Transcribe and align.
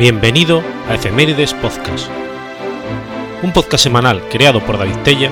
Bienvenido 0.00 0.62
a 0.88 0.94
Efemérides 0.94 1.52
Podcast, 1.52 2.08
un 3.42 3.52
podcast 3.52 3.84
semanal 3.84 4.26
creado 4.30 4.64
por 4.64 4.78
David 4.78 4.96
Tella 5.04 5.30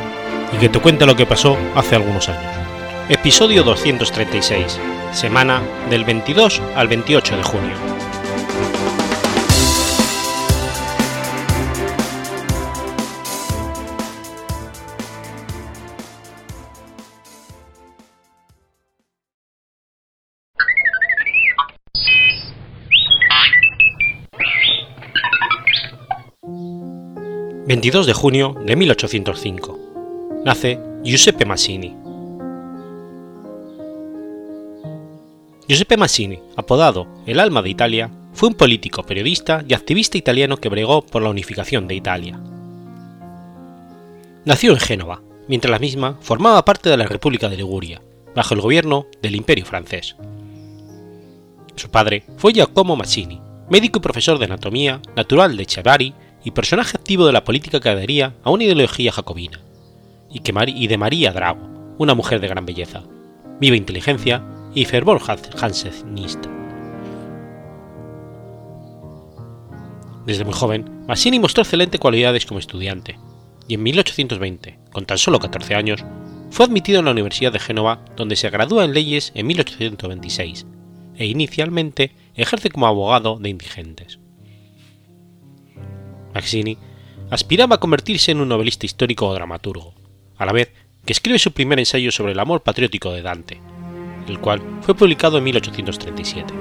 y 0.53 0.59
que 0.59 0.69
te 0.69 0.79
cuenta 0.79 1.07
lo 1.07 1.17
que 1.17 1.25
pasó 1.25 1.57
hace 1.75 1.97
algunos 1.97 2.29
años. 2.29 2.53
Episodio 3.09 3.63
236, 3.63 4.79
semana 5.13 5.63
del 5.89 6.05
22 6.05 6.61
al 6.77 6.87
28 6.87 7.37
de 7.39 7.43
junio. 7.45 7.98
22 27.69 28.07
de 28.07 28.15
junio 28.15 28.57
de 28.65 28.77
1805. 28.77 29.79
Nace 30.43 30.81
Giuseppe 31.05 31.45
Mazzini. 31.45 31.95
Giuseppe 35.69 35.99
Mazzini, 35.99 36.39
apodado 36.57 37.07
el 37.27 37.39
alma 37.39 37.61
de 37.61 37.69
Italia, 37.69 38.11
fue 38.33 38.49
un 38.49 38.55
político, 38.55 39.03
periodista 39.03 39.67
y 39.69 39.75
activista 39.75 40.17
italiano 40.17 40.57
que 40.57 40.71
bregó 40.71 41.03
por 41.03 41.21
la 41.21 41.29
unificación 41.29 41.87
de 41.87 41.95
Italia. 41.95 42.41
Nació 44.47 44.73
en 44.73 44.81
Génova, 44.81 45.21
mientras 45.47 45.71
la 45.71 45.79
misma 45.79 46.17
formaba 46.23 46.65
parte 46.65 46.89
de 46.89 46.97
la 46.97 47.05
República 47.05 47.51
de 47.51 47.59
Liguria, 47.59 48.01
bajo 48.35 48.55
el 48.55 48.63
gobierno 48.63 49.09
del 49.21 49.37
Imperio 49.37 49.67
francés. 49.67 50.17
Su 51.77 51.91
padre 51.91 52.25
fue 52.39 52.55
Giacomo 52.55 52.97
Mazzini, 52.97 53.43
médico 53.69 53.99
y 53.99 54.01
profesor 54.01 54.39
de 54.39 54.47
anatomía 54.47 55.03
natural 55.15 55.55
de 55.55 55.67
Chiavari 55.67 56.15
y 56.45 56.53
personaje 56.53 56.97
activo 56.97 57.27
de 57.27 57.33
la 57.33 57.45
política 57.45 57.81
que 57.81 57.89
adhería 57.89 58.35
a 58.43 58.51
una 58.51 58.65
ideología 58.65 59.13
jacobina, 59.13 59.61
y, 60.31 60.41
que 60.41 60.53
y 60.67 60.87
de 60.87 60.99
María 60.99 61.33
Drago, 61.33 61.95
una 61.99 62.15
mujer 62.15 62.41
de 62.41 62.49
gran 62.49 62.67
belleza, 62.67 63.03
viva 63.61 63.77
inteligencia 63.77 64.45
y 64.75 64.85
fervor 64.85 65.21
jansenista. 65.21 66.49
Desde 70.27 70.45
muy 70.45 70.55
joven, 70.55 71.05
Massini 71.07 71.39
mostró 71.39 71.63
excelentes 71.63 72.01
cualidades 72.01 72.45
como 72.45 72.61
estudiante, 72.61 73.19
y 73.67 73.75
en 73.75 73.83
1820, 73.83 74.79
con 74.93 75.07
tan 75.07 75.19
solo 75.19 75.39
14 75.39 75.75
años, 75.75 76.05
fue 76.51 76.67
admitido 76.67 76.99
en 77.01 77.07
la 77.07 77.13
Universidad 77.13 77.53
de 77.53 77.59
Génova, 77.59 78.05
donde 78.17 78.37
se 78.37 78.51
gradúa 78.51 78.85
en 78.85 78.95
leyes 78.95 79.33
en 79.35 79.47
1826, 79.47 80.67
e 81.17 81.27
inicialmente 81.27 82.13
ejerce 82.35 82.71
como 82.71 82.87
abogado 82.87 83.39
de 83.39 83.49
indigentes. 83.49 84.19
Mazzini 86.39 86.79
aspiraba 87.31 87.77
a 87.77 87.81
convertirse 87.81 88.31
en 88.31 88.41
un 88.41 88.49
novelista 88.49 88.87
histórico 88.87 89.27
o 89.27 89.35
dramaturgo, 89.35 89.93
a 90.37 90.47
la 90.47 90.53
vez 90.53 90.73
que 91.05 91.13
escribe 91.13 91.39
su 91.39 91.51
primer 91.51 91.81
ensayo 91.81 92.13
sobre 92.13 92.33
el 92.33 92.39
amor 92.39 92.63
patriótico 92.63 93.11
de 93.13 93.23
Dante, 93.23 93.61
el 94.29 94.39
cual 94.39 94.63
fue 94.83 94.95
publicado 94.95 95.39
en 95.39 95.45
1837. 95.45 96.55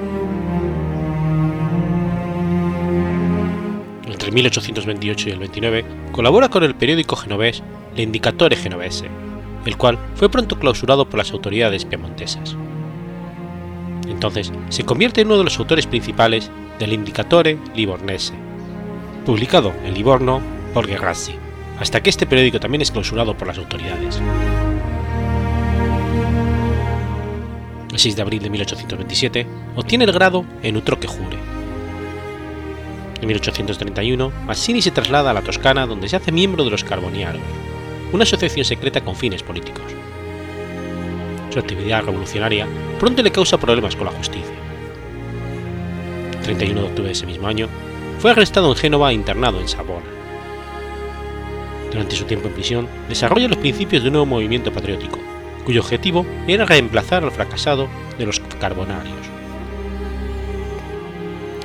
Entre 4.07 4.31
1828 4.31 5.29
y 5.29 5.31
el 5.31 5.39
29 5.39 5.85
colabora 6.11 6.49
con 6.49 6.63
el 6.63 6.73
periódico 6.73 7.15
genovés 7.15 7.61
L'Indicatore 7.95 8.55
Genovese, 8.55 9.09
el 9.63 9.77
cual 9.77 9.99
fue 10.15 10.29
pronto 10.29 10.57
clausurado 10.57 11.07
por 11.07 11.19
las 11.19 11.31
autoridades 11.31 11.85
piemontesas. 11.85 12.55
Entonces 14.07 14.51
se 14.69 14.85
convierte 14.85 15.21
en 15.21 15.27
uno 15.27 15.37
de 15.37 15.43
los 15.43 15.59
autores 15.59 15.85
principales 15.85 16.49
del 16.79 16.93
Indicatore 16.93 17.59
Livornese, 17.75 18.46
publicado 19.27 19.73
en 19.83 19.93
Livorno 19.93 20.41
por 20.73 20.87
Guerrazzi, 20.87 21.33
hasta 21.79 22.01
que 22.01 22.09
este 22.09 22.25
periódico 22.25 22.61
también 22.61 22.81
es 22.81 22.91
clausurado 22.91 23.37
por 23.37 23.45
las 23.45 23.57
autoridades. 23.57 24.21
El 27.91 27.99
6 27.99 28.15
de 28.15 28.21
abril 28.21 28.41
de 28.41 28.49
1827 28.49 29.45
obtiene 29.75 30.05
el 30.05 30.13
grado 30.13 30.45
en 30.63 30.77
Utroque 30.77 31.07
Jure. 31.07 31.37
En 33.19 33.27
1831, 33.27 34.31
Mazzini 34.45 34.81
se 34.81 34.91
traslada 34.91 35.31
a 35.31 35.33
la 35.33 35.41
Toscana 35.41 35.85
donde 35.85 36.07
se 36.07 36.15
hace 36.15 36.31
miembro 36.31 36.63
de 36.63 36.71
los 36.71 36.85
Carboniaros, 36.85 37.41
una 38.13 38.23
asociación 38.23 38.63
secreta 38.63 39.01
con 39.01 39.17
fines 39.17 39.43
políticos. 39.43 39.83
Su 41.49 41.59
actividad 41.59 42.05
revolucionaria 42.05 42.65
pronto 42.97 43.21
le 43.21 43.31
causa 43.31 43.57
problemas 43.57 43.97
con 43.97 44.05
la 44.05 44.13
justicia. 44.13 44.55
El 46.31 46.43
31 46.43 46.79
de 46.79 46.87
octubre 46.87 47.07
de 47.07 47.11
ese 47.11 47.25
mismo 47.25 47.45
año, 47.45 47.67
fue 48.19 48.31
arrestado 48.31 48.69
en 48.69 48.75
Génova 48.75 49.11
e 49.11 49.13
internado 49.13 49.59
en 49.59 49.67
Savona. 49.67 50.05
Durante 51.91 52.15
su 52.15 52.25
tiempo 52.25 52.47
en 52.47 52.53
prisión, 52.53 52.87
desarrolla 53.07 53.47
los 53.47 53.57
principios 53.57 54.03
de 54.03 54.09
un 54.09 54.13
nuevo 54.13 54.25
movimiento 54.25 54.71
patriótico, 54.71 55.19
cuyo 55.65 55.81
objetivo 55.81 56.25
era 56.47 56.65
reemplazar 56.65 57.23
al 57.23 57.31
fracasado 57.31 57.87
de 58.17 58.25
los 58.25 58.39
carbonarios. 58.39 59.15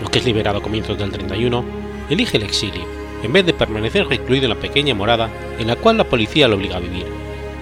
Lo 0.00 0.08
que 0.10 0.18
es 0.18 0.24
liberado 0.24 0.58
a 0.58 0.62
comienzos 0.62 0.98
del 0.98 1.10
31, 1.10 1.64
elige 2.10 2.36
el 2.36 2.42
exilio, 2.42 2.84
en 3.22 3.32
vez 3.32 3.46
de 3.46 3.54
permanecer 3.54 4.06
recluido 4.06 4.44
en 4.44 4.50
la 4.50 4.60
pequeña 4.60 4.94
morada 4.94 5.30
en 5.58 5.66
la 5.66 5.76
cual 5.76 5.96
la 5.96 6.04
policía 6.04 6.48
lo 6.48 6.56
obliga 6.56 6.76
a 6.76 6.80
vivir, 6.80 7.06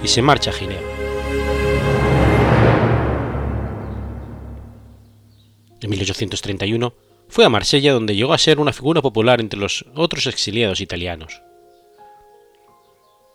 y 0.03 0.09
se 0.09 0.23
marcha 0.23 0.51
a 0.51 0.55
Ginebra. 0.55 0.81
En 5.83 5.91
1831 5.91 7.10
fue 7.31 7.45
a 7.45 7.49
Marsella 7.49 7.93
donde 7.93 8.17
llegó 8.17 8.33
a 8.33 8.39
ser 8.39 8.59
una 8.59 8.73
figura 8.73 9.01
popular 9.01 9.41
entre 9.41 9.59
los 9.59 9.87
otros 9.95 10.27
exiliados 10.27 10.81
italianos. 10.81 11.43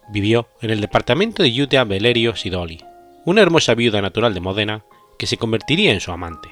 Vivió 0.10 0.48
en 0.62 0.70
el 0.70 0.82
departamento 0.82 1.42
de 1.42 1.50
Iutea 1.50 1.86
Valerio 1.86 2.36
Sidoli, 2.36 2.84
una 3.26 3.42
hermosa 3.42 3.74
viuda 3.74 4.02
natural 4.02 4.34
de 4.34 4.42
Modena 4.42 4.86
que 5.18 5.26
se 5.26 5.38
convertiría 5.38 5.94
en 5.94 6.02
su 6.02 6.12
amante. 6.12 6.50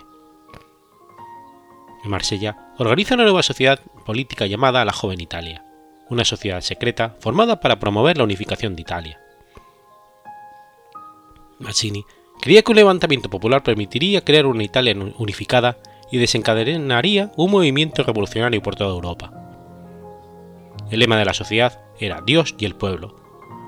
En 2.04 2.10
Marsella 2.10 2.74
organiza 2.78 3.16
una 3.16 3.24
nueva 3.24 3.44
sociedad 3.44 3.80
política 4.06 4.48
llamada 4.48 4.84
la 4.86 4.94
Joven 4.94 5.22
Italia, 5.22 5.66
una 6.10 6.26
sociedad 6.26 6.62
secreta 6.62 7.16
formada 7.20 7.60
para 7.60 7.80
promover 7.80 8.18
la 8.18 8.24
unificación 8.24 8.76
de 8.76 8.82
Italia. 8.82 9.20
Mazzini 11.60 12.06
creía 12.42 12.62
que 12.62 12.72
un 12.72 12.78
levantamiento 12.78 13.30
popular 13.30 13.64
permitiría 13.64 14.24
crear 14.24 14.46
una 14.46 14.64
Italia 14.64 14.96
unificada 15.18 15.78
y 16.14 16.20
desencadenaría 16.20 17.32
un 17.38 17.50
movimiento 17.50 18.04
revolucionario 18.04 18.62
por 18.62 18.76
toda 18.76 18.92
Europa. 18.92 19.34
El 20.92 21.00
lema 21.00 21.18
de 21.18 21.26
la 21.26 21.34
sociedad 21.34 21.80
era 22.00 22.22
Dios 22.22 22.54
y 22.60 22.66
el 22.66 22.76
pueblo, 22.76 23.16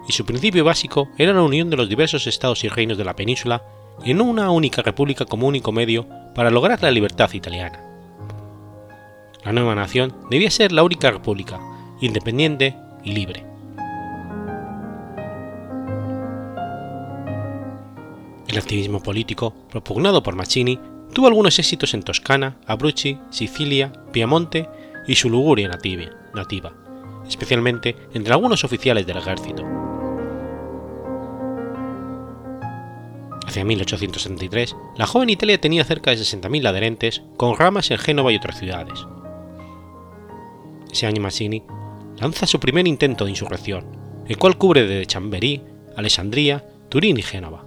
y 0.07 0.11
su 0.11 0.27
principio 0.27 0.63
básico 0.63 1.09
era 1.17 1.33
la 1.33 1.41
unión 1.41 1.71
de 1.71 1.75
los 1.75 1.89
diversos 1.89 2.27
estados 2.27 2.63
y 2.63 2.67
reinos 2.67 2.99
de 2.99 3.03
la 3.03 3.15
península 3.15 3.63
en 4.03 4.21
una 4.21 4.51
única 4.51 4.83
república 4.83 5.25
como 5.25 5.47
único 5.47 5.71
medio 5.71 6.07
para 6.35 6.51
lograr 6.51 6.83
la 6.83 6.91
libertad 6.91 7.33
italiana. 7.33 7.83
La 9.43 9.51
nueva 9.51 9.73
nación 9.73 10.15
debía 10.29 10.51
ser 10.51 10.71
la 10.71 10.83
única 10.83 11.09
república, 11.09 11.59
independiente 11.99 12.75
y 13.03 13.13
libre. 13.13 13.43
El 18.47 18.59
activismo 18.59 19.01
político, 19.01 19.51
propugnado 19.71 20.21
por 20.21 20.35
Mazzini, 20.35 20.79
Tuvo 21.15 21.27
algunos 21.27 21.57
éxitos 21.59 21.93
en 21.93 22.03
Toscana, 22.03 22.57
Abruzzi, 22.67 23.17
Sicilia, 23.29 23.89
Piamonte 24.11 24.67
y 25.07 25.15
su 25.15 25.29
Liguria 25.29 25.69
nativa, 25.69 26.73
especialmente 27.25 27.95
entre 28.13 28.33
algunos 28.33 28.65
oficiales 28.65 29.07
del 29.07 29.19
ejército. 29.19 29.63
Hacia 33.47 33.63
1863, 33.63 34.75
la 34.97 35.07
joven 35.07 35.29
Italia 35.29 35.61
tenía 35.61 35.85
cerca 35.85 36.11
de 36.11 36.17
60.000 36.17 36.67
adherentes, 36.67 37.21
con 37.37 37.55
ramas 37.55 37.91
en 37.91 37.97
Génova 37.97 38.33
y 38.33 38.35
otras 38.35 38.59
ciudades. 38.59 38.99
Ese 40.91 41.07
año 41.07 41.21
Mazzini 41.21 41.63
lanza 42.19 42.45
su 42.45 42.59
primer 42.59 42.89
intento 42.89 43.23
de 43.23 43.31
insurrección, 43.31 43.85
el 44.27 44.37
cual 44.37 44.57
cubre 44.57 44.85
desde 44.85 45.05
Chamberí, 45.05 45.61
Alessandría, 45.95 46.67
Turín 46.89 47.17
y 47.17 47.21
Génova. 47.21 47.64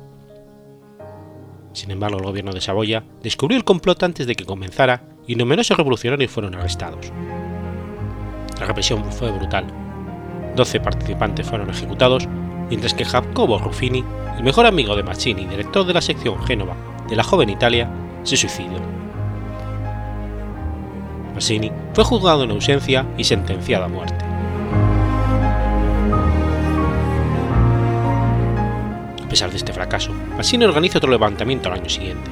Sin 1.73 1.91
embargo, 1.91 2.19
el 2.19 2.25
gobierno 2.25 2.53
de 2.53 2.61
Saboya 2.61 3.05
descubrió 3.23 3.57
el 3.57 3.65
complot 3.65 4.03
antes 4.03 4.27
de 4.27 4.35
que 4.35 4.45
comenzara 4.45 5.03
y 5.27 5.37
numerosos 5.37 5.77
revolucionarios 5.77 6.31
fueron 6.31 6.55
arrestados. 6.55 7.13
La 8.59 8.67
represión 8.67 9.05
fue 9.13 9.31
brutal. 9.31 9.67
12 10.57 10.81
participantes 10.81 11.47
fueron 11.47 11.71
ejecutados, 11.71 12.27
mientras 12.69 12.95
que 12.95 13.05
Jacobo 13.05 13.59
Ruffini, 13.59 14.05
el 14.37 14.43
mejor 14.43 14.67
amigo 14.67 14.97
de 14.97 15.03
Mazzini 15.03 15.43
y 15.43 15.47
director 15.47 15.87
de 15.87 15.95
la 15.95 16.01
sección 16.01 16.43
Génova 16.45 16.77
de 17.09 17.17
la 17.17 17.23
joven 17.23 17.51
Italia, 17.51 17.89
se 18.25 18.37
suicidó. 18.37 18.81
Mazzini 21.35 21.71
fue 21.95 22.05
juzgado 22.05 22.45
en 22.45 22.51
ausencia 22.51 23.07
y 23.17 23.25
sentenciado 23.25 23.85
a 23.85 23.89
muerte. 23.89 24.28
A 29.29 29.31
pesar 29.31 29.51
de 29.51 29.59
este 29.59 29.75
fracaso, 29.75 30.11
Mazzini 30.39 30.65
organiza 30.65 30.97
otro 30.97 31.11
levantamiento 31.11 31.69
al 31.69 31.79
año 31.79 31.91
siguiente. 31.91 32.31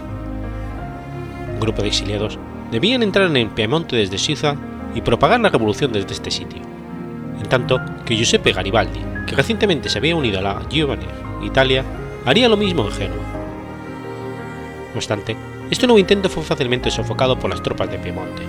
Un 1.53 1.61
grupo 1.61 1.83
de 1.83 1.89
exiliados 1.89 2.39
debían 2.71 3.03
entrar 3.03 3.37
en 3.37 3.51
Piemonte 3.51 3.97
desde 3.97 4.17
Suiza 4.17 4.57
y 4.95 5.03
propagar 5.03 5.39
la 5.41 5.51
revolución 5.51 5.93
desde 5.93 6.15
este 6.15 6.31
sitio, 6.31 6.63
en 7.39 7.47
tanto 7.51 7.79
que 8.07 8.17
Giuseppe 8.17 8.53
Garibaldi, 8.53 9.01
que 9.27 9.37
recientemente 9.37 9.91
se 9.91 9.99
había 9.99 10.17
unido 10.17 10.39
a 10.39 10.43
la 10.43 10.63
Giovane 10.71 11.05
Italia, 11.45 11.85
haría 12.25 12.49
lo 12.49 12.57
mismo 12.57 12.87
en 12.87 12.93
Génova. 12.93 13.23
No 14.95 14.97
obstante, 14.97 15.37
este 15.71 15.87
nuevo 15.87 15.99
intento 15.99 16.31
fue 16.31 16.45
fácilmente 16.45 16.91
sofocado 16.91 17.39
por 17.39 17.51
las 17.51 17.63
tropas 17.63 17.91
de 17.91 17.99
Piemonte. 17.99 18.43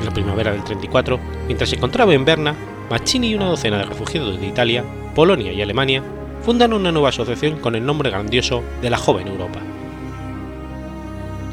En 0.00 0.06
la 0.06 0.10
primavera 0.10 0.52
del 0.52 0.64
34, 0.64 1.20
mientras 1.48 1.68
se 1.68 1.76
encontraba 1.76 2.14
en 2.14 2.24
Berna, 2.24 2.54
Mazzini 2.94 3.30
y 3.30 3.34
una 3.34 3.46
docena 3.46 3.78
de 3.78 3.86
refugiados 3.86 4.38
de 4.38 4.46
Italia, 4.46 4.84
Polonia 5.16 5.52
y 5.52 5.60
Alemania 5.60 6.00
fundan 6.44 6.72
una 6.72 6.92
nueva 6.92 7.08
asociación 7.08 7.58
con 7.58 7.74
el 7.74 7.84
nombre 7.84 8.08
grandioso 8.08 8.62
de 8.80 8.88
la 8.88 8.98
Joven 8.98 9.26
Europa. 9.26 9.58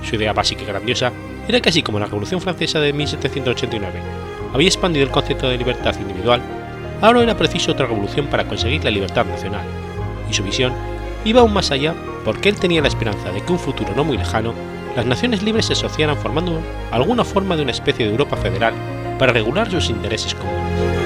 Su 0.03 0.17
idea 0.17 0.33
básica 0.33 0.61
y 0.61 0.67
grandiosa 0.67 1.11
era 1.47 1.59
que 1.59 1.69
así 1.69 1.81
como 1.81 1.97
la 1.97 2.05
Revolución 2.05 2.41
Francesa 2.41 2.79
de 2.79 2.93
1789 2.93 3.99
había 4.53 4.67
expandido 4.67 5.03
el 5.03 5.11
concepto 5.11 5.49
de 5.49 5.57
libertad 5.57 5.95
individual, 5.99 6.43
ahora 7.01 7.23
era 7.23 7.35
preciso 7.35 7.71
otra 7.71 7.87
revolución 7.87 8.27
para 8.27 8.45
conseguir 8.45 8.83
la 8.83 8.91
libertad 8.91 9.25
nacional, 9.25 9.65
y 10.29 10.33
su 10.35 10.43
visión 10.43 10.73
iba 11.25 11.41
aún 11.41 11.53
más 11.53 11.71
allá 11.71 11.95
porque 12.23 12.49
él 12.49 12.59
tenía 12.59 12.83
la 12.83 12.87
esperanza 12.89 13.31
de 13.31 13.41
que 13.41 13.51
un 13.51 13.57
futuro 13.57 13.95
no 13.95 14.03
muy 14.03 14.17
lejano 14.19 14.53
las 14.95 15.07
naciones 15.07 15.41
libres 15.41 15.65
se 15.65 15.73
asociaran 15.73 16.17
formando 16.17 16.61
alguna 16.91 17.25
forma 17.25 17.55
de 17.55 17.63
una 17.63 17.71
especie 17.71 18.05
de 18.05 18.11
Europa 18.11 18.37
federal 18.37 18.75
para 19.17 19.33
regular 19.33 19.71
sus 19.71 19.89
intereses 19.89 20.35
comunes. 20.35 21.00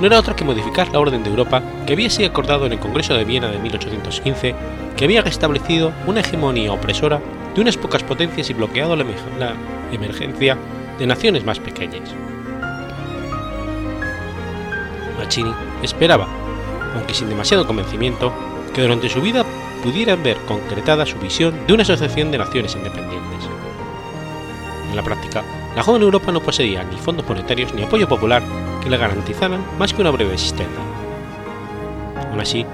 No 0.00 0.06
era 0.06 0.18
otra 0.18 0.34
que 0.34 0.44
modificar 0.44 0.90
la 0.92 1.00
orden 1.00 1.22
de 1.22 1.30
Europa 1.30 1.62
que 1.86 1.92
había 1.92 2.10
sido 2.10 2.28
acordado 2.28 2.66
en 2.66 2.72
el 2.72 2.78
Congreso 2.78 3.14
de 3.14 3.24
Viena 3.24 3.48
de 3.48 3.58
1815, 3.58 4.54
que 4.96 5.04
había 5.04 5.22
restablecido 5.22 5.92
una 6.06 6.20
hegemonía 6.20 6.72
opresora 6.72 7.20
de 7.54 7.60
unas 7.60 7.76
pocas 7.76 8.02
potencias 8.02 8.50
y 8.50 8.54
bloqueado 8.54 8.96
la 8.96 9.04
emergencia 9.92 10.58
de 10.98 11.06
naciones 11.06 11.44
más 11.44 11.58
pequeñas. 11.60 12.14
Mazzini 15.18 15.54
esperaba, 15.82 16.26
aunque 16.94 17.14
sin 17.14 17.28
demasiado 17.28 17.66
convencimiento, 17.66 18.32
que 18.74 18.82
durante 18.82 19.08
su 19.08 19.20
vida 19.20 19.44
pudieran 19.82 20.22
ver 20.22 20.36
concretada 20.46 21.06
su 21.06 21.18
visión 21.18 21.54
de 21.66 21.74
una 21.74 21.82
asociación 21.82 22.30
de 22.30 22.38
naciones 22.38 22.74
independientes. 22.74 23.48
En 24.90 24.96
la 24.96 25.02
práctica, 25.02 25.42
la 25.76 25.82
joven 25.82 26.02
Europa 26.02 26.32
no 26.32 26.40
poseía 26.40 26.84
ni 26.84 26.96
fondos 26.96 27.28
monetarios 27.28 27.72
ni 27.74 27.82
apoyo 27.82 28.08
popular 28.08 28.42
que 28.84 28.90
le 28.90 28.98
garantizaran 28.98 29.64
más 29.78 29.92
que 29.92 30.02
una 30.02 30.10
breve 30.10 30.34
existencia. 30.34 30.82
Aún 32.30 32.40
así, 32.40 32.64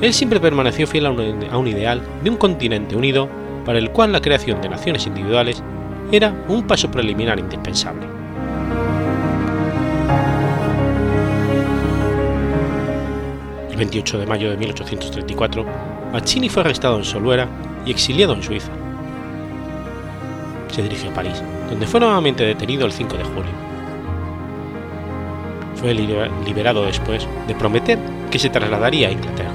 él 0.00 0.12
siempre 0.12 0.40
permaneció 0.40 0.86
fiel 0.88 1.06
a 1.06 1.10
un, 1.10 1.68
ideal 1.68 2.02
de 2.24 2.30
un 2.30 2.36
continente 2.36 2.96
unido 2.96 3.28
para 3.64 3.78
el 3.78 3.90
cual 3.90 4.10
la 4.10 4.20
creación 4.20 4.60
de 4.60 4.68
naciones 4.68 5.06
individuales 5.06 5.62
era 6.10 6.34
un 6.48 6.66
paso 6.66 6.90
preliminar 6.90 7.38
indispensable. 7.38 8.04
El 13.70 13.76
28 13.76 14.18
de 14.18 14.26
mayo 14.26 14.50
de 14.50 14.56
1834, 14.56 15.64
Mazzini 16.12 16.48
fue 16.48 16.62
arrestado 16.62 16.98
en 16.98 17.04
Soluera 17.04 17.48
y 17.86 17.92
exiliado 17.92 18.34
en 18.34 18.42
Suiza. 18.42 18.72
Se 20.68 20.82
dirigió 20.82 21.10
a 21.10 21.14
París, 21.14 21.42
donde 21.70 21.86
fue 21.86 22.00
nuevamente 22.00 22.44
detenido 22.44 22.86
el 22.86 22.92
5 22.92 23.16
de 23.16 23.24
julio. 23.24 23.71
Fue 25.82 25.94
liberado 25.94 26.86
después 26.86 27.26
de 27.48 27.56
prometer 27.56 27.98
que 28.30 28.38
se 28.38 28.50
trasladaría 28.50 29.08
a 29.08 29.10
Inglaterra. 29.10 29.50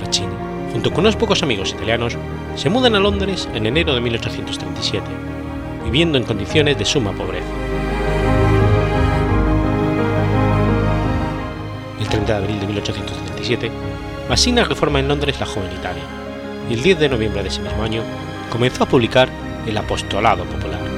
Mazzini, 0.00 0.32
junto 0.72 0.90
con 0.90 1.00
unos 1.00 1.16
pocos 1.16 1.42
amigos 1.42 1.72
italianos, 1.72 2.16
se 2.56 2.70
mudan 2.70 2.94
a 2.94 2.98
Londres 2.98 3.46
en 3.52 3.66
enero 3.66 3.94
de 3.94 4.00
1837, 4.00 5.04
viviendo 5.84 6.16
en 6.16 6.24
condiciones 6.24 6.78
de 6.78 6.84
suma 6.86 7.12
pobreza. 7.12 7.44
El 12.00 12.08
30 12.08 12.32
de 12.32 12.38
abril 12.38 12.58
de 12.58 12.66
1837, 12.68 13.70
Massina 14.30 14.64
reforma 14.64 14.98
en 14.98 15.08
Londres 15.08 15.38
la 15.40 15.46
joven 15.46 15.72
Italia, 15.78 16.04
y 16.70 16.72
el 16.72 16.82
10 16.82 17.00
de 17.00 17.08
noviembre 17.10 17.42
de 17.42 17.50
ese 17.50 17.60
mismo 17.60 17.82
año 17.82 18.02
comenzó 18.50 18.84
a 18.84 18.88
publicar 18.88 19.28
el 19.66 19.76
Apostolado 19.76 20.44
Popular. 20.44 20.91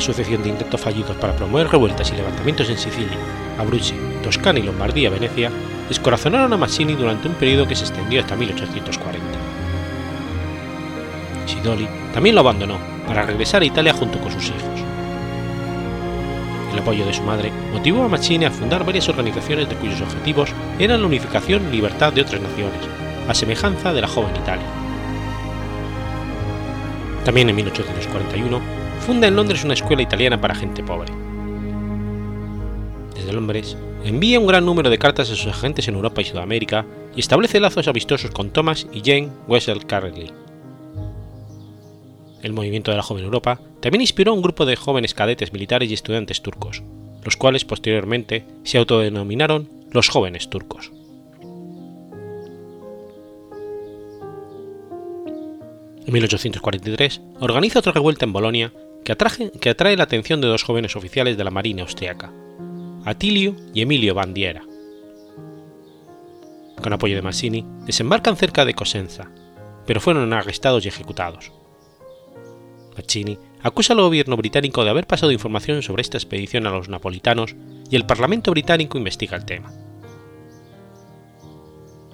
Una 0.00 0.06
sucesión 0.06 0.42
de 0.42 0.48
intentos 0.48 0.80
fallidos 0.80 1.14
para 1.18 1.36
promover 1.36 1.68
revueltas 1.68 2.10
y 2.10 2.16
levantamientos 2.16 2.70
en 2.70 2.78
Sicilia, 2.78 3.18
Abruzzi, 3.58 3.94
Toscana 4.22 4.58
y 4.58 4.62
Lombardía, 4.62 5.10
Venecia, 5.10 5.50
descorazonaron 5.90 6.50
a 6.54 6.56
Mazzini 6.56 6.94
durante 6.94 7.28
un 7.28 7.34
periodo 7.34 7.68
que 7.68 7.76
se 7.76 7.84
extendió 7.84 8.22
hasta 8.22 8.34
1840. 8.34 9.20
Sidoli 11.44 11.86
también 12.14 12.34
lo 12.34 12.40
abandonó 12.40 12.78
para 13.06 13.26
regresar 13.26 13.60
a 13.60 13.66
Italia 13.66 13.92
junto 13.92 14.18
con 14.20 14.32
sus 14.32 14.46
hijos. 14.46 14.80
El 16.72 16.78
apoyo 16.78 17.04
de 17.04 17.12
su 17.12 17.22
madre 17.22 17.52
motivó 17.70 18.04
a 18.04 18.08
Mazzini 18.08 18.46
a 18.46 18.50
fundar 18.50 18.86
varias 18.86 19.06
organizaciones 19.10 19.68
de 19.68 19.76
cuyos 19.76 20.00
objetivos 20.00 20.48
eran 20.78 21.02
la 21.02 21.08
unificación 21.08 21.68
y 21.68 21.72
libertad 21.72 22.10
de 22.10 22.22
otras 22.22 22.40
naciones, 22.40 22.80
a 23.28 23.34
semejanza 23.34 23.92
de 23.92 24.00
la 24.00 24.08
joven 24.08 24.34
Italia. 24.34 24.64
También 27.22 27.50
en 27.50 27.56
1841 27.56 28.79
funda 29.00 29.26
en 29.26 29.36
Londres 29.36 29.64
una 29.64 29.74
escuela 29.74 30.02
italiana 30.02 30.40
para 30.40 30.54
gente 30.54 30.82
pobre. 30.82 31.12
Desde 33.14 33.32
Londres 33.32 33.76
envía 34.04 34.38
un 34.38 34.46
gran 34.46 34.64
número 34.64 34.90
de 34.90 34.98
cartas 34.98 35.30
a 35.30 35.34
sus 35.34 35.48
agentes 35.48 35.88
en 35.88 35.94
Europa 35.94 36.20
y 36.20 36.24
Sudamérica 36.24 36.86
y 37.16 37.20
establece 37.20 37.60
lazos 37.60 37.88
amistosos 37.88 38.30
con 38.30 38.50
Thomas 38.50 38.86
y 38.92 39.00
Jane 39.00 39.30
Wessel 39.48 39.86
Carley. 39.86 40.32
El 42.42 42.52
movimiento 42.52 42.90
de 42.90 42.96
la 42.96 43.02
joven 43.02 43.24
Europa 43.24 43.60
también 43.80 44.00
inspiró 44.00 44.32
a 44.32 44.34
un 44.34 44.42
grupo 44.42 44.64
de 44.64 44.76
jóvenes 44.76 45.14
cadetes 45.14 45.52
militares 45.52 45.90
y 45.90 45.94
estudiantes 45.94 46.40
turcos, 46.40 46.82
los 47.24 47.36
cuales 47.36 47.64
posteriormente 47.64 48.44
se 48.64 48.78
autodenominaron 48.78 49.68
los 49.90 50.08
jóvenes 50.08 50.48
turcos. 50.48 50.92
En 56.06 56.14
1843 56.14 57.20
organiza 57.40 57.78
otra 57.78 57.92
revuelta 57.92 58.24
en 58.24 58.32
Bolonia 58.32 58.72
que, 59.04 59.12
atrae 59.12 59.96
la 59.96 60.04
atención 60.04 60.40
de 60.40 60.48
dos 60.48 60.62
jóvenes 60.62 60.96
oficiales 60.96 61.36
de 61.36 61.44
la 61.44 61.50
Marina 61.50 61.82
austriaca, 61.82 62.32
Atilio 63.04 63.56
y 63.74 63.82
Emilio 63.82 64.14
Bandiera. 64.14 64.62
Con 66.82 66.92
apoyo 66.92 67.16
de 67.16 67.22
Massini, 67.22 67.64
desembarcan 67.84 68.36
cerca 68.36 68.64
de 68.64 68.74
Cosenza, 68.74 69.30
pero 69.86 70.00
fueron 70.00 70.32
arrestados 70.32 70.84
y 70.84 70.88
ejecutados. 70.88 71.52
Mazzini 72.96 73.38
acusa 73.62 73.92
al 73.92 74.00
gobierno 74.00 74.36
británico 74.36 74.84
de 74.84 74.90
haber 74.90 75.06
pasado 75.06 75.32
información 75.32 75.82
sobre 75.82 76.02
esta 76.02 76.16
expedición 76.16 76.66
a 76.66 76.70
los 76.70 76.88
napolitanos 76.88 77.54
y 77.90 77.96
el 77.96 78.06
Parlamento 78.06 78.50
británico 78.50 78.98
investiga 78.98 79.36
el 79.36 79.44
tema. 79.44 79.72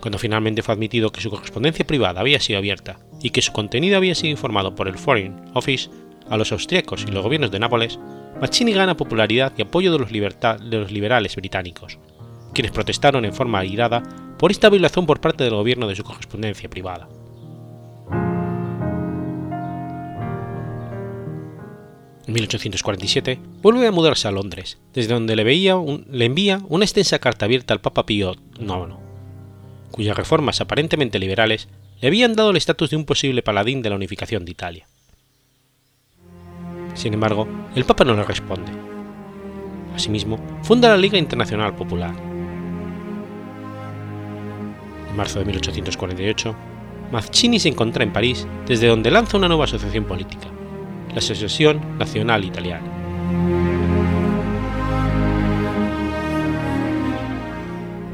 Cuando 0.01 0.19
finalmente 0.19 0.63
fue 0.63 0.75
admitido 0.75 1.11
que 1.11 1.21
su 1.21 1.31
correspondencia 1.31 1.87
privada 1.87 2.21
había 2.21 2.41
sido 2.41 2.59
abierta 2.59 3.01
y 3.23 3.31
que 3.31 3.43
su 3.43 3.53
contenido 3.53 3.97
había 3.97 4.15
sido 4.15 4.31
informado 4.31 4.75
por 4.75 4.89
el 4.89 4.99
Foreign 4.99 5.51
Office 5.55 5.91
a 6.29 6.37
los 6.37 6.53
austríacos 6.53 7.05
y 7.07 7.11
los 7.11 7.23
gobiernos 7.23 7.51
de 7.51 7.59
Nápoles, 7.59 7.99
Mazzini 8.41 8.73
gana 8.73 8.97
popularidad 8.97 9.53
y 9.57 9.63
apoyo 9.63 9.93
de 9.93 9.99
los, 9.99 10.11
de 10.11 10.79
los 10.79 10.93
liberales 10.93 11.37
británicos, 11.37 11.99
quienes 12.53 12.73
protestaron 12.73 13.25
en 13.25 13.33
forma 13.33 13.61
airada 13.61 14.03
por 14.39 14.51
esta 14.51 14.69
violación 14.69 15.07
por 15.07 15.21
parte 15.21 15.45
del 15.45 15.55
gobierno 15.55 15.89
de 15.89 15.97
su 15.97 16.05
correspondencia 16.05 16.69
privada. 16.69 17.09
En 22.27 22.33
1847 22.35 23.39
vuelve 23.63 23.87
a 23.87 23.93
mudarse 23.93 24.27
a 24.27 24.33
Londres, 24.33 24.79
desde 24.93 25.15
donde 25.15 25.37
le, 25.37 25.45
veía 25.45 25.77
le 26.11 26.25
envía 26.25 26.61
una 26.69 26.85
extensa 26.85 27.21
carta 27.21 27.45
abierta 27.45 27.73
al 27.73 27.81
Papa 27.81 28.05
Pío 28.05 28.35
IX, 28.59 28.97
cuyas 29.93 30.17
reformas 30.17 30.61
aparentemente 30.61 31.21
liberales 31.21 31.69
le 32.01 32.09
habían 32.09 32.35
dado 32.35 32.51
el 32.51 32.57
estatus 32.57 32.91
de 32.91 32.97
un 32.97 33.05
posible 33.05 33.43
paladín 33.43 33.81
de 33.81 33.91
la 33.91 33.97
unificación 33.97 34.45
de 34.45 34.51
Italia. 34.51 34.89
Sin 36.97 37.13
embargo, 37.13 37.47
el 37.75 37.85
Papa 37.85 38.05
no 38.05 38.15
le 38.15 38.25
responde. 38.25 38.73
Asimismo, 39.95 40.39
funda 40.63 40.89
la 40.89 40.97
Liga 40.97 41.19
Internacional 41.19 41.75
Popular. 41.75 42.15
En 45.11 45.17
marzo 45.17 45.39
de 45.39 45.45
1848, 45.45 46.57
Mazzini 47.13 47.61
se 47.61 47.69
encuentra 47.69 48.03
en 48.03 48.13
París, 48.13 48.47
desde 48.67 48.89
donde 48.89 49.11
lanza 49.11 49.37
una 49.37 49.47
nueva 49.47 49.65
asociación 49.65 50.05
política, 50.05 50.49
la 51.11 51.19
Asociación 51.19 51.99
Nacional 51.99 52.45
Italiana. 52.45 52.87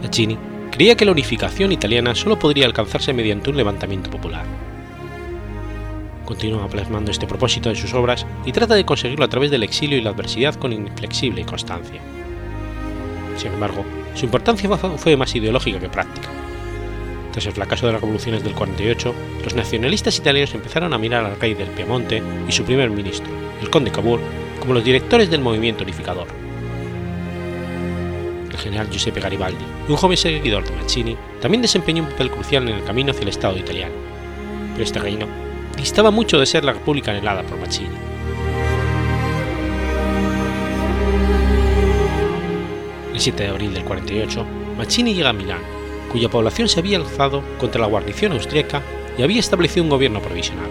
Mazzini 0.03 0.37
creía 0.73 0.97
que 0.97 1.05
la 1.05 1.13
unificación 1.13 1.71
italiana 1.71 2.17
solo 2.17 2.37
podría 2.37 2.67
alcanzarse 2.67 3.13
mediante 3.13 3.49
un 3.51 3.57
levantamiento 3.57 4.11
popular. 4.11 4.72
Continúa 6.25 6.69
plasmando 6.69 7.11
este 7.11 7.27
propósito 7.27 7.69
en 7.69 7.77
sus 7.77 7.95
obras 7.95 8.27
y 8.45 8.53
trata 8.53 8.75
de 8.75 8.85
conseguirlo 8.85 9.25
a 9.25 9.29
través 9.29 9.51
del 9.51 9.63
exilio 9.63 9.99
y 9.99 10.03
la 10.03 10.11
adversidad 10.11 10.55
con 10.55 10.73
inflexible 10.73 11.45
constancia. 11.45 12.01
Sin 13.37 13.53
embargo, 13.53 13.85
su 14.15 14.25
importancia 14.25 14.71
fue 14.77 15.17
más 15.17 15.35
ideológica 15.35 15.81
que 15.81 15.89
práctica. 15.89 16.29
Tras 17.33 17.47
el 17.47 17.53
fracaso 17.53 17.87
de 17.87 17.93
las 17.93 18.03
revoluciones 18.03 18.45
del 18.45 18.55
48, 18.55 19.15
los 19.43 19.55
nacionalistas 19.55 20.19
italianos 20.19 20.55
empezaron 20.55 20.93
a 20.93 20.99
mirar 20.99 21.25
al 21.25 21.41
rey 21.41 21.55
del 21.55 21.69
Piemonte 21.69 22.23
y 22.47 22.53
su 22.53 22.63
primer 22.63 22.91
ministro, 22.91 23.33
el 23.61 23.71
conde 23.71 23.91
Cavour, 23.91 24.21
como 24.61 24.75
los 24.75 24.85
directores 24.85 25.31
del 25.31 25.41
movimiento 25.41 25.83
unificador. 25.83 26.29
El 28.51 28.59
general 28.59 28.91
Giuseppe 28.91 29.21
Garibaldi, 29.21 29.65
un 29.89 29.97
joven 29.97 30.19
seguidor 30.19 30.65
de 30.65 30.77
Mazzini, 30.77 31.17
también 31.41 31.63
desempeñó 31.63 32.03
un 32.03 32.11
papel 32.11 32.31
crucial 32.31 32.69
en 32.69 32.77
el 32.77 32.85
camino 32.85 33.13
hacia 33.13 33.23
el 33.23 33.29
Estado 33.29 33.57
italiano, 33.57 33.95
pero 34.75 34.85
este 34.85 34.99
reino 34.99 35.27
distaba 35.77 36.11
mucho 36.11 36.39
de 36.39 36.47
ser 36.47 36.65
la 36.65 36.73
república 36.73 37.11
anhelada 37.11 37.43
por 37.43 37.59
Mazzini. 37.59 37.97
El 43.13 43.21
7 43.21 43.43
de 43.43 43.49
abril 43.49 43.75
del 43.75 43.85
48, 43.85 44.47
Mazzini 44.77 45.15
llega 45.15 45.31
a 45.31 45.35
Milán, 45.35 45.61
cuya 46.11 46.29
población 46.29 46.69
se 46.69 46.81
había 46.81 46.99
alzado 46.99 47.43
contra 47.59 47.81
la 47.81 47.87
guarnición 47.87 48.33
austríaca 48.33 48.83
y 49.19 49.23
había 49.23 49.41
establecido 49.41 49.85
un 49.85 49.91
gobierno 49.91 50.21
provisional. 50.21 50.71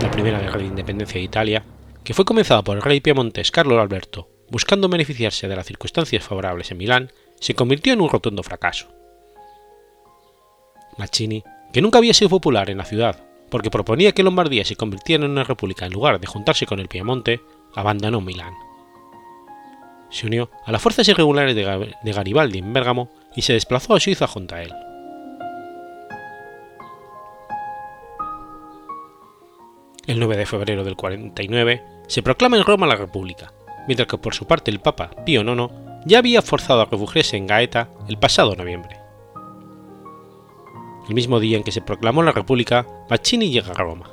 La 0.00 0.10
primera 0.10 0.40
guerra 0.40 0.58
de 0.58 0.66
independencia 0.66 1.18
de 1.18 1.24
Italia, 1.24 1.64
que 2.02 2.14
fue 2.14 2.24
comenzada 2.24 2.62
por 2.62 2.76
el 2.76 2.82
rey 2.82 3.00
piemontés 3.00 3.50
Carlo 3.50 3.80
Alberto, 3.80 4.28
buscando 4.50 4.88
beneficiarse 4.88 5.48
de 5.48 5.56
las 5.56 5.66
circunstancias 5.66 6.22
favorables 6.22 6.70
en 6.70 6.78
Milán, 6.78 7.12
se 7.40 7.54
convirtió 7.54 7.92
en 7.92 8.00
un 8.00 8.10
rotundo 8.10 8.42
fracaso. 8.42 8.88
Que 11.74 11.82
nunca 11.82 11.98
había 11.98 12.14
sido 12.14 12.30
popular 12.30 12.70
en 12.70 12.78
la 12.78 12.86
ciudad 12.86 13.22
porque 13.50 13.70
proponía 13.70 14.12
que 14.12 14.22
Lombardía 14.22 14.64
se 14.64 14.76
convirtiera 14.76 15.26
en 15.26 15.30
una 15.30 15.44
república 15.44 15.84
en 15.84 15.92
lugar 15.92 16.18
de 16.18 16.26
juntarse 16.26 16.66
con 16.66 16.80
el 16.80 16.88
Piemonte, 16.88 17.42
abandonó 17.74 18.22
Milán 18.22 18.54
se 20.14 20.26
unió 20.26 20.50
a 20.64 20.70
las 20.70 20.80
fuerzas 20.80 21.08
irregulares 21.08 21.56
de 21.56 22.12
Garibaldi 22.12 22.60
en 22.60 22.72
Bérgamo 22.72 23.10
y 23.34 23.42
se 23.42 23.52
desplazó 23.52 23.94
a 23.94 24.00
Suiza 24.00 24.28
junto 24.28 24.54
a 24.54 24.62
él. 24.62 24.72
El 30.06 30.20
9 30.20 30.36
de 30.36 30.46
febrero 30.46 30.84
del 30.84 30.96
49 30.96 31.82
se 32.06 32.22
proclama 32.22 32.56
en 32.56 32.64
Roma 32.64 32.86
la 32.86 32.94
República, 32.94 33.52
mientras 33.88 34.06
que 34.06 34.18
por 34.18 34.34
su 34.34 34.46
parte 34.46 34.70
el 34.70 34.80
Papa 34.80 35.10
Pío 35.24 35.42
IX 35.42 35.72
ya 36.04 36.18
había 36.18 36.42
forzado 36.42 36.82
a 36.82 36.84
refugiarse 36.84 37.36
en 37.36 37.46
Gaeta 37.46 37.88
el 38.08 38.18
pasado 38.18 38.54
noviembre. 38.54 39.03
El 41.08 41.14
mismo 41.14 41.38
día 41.38 41.56
en 41.56 41.64
que 41.64 41.72
se 41.72 41.82
proclamó 41.82 42.22
la 42.22 42.32
República, 42.32 42.86
Mazzini 43.10 43.50
llega 43.50 43.72
a 43.72 43.74
Roma. 43.74 44.10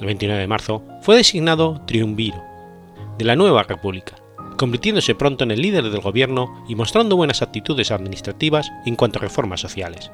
El 0.00 0.06
29 0.06 0.40
de 0.40 0.46
marzo 0.48 0.82
fue 1.02 1.16
designado 1.16 1.80
triunviro, 1.86 2.42
de 3.18 3.24
la 3.24 3.36
nueva 3.36 3.62
república, 3.62 4.16
convirtiéndose 4.56 5.14
pronto 5.14 5.44
en 5.44 5.50
el 5.50 5.60
líder 5.60 5.90
del 5.90 6.00
gobierno 6.00 6.64
y 6.68 6.74
mostrando 6.74 7.16
buenas 7.16 7.42
actitudes 7.42 7.90
administrativas 7.90 8.70
en 8.84 8.96
cuanto 8.96 9.18
a 9.18 9.22
reformas 9.22 9.60
sociales. 9.60 10.10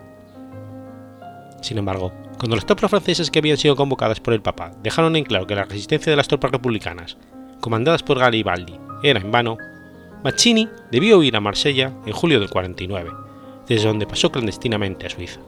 Sin 1.63 1.79
embargo, 1.79 2.13
cuando 2.39 2.57
las 2.57 2.67
tropas 2.67 2.91
francesas 2.91 3.31
que 3.31 3.39
habían 3.39 3.57
sido 3.57 3.77
convocadas 3.77 4.21
por 4.21 4.35
el 4.35 4.43
Papa 4.43 4.73
dejaron 4.83 5.17
en 5.17 5.25
claro 5.25 5.47
que 5.47 5.55
la 5.55 5.65
resistencia 5.65 6.11
de 6.11 6.17
las 6.17 6.29
tropas 6.29 6.51
republicanas, 6.51 7.17
comandadas 7.61 8.03
por 8.03 8.19
Garibaldi, 8.19 8.79
era 9.03 9.21
en 9.21 9.31
vano, 9.31 9.57
Mazzini 10.23 10.69
debió 10.91 11.19
huir 11.19 11.37
a 11.37 11.41
Marsella 11.41 11.93
en 12.05 12.13
julio 12.13 12.41
del 12.41 12.51
49, 12.51 13.11
desde 13.69 13.89
donde 13.89 14.07
pasó 14.07 14.31
clandestinamente 14.31 15.07
a 15.07 15.11
Suiza. 15.11 15.41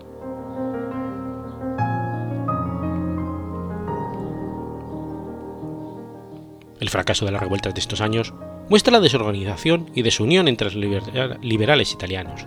El 6.80 6.90
fracaso 6.90 7.24
de 7.24 7.32
las 7.32 7.42
revueltas 7.42 7.74
de 7.74 7.80
estos 7.80 8.00
años 8.00 8.32
muestra 8.68 8.92
la 8.92 9.00
desorganización 9.00 9.90
y 9.94 10.02
desunión 10.02 10.48
entre 10.48 10.70
los 10.70 10.74
liberales 11.42 11.92
italianos, 11.92 12.46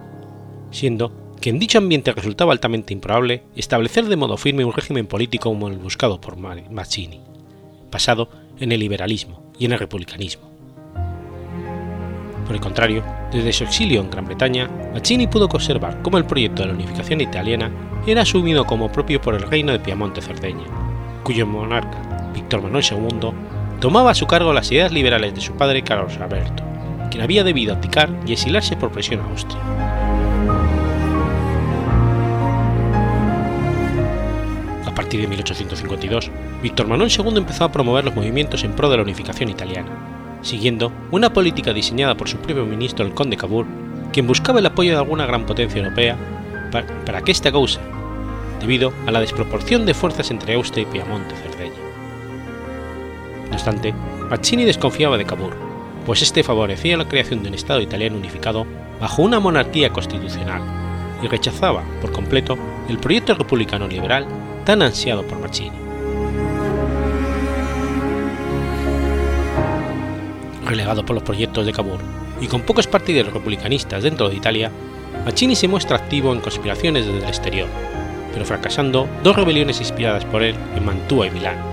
siendo 0.71 1.11
que 1.41 1.49
en 1.49 1.59
dicho 1.59 1.79
ambiente 1.79 2.13
resultaba 2.13 2.53
altamente 2.53 2.93
improbable 2.93 3.43
establecer 3.55 4.05
de 4.05 4.15
modo 4.15 4.37
firme 4.37 4.63
un 4.63 4.73
régimen 4.73 5.07
político 5.07 5.49
como 5.49 5.67
el 5.67 5.77
buscado 5.77 6.21
por 6.21 6.37
Mazzini, 6.37 7.19
basado 7.91 8.29
en 8.59 8.71
el 8.71 8.79
liberalismo 8.79 9.51
y 9.57 9.65
en 9.65 9.73
el 9.73 9.79
republicanismo. 9.79 10.50
Por 12.51 12.57
el 12.57 12.61
contrario, 12.63 13.01
desde 13.31 13.53
su 13.53 13.63
exilio 13.63 14.01
en 14.01 14.11
Gran 14.11 14.25
Bretaña, 14.25 14.69
Mazzini 14.93 15.25
pudo 15.25 15.45
observar 15.45 16.01
cómo 16.01 16.17
el 16.17 16.25
proyecto 16.25 16.63
de 16.63 16.67
la 16.67 16.73
unificación 16.73 17.21
italiana 17.21 17.71
era 18.05 18.23
asumido 18.23 18.65
como 18.65 18.91
propio 18.91 19.21
por 19.21 19.35
el 19.35 19.43
reino 19.43 19.71
de 19.71 19.79
Piamonte-Cerdeña, 19.79 20.65
cuyo 21.23 21.47
monarca, 21.47 22.29
Víctor 22.33 22.61
Manuel 22.61 22.83
II, 22.83 23.29
tomaba 23.79 24.11
a 24.11 24.13
su 24.13 24.27
cargo 24.27 24.51
las 24.51 24.69
ideas 24.69 24.91
liberales 24.91 25.33
de 25.33 25.39
su 25.39 25.53
padre 25.53 25.81
Carlos 25.81 26.17
Alberto, 26.17 26.61
quien 27.09 27.23
había 27.23 27.45
debido 27.45 27.73
abdicar 27.73 28.09
y 28.27 28.33
exilarse 28.33 28.75
por 28.75 28.91
presión 28.91 29.21
a 29.21 29.29
Austria. 29.29 29.61
A 34.85 34.93
partir 34.93 35.21
de 35.21 35.27
1852, 35.27 36.29
Víctor 36.61 36.89
Manuel 36.89 37.13
II 37.17 37.37
empezó 37.37 37.63
a 37.63 37.71
promover 37.71 38.03
los 38.03 38.13
movimientos 38.13 38.65
en 38.65 38.73
pro 38.73 38.89
de 38.89 38.97
la 38.97 39.03
unificación 39.03 39.47
italiana, 39.47 40.20
siguiendo 40.41 40.91
una 41.11 41.33
política 41.33 41.73
diseñada 41.73 42.15
por 42.15 42.29
su 42.29 42.37
propio 42.37 42.65
ministro 42.65 43.05
el 43.05 43.13
conde 43.13 43.37
Cavour, 43.37 43.65
quien 44.11 44.27
buscaba 44.27 44.59
el 44.59 44.65
apoyo 44.65 44.91
de 44.91 44.97
alguna 44.97 45.25
gran 45.25 45.45
potencia 45.45 45.81
europea 45.81 46.17
para, 46.71 47.21
que 47.21 47.31
esta 47.31 47.51
causa, 47.51 47.81
debido 48.59 48.93
a 49.05 49.11
la 49.11 49.19
desproporción 49.19 49.85
de 49.85 49.93
fuerzas 49.93 50.31
entre 50.31 50.53
Austria 50.55 50.83
y 50.83 50.85
Piamonte 50.85 51.35
Cerdeña. 51.35 51.75
No 53.49 53.53
obstante, 53.53 53.93
Mazzini 54.29 54.63
desconfiaba 54.63 55.17
de 55.17 55.25
Cavour, 55.25 55.53
pues 56.05 56.21
este 56.21 56.43
favorecía 56.43 56.97
la 56.97 57.07
creación 57.07 57.43
de 57.43 57.49
un 57.49 57.55
Estado 57.55 57.81
italiano 57.81 58.17
unificado 58.17 58.65
bajo 58.99 59.21
una 59.21 59.39
monarquía 59.39 59.91
constitucional 59.91 60.61
y 61.21 61.27
rechazaba 61.27 61.83
por 62.01 62.11
completo 62.11 62.57
el 62.89 62.97
proyecto 62.97 63.35
republicano 63.35 63.87
liberal 63.87 64.25
tan 64.65 64.81
ansiado 64.81 65.23
por 65.23 65.39
Mazzini. 65.39 65.90
Relegado 70.71 71.05
por 71.05 71.15
los 71.15 71.23
proyectos 71.23 71.65
de 71.65 71.73
Cavour 71.73 71.99
y 72.39 72.47
con 72.47 72.61
pocos 72.61 72.87
partidarios 72.87 73.33
republicanistas 73.33 74.03
dentro 74.03 74.29
de 74.29 74.37
Italia, 74.37 74.71
Mazzini 75.25 75.53
se 75.53 75.67
muestra 75.67 75.97
activo 75.97 76.31
en 76.31 76.39
conspiraciones 76.39 77.05
desde 77.05 77.19
el 77.19 77.25
exterior, 77.27 77.67
pero 78.31 78.45
fracasando 78.45 79.05
dos 79.21 79.35
rebeliones 79.35 79.81
inspiradas 79.81 80.23
por 80.23 80.43
él 80.43 80.55
en 80.77 80.85
Mantua 80.85 81.27
y 81.27 81.31
Milán 81.31 81.71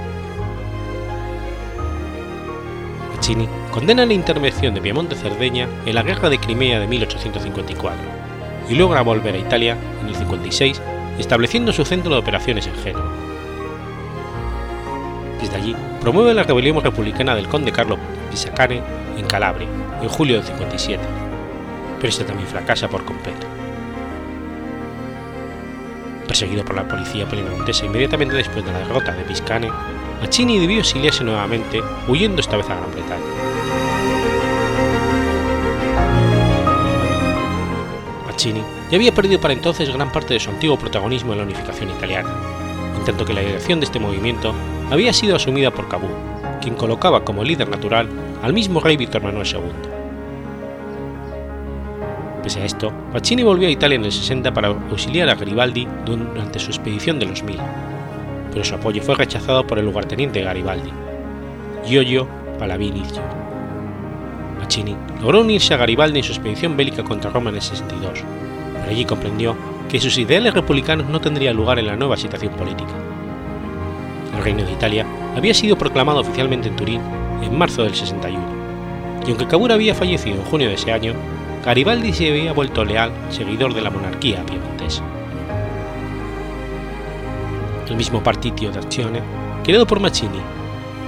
condena 3.71 4.05
la 4.05 4.15
intervención 4.15 4.75
de 4.75 4.81
Piemonte-Cerdeña 4.81 5.69
en 5.87 5.95
la 5.95 6.03
Guerra 6.03 6.29
de 6.31 6.39
Crimea 6.41 6.81
de 6.81 6.89
1854 6.89 7.97
y 8.69 8.75
logra 8.75 9.03
volver 9.03 9.37
a 9.37 9.39
Italia 9.39 9.77
en 10.01 10.09
el 10.09 10.17
56, 10.17 10.83
estableciendo 11.21 11.73
su 11.73 11.85
centro 11.85 12.11
de 12.11 12.19
operaciones 12.19 12.67
en 12.67 12.75
Génova. 12.77 13.28
Desde 15.41 15.57
allí, 15.57 15.77
promueve 16.01 16.35
la 16.35 16.43
rebelión 16.43 16.83
republicana 16.83 17.35
del 17.35 17.49
conde 17.49 17.73
Carlo 17.73 17.99
Pisacane 18.31 18.83
en 19.17 19.27
Calabria, 19.27 19.69
en 20.03 20.09
julio 20.09 20.37
del 20.37 20.45
57, 20.45 21.03
pero 21.97 22.09
este 22.09 22.25
también 22.25 22.49
fracasa 22.49 22.89
por 22.89 23.05
completo. 23.05 23.47
Perseguido 26.27 26.65
por 26.65 26.77
la 26.77 26.87
policía 26.87 27.27
piemontesa 27.29 27.87
inmediatamente 27.87 28.37
después 28.37 28.65
de 28.65 28.73
la 28.73 28.81
derrota 28.81 29.13
de 29.13 29.23
Piscane, 29.23 29.71
Mazzini 30.21 30.59
debió 30.59 30.81
exiliarse 30.81 31.25
nuevamente, 31.25 31.81
huyendo 32.09 32.41
esta 32.41 32.57
vez 32.57 32.69
a 32.69 32.75
Gran 32.75 32.91
Bretaña. 32.91 33.25
Mazzini 38.27 38.63
ya 38.91 38.97
había 38.97 39.15
perdido 39.15 39.41
para 39.41 39.55
entonces 39.55 39.93
gran 39.93 40.11
parte 40.11 40.35
de 40.35 40.41
su 40.41 40.51
antiguo 40.51 40.79
protagonismo 40.79 41.33
en 41.33 41.39
la 41.39 41.45
unificación 41.45 41.91
italiana, 41.91 42.31
en 42.97 43.05
tanto 43.05 43.25
que 43.25 43.35
la 43.35 43.41
dirección 43.41 43.81
de 43.81 43.87
este 43.87 43.99
movimiento 43.99 44.55
había 44.91 45.13
sido 45.13 45.37
asumida 45.37 45.71
por 45.71 45.89
Cavour, 45.89 46.11
quien 46.61 46.75
colocaba 46.75 47.25
como 47.25 47.45
líder 47.45 47.69
natural 47.69 48.09
al 48.43 48.53
mismo 48.53 48.81
rey 48.81 48.97
Víctor 48.97 49.23
Manuel 49.23 49.47
II. 49.47 49.61
Pese 52.43 52.61
a 52.61 52.65
esto, 52.65 52.93
Mazzini 53.13 53.43
volvió 53.43 53.69
a 53.69 53.71
Italia 53.71 53.97
en 53.97 54.05
el 54.05 54.13
60 54.13 54.55
para 54.55 54.69
auxiliar 54.69 55.29
a 55.29 55.35
Garibaldi 55.35 55.87
durante 56.07 56.59
su 56.59 56.71
expedición 56.71 57.19
de 57.19 57.27
los 57.27 57.43
Mil, 57.43 57.59
pero 58.53 58.65
su 58.65 58.75
apoyo 58.75 59.03
fue 59.03 59.17
rechazado 59.17 59.67
por 59.67 59.79
el 59.79 59.85
lugarteniente 59.85 60.43
Garibaldi, 60.43 60.91
Giorgio 61.85 62.27
Palavinicio. 62.59 63.23
Mazzini 64.59 64.97
logró 65.21 65.41
unirse 65.41 65.75
a 65.75 65.77
Garibaldi 65.77 66.21
en 66.21 66.25
su 66.25 66.33
expedición 66.33 66.77
bélica 66.77 67.05
contra 67.05 67.31
Roma 67.31 67.51
en 67.51 67.57
el 67.57 67.63
62, 67.63 68.25
pero 68.73 68.91
allí 68.91 69.05
comprendió 69.05 69.55
que 69.89 70.01
sus 70.01 70.17
ideales 70.19 70.55
republicanos 70.55 71.09
no 71.09 71.21
tendrían 71.21 71.57
lugar 71.57 71.79
en 71.79 71.87
la 71.87 71.97
nueva 71.97 72.17
situación 72.17 72.53
política. 72.55 73.08
El 74.39 74.45
Reino 74.45 74.65
de 74.65 74.73
Italia 74.73 75.05
había 75.37 75.53
sido 75.53 75.77
proclamado 75.77 76.21
oficialmente 76.21 76.69
en 76.69 76.77
Turín 76.77 77.01
en 77.43 77.59
marzo 77.59 77.83
del 77.83 77.95
61, 77.95 78.41
y 79.27 79.31
aunque 79.31 79.47
Cavour 79.47 79.73
había 79.73 79.95
fallecido 79.95 80.37
en 80.37 80.45
junio 80.45 80.69
de 80.69 80.75
ese 80.75 80.93
año, 80.93 81.13
Garibaldi 81.65 82.13
se 82.13 82.31
había 82.31 82.53
vuelto 82.53 82.85
leal 82.85 83.13
seguidor 83.29 83.75
de 83.75 83.83
la 83.83 83.91
monarquía 83.91 84.45
piemontesa 84.47 85.03
el 87.91 87.97
mismo 87.97 88.23
Partito 88.23 88.71
d'Azione, 88.71 89.23
creado 89.65 89.87
por 89.87 90.01
Mazzini, 90.01 90.41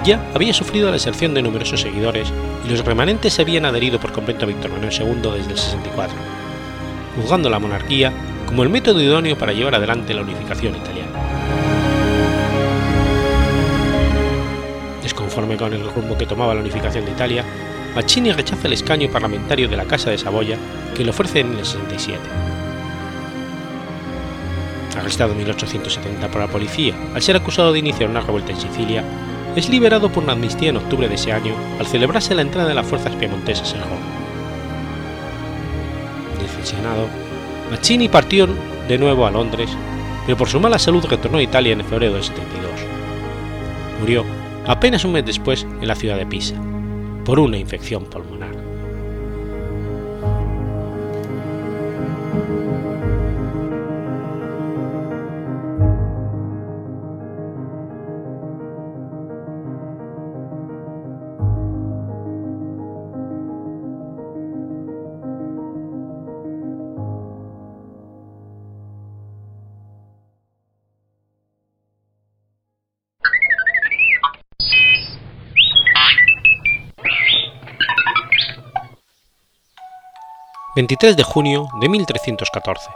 ya 0.05 0.21
había 0.35 0.55
sufrido 0.55 0.87
la 0.87 0.93
deserción 0.93 1.35
de 1.35 1.43
numerosos 1.43 1.81
seguidores 1.81 2.33
y 2.67 2.71
los 2.71 2.85
remanentes 2.85 3.35
se 3.35 3.43
habían 3.43 3.67
adherido 3.67 4.01
por 4.01 4.13
completo 4.13 4.45
a 4.45 4.49
Víctor 4.49 4.71
Manuel 4.71 4.93
II 4.93 5.31
desde 5.37 5.53
el 5.53 5.59
64, 5.59 6.17
juzgando 7.17 7.51
la 7.51 7.59
monarquía 7.59 8.13
como 8.47 8.63
el 8.63 8.71
método 8.71 9.03
idóneo 9.03 9.37
para 9.37 9.53
llevar 9.53 9.75
adelante 9.75 10.15
la 10.15 10.23
unificación 10.23 10.75
italiana. 10.75 11.20
Desconforme 15.41 15.57
con 15.57 15.73
el 15.73 15.95
rumbo 15.95 16.19
que 16.19 16.27
tomaba 16.27 16.55
la 16.55 16.61
unificación 16.61 17.07
de 17.07 17.13
Italia, 17.13 17.45
Mazzini 17.95 18.31
rechaza 18.31 18.67
el 18.67 18.75
escaño 18.75 19.09
parlamentario 19.11 19.69
de 19.69 19.77
la 19.77 19.87
Casa 19.87 20.11
de 20.11 20.19
Saboya 20.19 20.59
que 20.95 21.03
le 21.03 21.11
ofrece 21.11 21.41
en 21.41 21.55
el 21.55 21.65
67. 21.65 22.19
Arrestado 24.99 25.33
en 25.33 25.39
1870 25.39 26.29
por 26.29 26.43
la 26.43 26.49
policía 26.49 26.95
al 27.15 27.23
ser 27.23 27.37
acusado 27.37 27.73
de 27.73 27.79
iniciar 27.79 28.11
una 28.11 28.21
revuelta 28.21 28.53
en 28.53 28.61
Sicilia, 28.61 29.03
es 29.57 29.71
liberado 29.71 30.11
por 30.11 30.25
una 30.25 30.35
amnistía 30.35 30.69
en 30.69 30.77
octubre 30.77 31.09
de 31.09 31.15
ese 31.15 31.33
año 31.33 31.55
al 31.79 31.87
celebrarse 31.87 32.35
la 32.35 32.43
entrada 32.43 32.69
de 32.69 32.75
las 32.75 32.87
fuerzas 32.87 33.15
piemontesas 33.15 33.73
en 33.73 33.81
Roma. 33.81 33.97
Decepcionado, 36.39 37.07
Mazzini 37.71 38.11
partió 38.11 38.47
de 38.89 38.99
nuevo 38.99 39.27
a 39.27 39.31
Londres, 39.31 39.71
pero 40.27 40.37
por 40.37 40.51
su 40.51 40.61
mala 40.61 40.79
salud 40.79 41.05
retornó 41.07 41.39
a 41.39 41.43
Italia 41.43 41.73
en 41.73 41.85
febrero 41.85 42.13
del 42.13 42.25
72. 42.25 42.73
Murió 44.01 44.40
apenas 44.67 45.05
un 45.05 45.13
mes 45.13 45.25
después 45.25 45.67
en 45.81 45.89
la 45.89 45.95
ciudad 45.95 46.17
de 46.17 46.27
Pisa, 46.27 46.61
por 47.25 47.39
una 47.39 47.57
infección 47.57 48.05
pulmonar. 48.05 48.60
23 80.77 81.17
de 81.17 81.25
junio 81.25 81.69
de 81.81 81.89
1314. 81.89 82.91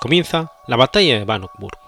Comienza 0.00 0.50
la 0.66 0.76
batalla 0.76 1.18
de 1.18 1.24
Bannockburn. 1.26 1.78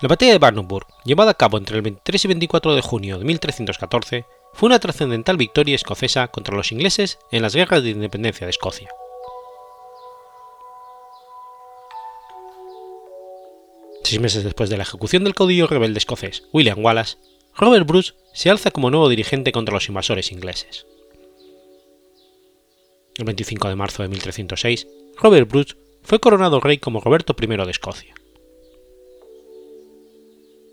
La 0.00 0.08
batalla 0.08 0.32
de 0.32 0.38
Bannockburn, 0.38 0.86
llevada 1.04 1.32
a 1.32 1.34
cabo 1.34 1.58
entre 1.58 1.76
el 1.76 1.82
23 1.82 2.24
y 2.24 2.28
24 2.28 2.74
de 2.74 2.80
junio 2.80 3.18
de 3.18 3.24
1314, 3.26 4.24
fue 4.54 4.68
una 4.68 4.78
trascendental 4.78 5.36
victoria 5.36 5.74
escocesa 5.74 6.28
contra 6.28 6.56
los 6.56 6.72
ingleses 6.72 7.18
en 7.30 7.42
las 7.42 7.54
guerras 7.54 7.82
de 7.82 7.90
independencia 7.90 8.46
de 8.46 8.50
Escocia. 8.50 8.88
Seis 14.04 14.22
meses 14.22 14.42
después 14.42 14.70
de 14.70 14.78
la 14.78 14.84
ejecución 14.84 15.22
del 15.22 15.34
caudillo 15.34 15.66
rebelde 15.66 15.98
escocés 15.98 16.44
William 16.50 16.82
Wallace, 16.82 17.18
Robert 17.54 17.86
Bruce 17.86 18.14
se 18.32 18.48
alza 18.48 18.70
como 18.70 18.88
nuevo 18.88 19.10
dirigente 19.10 19.52
contra 19.52 19.74
los 19.74 19.88
invasores 19.88 20.32
ingleses. 20.32 20.86
El 23.18 23.24
25 23.24 23.68
de 23.68 23.74
marzo 23.74 24.04
de 24.04 24.08
1306, 24.08 24.86
Robert 25.16 25.50
Bruce 25.50 25.74
fue 26.04 26.20
coronado 26.20 26.60
rey 26.60 26.78
como 26.78 27.00
Roberto 27.00 27.34
I 27.38 27.46
de 27.48 27.70
Escocia. 27.70 28.14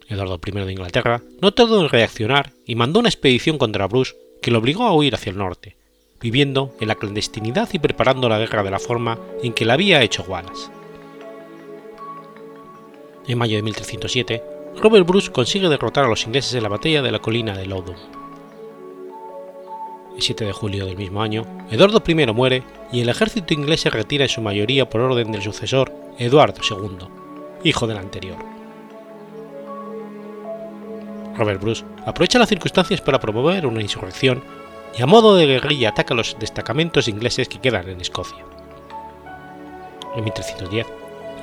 Eduardo 0.07 0.39
I 0.45 0.51
de 0.51 0.71
Inglaterra 0.71 1.23
no 1.41 1.55
tardó 1.55 1.81
en 1.81 1.89
reaccionar 1.89 2.53
y 2.67 2.75
mandó 2.75 2.99
una 2.99 3.09
expedición 3.09 3.57
contra 3.57 3.87
Bruce 3.87 4.13
que 4.43 4.51
lo 4.51 4.59
obligó 4.59 4.83
a 4.83 4.93
huir 4.93 5.15
hacia 5.15 5.31
el 5.31 5.39
norte, 5.39 5.75
viviendo 6.21 6.75
en 6.79 6.87
la 6.87 6.95
clandestinidad 6.95 7.67
y 7.73 7.79
preparando 7.79 8.29
la 8.29 8.37
guerra 8.37 8.61
de 8.61 8.69
la 8.69 8.79
forma 8.79 9.17
en 9.41 9.51
que 9.51 9.65
la 9.65 9.73
había 9.73 10.03
hecho 10.03 10.23
Wallace. 10.27 10.69
En 13.27 13.39
mayo 13.39 13.55
de 13.55 13.63
1307, 13.63 14.43
Robert 14.83 15.07
Bruce 15.07 15.31
consigue 15.31 15.67
derrotar 15.67 16.05
a 16.05 16.09
los 16.09 16.27
ingleses 16.27 16.53
en 16.53 16.61
la 16.61 16.69
batalla 16.69 17.01
de 17.01 17.11
la 17.11 17.19
colina 17.19 17.57
de 17.57 17.65
Loudon 17.65 18.24
el 20.15 20.21
7 20.21 20.45
de 20.45 20.53
julio 20.53 20.85
del 20.85 20.97
mismo 20.97 21.21
año, 21.21 21.45
Eduardo 21.69 22.01
I 22.05 22.15
muere 22.27 22.63
y 22.91 23.01
el 23.01 23.09
ejército 23.09 23.53
inglés 23.53 23.81
se 23.81 23.89
retira 23.89 24.25
en 24.25 24.29
su 24.29 24.41
mayoría 24.41 24.89
por 24.89 25.01
orden 25.01 25.31
del 25.31 25.41
sucesor 25.41 25.93
Eduardo 26.17 26.61
II, 26.67 27.07
hijo 27.63 27.87
del 27.87 27.97
anterior. 27.97 28.37
Robert 31.37 31.61
Bruce 31.61 31.83
aprovecha 32.05 32.39
las 32.39 32.47
circunstancias 32.47 33.01
para 33.01 33.19
promover 33.19 33.65
una 33.65 33.81
insurrección 33.81 34.41
y 34.97 35.01
a 35.01 35.05
modo 35.05 35.35
de 35.35 35.45
guerrilla 35.45 35.89
ataca 35.89 36.13
los 36.13 36.37
destacamentos 36.39 37.09
ingleses 37.09 37.49
que 37.49 37.59
quedan 37.59 37.89
en 37.89 37.99
Escocia. 37.99 38.45
En 40.15 40.23
1310, 40.23 40.87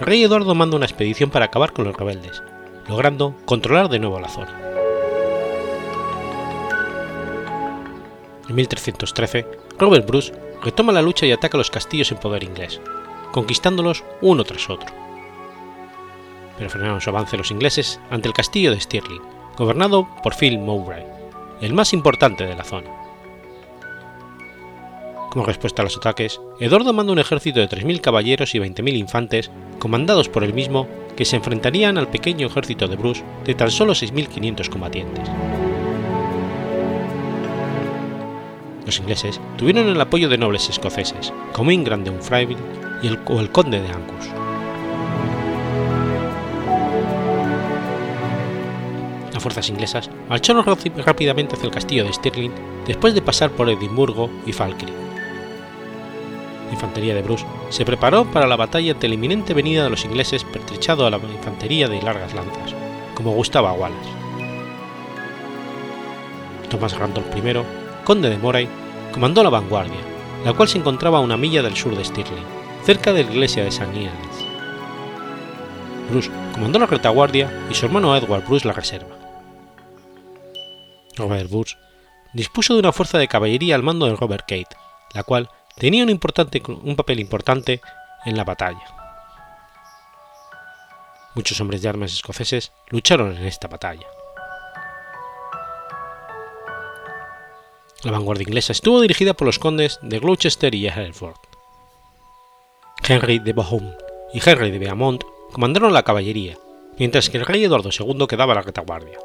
el 0.00 0.06
rey 0.06 0.24
Eduardo 0.24 0.54
manda 0.54 0.76
una 0.76 0.86
expedición 0.86 1.28
para 1.28 1.44
acabar 1.44 1.74
con 1.74 1.84
los 1.84 1.94
rebeldes, 1.94 2.42
logrando 2.88 3.34
controlar 3.44 3.90
de 3.90 3.98
nuevo 3.98 4.18
la 4.18 4.30
zona. 4.30 4.81
En 8.48 8.54
1313, 8.54 9.46
Robert 9.78 10.06
Bruce 10.06 10.32
retoma 10.62 10.92
la 10.92 11.02
lucha 11.02 11.26
y 11.26 11.32
ataca 11.32 11.58
los 11.58 11.70
castillos 11.70 12.10
en 12.12 12.18
poder 12.18 12.42
inglés, 12.42 12.80
conquistándolos 13.32 14.04
uno 14.20 14.44
tras 14.44 14.68
otro. 14.70 14.88
Pero 16.58 16.70
frenaron 16.70 17.00
su 17.00 17.10
avance 17.10 17.36
los 17.36 17.50
ingleses 17.50 18.00
ante 18.10 18.28
el 18.28 18.34
castillo 18.34 18.70
de 18.70 18.80
Stirling, 18.80 19.22
gobernado 19.56 20.08
por 20.22 20.34
Phil 20.34 20.58
Mowbray, 20.58 21.04
el 21.60 21.72
más 21.72 21.92
importante 21.92 22.46
de 22.46 22.56
la 22.56 22.64
zona. 22.64 22.90
Como 25.30 25.46
respuesta 25.46 25.80
a 25.80 25.84
los 25.84 25.96
ataques, 25.96 26.40
Eduardo 26.60 26.92
manda 26.92 27.12
un 27.12 27.18
ejército 27.18 27.58
de 27.58 27.68
3.000 27.68 28.02
caballeros 28.02 28.54
y 28.54 28.58
20.000 28.58 28.96
infantes, 28.96 29.50
comandados 29.78 30.28
por 30.28 30.44
él 30.44 30.52
mismo, 30.52 30.86
que 31.16 31.24
se 31.24 31.36
enfrentarían 31.36 31.96
al 31.96 32.08
pequeño 32.08 32.48
ejército 32.48 32.86
de 32.86 32.96
Bruce 32.96 33.24
de 33.44 33.54
tan 33.54 33.70
solo 33.70 33.94
6.500 33.94 34.68
combatientes. 34.68 35.30
Los 38.84 38.98
ingleses 38.98 39.40
tuvieron 39.56 39.88
el 39.88 40.00
apoyo 40.00 40.28
de 40.28 40.38
nobles 40.38 40.68
escoceses, 40.68 41.32
como 41.52 41.70
Ingram 41.70 42.02
de 42.02 42.10
Unfreville 42.10 42.60
y 43.02 43.06
el, 43.08 43.18
o 43.26 43.40
el 43.40 43.50
conde 43.50 43.80
de 43.80 43.88
Angus. 43.88 44.28
Las 49.32 49.42
fuerzas 49.42 49.68
inglesas 49.68 50.10
marcharon 50.28 50.64
rápidamente 50.64 51.54
hacia 51.54 51.66
el 51.66 51.72
castillo 51.72 52.04
de 52.04 52.12
Stirling 52.12 52.52
después 52.86 53.14
de 53.14 53.22
pasar 53.22 53.50
por 53.50 53.68
Edimburgo 53.68 54.28
y 54.46 54.52
Falkirk. 54.52 54.92
La 56.66 56.72
infantería 56.72 57.14
de 57.14 57.22
Bruce 57.22 57.44
se 57.68 57.84
preparó 57.84 58.24
para 58.24 58.46
la 58.46 58.56
batalla 58.56 58.92
ante 58.92 59.06
la 59.06 59.14
inminente 59.14 59.54
venida 59.54 59.84
de 59.84 59.90
los 59.90 60.04
ingleses 60.04 60.42
pertrechado 60.42 61.06
a 61.06 61.10
la 61.10 61.18
infantería 61.18 61.86
de 61.86 62.00
largas 62.02 62.34
lanzas, 62.34 62.74
como 63.14 63.32
gustaba 63.32 63.72
Wallace. 63.72 64.10
Thomas 66.70 66.96
Randolph 66.96 67.36
I 67.36 67.81
conde 68.04 68.30
de 68.30 68.38
Moray, 68.38 68.68
comandó 69.12 69.42
la 69.42 69.50
vanguardia, 69.50 70.00
la 70.44 70.52
cual 70.52 70.68
se 70.68 70.78
encontraba 70.78 71.18
a 71.18 71.22
una 71.22 71.36
milla 71.36 71.62
del 71.62 71.76
sur 71.76 71.96
de 71.96 72.04
Stirling, 72.04 72.44
cerca 72.84 73.12
de 73.12 73.24
la 73.24 73.30
iglesia 73.30 73.62
de 73.62 73.68
St. 73.68 73.94
Ian's. 73.94 74.46
Bruce 76.10 76.30
comandó 76.52 76.78
la 76.78 76.86
retaguardia 76.86 77.66
y 77.70 77.74
su 77.74 77.86
hermano 77.86 78.16
Edward 78.16 78.44
Bruce 78.44 78.66
la 78.66 78.74
reserva. 78.74 79.16
Robert 81.16 81.50
Bruce 81.50 81.76
dispuso 82.32 82.74
de 82.74 82.80
una 82.80 82.92
fuerza 82.92 83.18
de 83.18 83.28
caballería 83.28 83.74
al 83.74 83.82
mando 83.82 84.06
de 84.06 84.16
Robert 84.16 84.42
Kate, 84.42 84.76
la 85.14 85.22
cual 85.22 85.48
tenía 85.76 86.04
un, 86.04 86.20
un 86.82 86.96
papel 86.96 87.20
importante 87.20 87.80
en 88.24 88.36
la 88.36 88.44
batalla. 88.44 88.82
Muchos 91.34 91.60
hombres 91.60 91.82
de 91.82 91.88
armas 91.88 92.12
escoceses 92.12 92.72
lucharon 92.88 93.36
en 93.36 93.46
esta 93.46 93.68
batalla. 93.68 94.06
La 98.04 98.10
vanguardia 98.10 98.42
inglesa 98.42 98.72
estuvo 98.72 99.00
dirigida 99.00 99.34
por 99.34 99.46
los 99.46 99.60
condes 99.60 100.00
de 100.02 100.18
Gloucester 100.18 100.74
y 100.74 100.86
Hereford. 100.86 101.36
Henry 103.06 103.38
de 103.38 103.52
Bohun 103.52 103.94
y 104.34 104.40
Henry 104.44 104.72
de 104.72 104.80
Beaumont 104.80 105.22
comandaron 105.52 105.92
la 105.92 106.02
caballería, 106.02 106.58
mientras 106.98 107.30
que 107.30 107.38
el 107.38 107.46
rey 107.46 107.62
Eduardo 107.62 107.90
II 107.96 108.26
quedaba 108.26 108.54
a 108.54 108.56
la 108.56 108.62
retaguardia. 108.62 109.18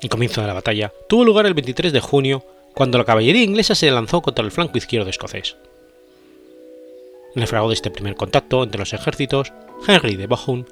El 0.00 0.08
comienzo 0.08 0.42
de 0.42 0.46
la 0.46 0.52
batalla 0.52 0.92
tuvo 1.08 1.24
lugar 1.24 1.46
el 1.46 1.54
23 1.54 1.92
de 1.92 2.00
junio, 2.00 2.44
cuando 2.74 2.98
la 2.98 3.04
caballería 3.04 3.42
inglesa 3.42 3.74
se 3.74 3.90
lanzó 3.90 4.22
contra 4.22 4.44
el 4.44 4.52
flanco 4.52 4.78
izquierdo 4.78 5.10
escocés. 5.10 5.56
En 7.34 7.42
el 7.42 7.48
fragor 7.48 7.70
de 7.70 7.74
este 7.74 7.90
primer 7.90 8.14
contacto 8.14 8.62
entre 8.62 8.78
los 8.78 8.92
ejércitos, 8.92 9.52
Henry 9.88 10.14
de 10.14 10.28
Bohun 10.28 10.66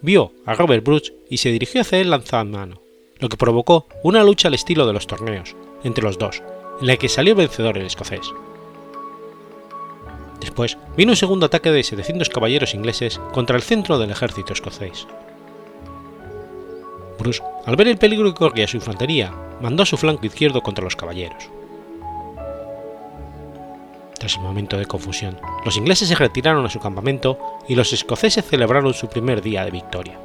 vio 0.00 0.32
a 0.46 0.54
Robert 0.54 0.82
Bruce 0.82 1.14
y 1.28 1.36
se 1.36 1.50
dirigió 1.50 1.82
hacia 1.82 2.00
él 2.00 2.10
lanzando 2.10 2.58
mano 2.58 2.89
lo 3.20 3.28
que 3.28 3.36
provocó 3.36 3.86
una 4.02 4.24
lucha 4.24 4.48
al 4.48 4.54
estilo 4.54 4.86
de 4.86 4.92
los 4.92 5.06
torneos 5.06 5.54
entre 5.84 6.04
los 6.04 6.18
dos, 6.18 6.42
en 6.80 6.86
la 6.86 6.96
que 6.96 7.08
salió 7.08 7.34
vencedor 7.34 7.78
el 7.78 7.86
escocés. 7.86 8.32
Después 10.40 10.78
vino 10.96 11.12
un 11.12 11.16
segundo 11.16 11.46
ataque 11.46 11.70
de 11.70 11.82
700 11.82 12.28
caballeros 12.30 12.74
ingleses 12.74 13.20
contra 13.32 13.56
el 13.56 13.62
centro 13.62 13.98
del 13.98 14.10
ejército 14.10 14.52
escocés. 14.52 15.06
Bruce, 17.18 17.42
al 17.66 17.76
ver 17.76 17.88
el 17.88 17.98
peligro 17.98 18.32
que 18.32 18.38
corría 18.38 18.66
su 18.66 18.78
infantería, 18.78 19.32
mandó 19.60 19.82
a 19.82 19.86
su 19.86 19.98
flanco 19.98 20.24
izquierdo 20.24 20.62
contra 20.62 20.82
los 20.82 20.96
caballeros. 20.96 21.50
Tras 24.18 24.36
el 24.36 24.42
momento 24.42 24.78
de 24.78 24.86
confusión, 24.86 25.38
los 25.64 25.76
ingleses 25.76 26.08
se 26.08 26.14
retiraron 26.14 26.64
a 26.64 26.70
su 26.70 26.78
campamento 26.78 27.38
y 27.68 27.74
los 27.74 27.92
escoceses 27.92 28.44
celebraron 28.44 28.94
su 28.94 29.08
primer 29.08 29.42
día 29.42 29.64
de 29.64 29.70
victoria. 29.70 30.18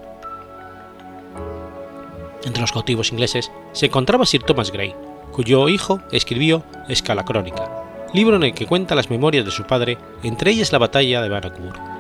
Entre 2.45 2.62
los 2.62 2.71
cautivos 2.71 3.12
ingleses 3.12 3.51
se 3.73 3.88
encontraba 3.88 4.25
Sir 4.25 4.43
Thomas 4.43 4.71
Grey, 4.71 4.93
cuyo 5.31 5.67
hijo 5.67 5.99
escribió 6.12 6.63
Escala 6.88 7.25
Crónica, 7.25 7.84
libro 8.13 8.36
en 8.36 8.43
el 8.43 8.53
que 8.53 8.67
cuenta 8.67 8.95
las 8.95 9.10
memorias 9.10 9.43
de 9.43 9.51
su 9.51 9.63
padre, 9.63 9.97
entre 10.23 10.51
ellas 10.51 10.71
la 10.71 10.77
batalla 10.77 11.21
de 11.21 11.29
Bannockburn. 11.29 11.95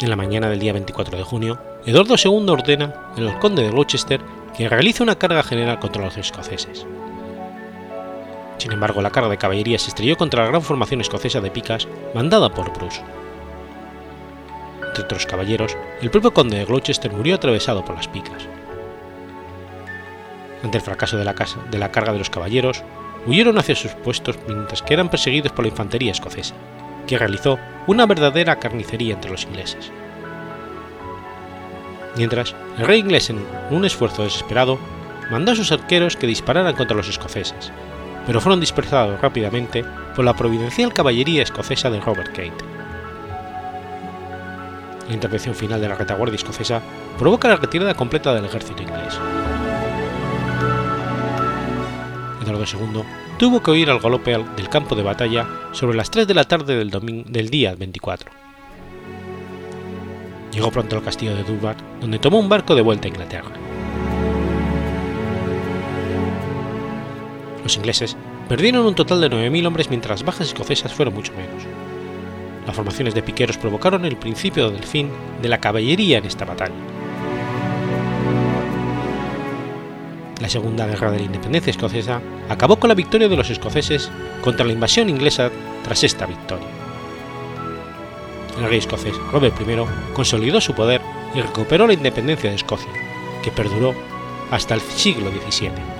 En 0.00 0.10
la 0.10 0.16
mañana 0.16 0.50
del 0.50 0.58
día 0.58 0.72
24 0.72 1.16
de 1.16 1.22
junio, 1.22 1.60
Eduardo 1.86 2.16
II 2.22 2.50
ordena 2.50 3.12
al 3.16 3.38
conde 3.38 3.62
de 3.62 3.70
Gloucester 3.70 4.20
que 4.56 4.68
realice 4.68 5.02
una 5.02 5.14
carga 5.14 5.44
general 5.44 5.78
contra 5.78 6.04
los 6.04 6.16
escoceses. 6.16 6.84
Sin 8.58 8.72
embargo, 8.72 9.00
la 9.00 9.10
carga 9.10 9.30
de 9.30 9.38
caballería 9.38 9.78
se 9.78 9.88
estrelló 9.88 10.16
contra 10.16 10.42
la 10.42 10.50
gran 10.50 10.62
formación 10.62 11.00
escocesa 11.00 11.40
de 11.40 11.50
picas 11.50 11.86
mandada 12.14 12.48
por 12.48 12.72
Bruce. 12.72 13.00
Entre 14.94 15.06
otros 15.06 15.26
caballeros, 15.26 15.76
el 16.02 16.10
propio 16.12 16.32
conde 16.32 16.56
de 16.56 16.64
Gloucester 16.64 17.10
murió 17.10 17.34
atravesado 17.34 17.84
por 17.84 17.96
las 17.96 18.06
picas. 18.06 18.46
Ante 20.62 20.78
el 20.78 20.84
fracaso 20.84 21.16
de 21.16 21.24
la, 21.24 21.34
de 21.34 21.78
la 21.78 21.90
carga 21.90 22.12
de 22.12 22.18
los 22.18 22.30
caballeros, 22.30 22.84
huyeron 23.26 23.58
hacia 23.58 23.74
sus 23.74 23.90
puestos 23.90 24.38
mientras 24.46 24.82
que 24.82 24.94
eran 24.94 25.08
perseguidos 25.08 25.50
por 25.50 25.64
la 25.64 25.70
infantería 25.70 26.12
escocesa, 26.12 26.54
que 27.08 27.18
realizó 27.18 27.58
una 27.88 28.06
verdadera 28.06 28.60
carnicería 28.60 29.14
entre 29.14 29.32
los 29.32 29.42
ingleses. 29.42 29.90
Mientras, 32.16 32.54
el 32.78 32.86
rey 32.86 33.00
inglés, 33.00 33.30
en 33.30 33.44
un 33.72 33.84
esfuerzo 33.84 34.22
desesperado, 34.22 34.78
mandó 35.28 35.50
a 35.50 35.56
sus 35.56 35.72
arqueros 35.72 36.16
que 36.16 36.28
dispararan 36.28 36.76
contra 36.76 36.96
los 36.96 37.08
escoceses, 37.08 37.72
pero 38.28 38.40
fueron 38.40 38.60
dispersados 38.60 39.20
rápidamente 39.20 39.84
por 40.14 40.24
la 40.24 40.36
providencial 40.36 40.92
caballería 40.92 41.42
escocesa 41.42 41.90
de 41.90 41.98
Robert 41.98 42.28
Kate. 42.28 42.73
La 45.08 45.14
intervención 45.14 45.54
final 45.54 45.80
de 45.80 45.88
la 45.88 45.96
retaguardia 45.96 46.36
escocesa 46.36 46.80
provoca 47.18 47.48
la 47.48 47.56
retirada 47.56 47.94
completa 47.94 48.34
del 48.34 48.46
ejército 48.46 48.82
inglés. 48.82 49.18
Eduardo 52.42 52.64
II 52.64 53.02
tuvo 53.38 53.62
que 53.62 53.70
huir 53.70 53.90
al 53.90 54.00
galope 54.00 54.32
del 54.56 54.68
campo 54.68 54.94
de 54.94 55.02
batalla 55.02 55.46
sobre 55.72 55.96
las 55.96 56.10
3 56.10 56.26
de 56.26 56.34
la 56.34 56.44
tarde 56.44 56.76
del, 56.76 57.50
día 57.50 57.74
24. 57.74 58.30
Llegó 60.52 60.70
pronto 60.70 60.96
al 60.96 61.02
castillo 61.02 61.34
de 61.34 61.42
Durbar, 61.42 61.76
donde 62.00 62.18
tomó 62.18 62.38
un 62.38 62.48
barco 62.48 62.74
de 62.74 62.82
vuelta 62.82 63.06
a 63.06 63.10
Inglaterra. 63.10 63.50
Los 67.62 67.76
ingleses 67.76 68.16
perdieron 68.48 68.86
un 68.86 68.94
total 68.94 69.20
de 69.20 69.30
9.000 69.30 69.66
hombres 69.66 69.90
mientras 69.90 70.20
las 70.20 70.26
bajas 70.26 70.48
escocesas 70.48 70.92
fueron 70.92 71.14
mucho 71.14 71.32
menos. 71.32 71.64
Las 72.66 72.76
formaciones 72.76 73.14
de 73.14 73.22
piqueros 73.22 73.58
provocaron 73.58 74.04
el 74.04 74.16
principio 74.16 74.70
del 74.70 74.84
fin 74.84 75.10
de 75.42 75.48
la 75.48 75.60
caballería 75.60 76.18
en 76.18 76.24
esta 76.24 76.44
batalla. 76.44 76.74
La 80.40 80.48
Segunda 80.48 80.86
Guerra 80.86 81.10
de 81.10 81.18
la 81.18 81.24
Independencia 81.24 81.70
Escocesa 81.70 82.20
acabó 82.48 82.76
con 82.76 82.88
la 82.88 82.94
victoria 82.94 83.28
de 83.28 83.36
los 83.36 83.50
escoceses 83.50 84.10
contra 84.42 84.66
la 84.66 84.72
invasión 84.72 85.08
inglesa 85.08 85.50
tras 85.82 86.04
esta 86.04 86.26
victoria. 86.26 86.66
El 88.58 88.68
rey 88.68 88.78
escocés 88.78 89.14
Robert 89.32 89.60
I 89.60 90.12
consolidó 90.12 90.60
su 90.60 90.74
poder 90.74 91.00
y 91.34 91.40
recuperó 91.40 91.86
la 91.86 91.94
independencia 91.94 92.50
de 92.50 92.56
Escocia, 92.56 92.92
que 93.42 93.50
perduró 93.50 93.94
hasta 94.50 94.74
el 94.74 94.80
siglo 94.80 95.30
XVII. 95.30 95.93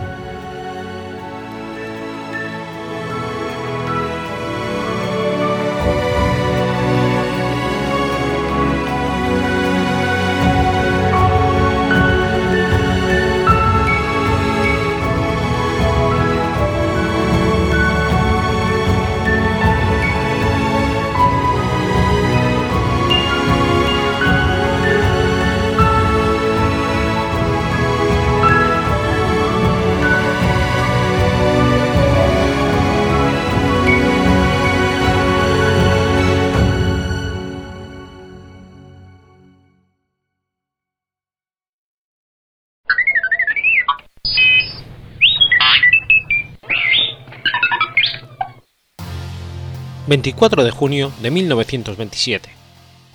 24 50.14 50.62
de 50.62 50.70
junio 50.70 51.10
de 51.22 51.32
1927. 51.32 52.48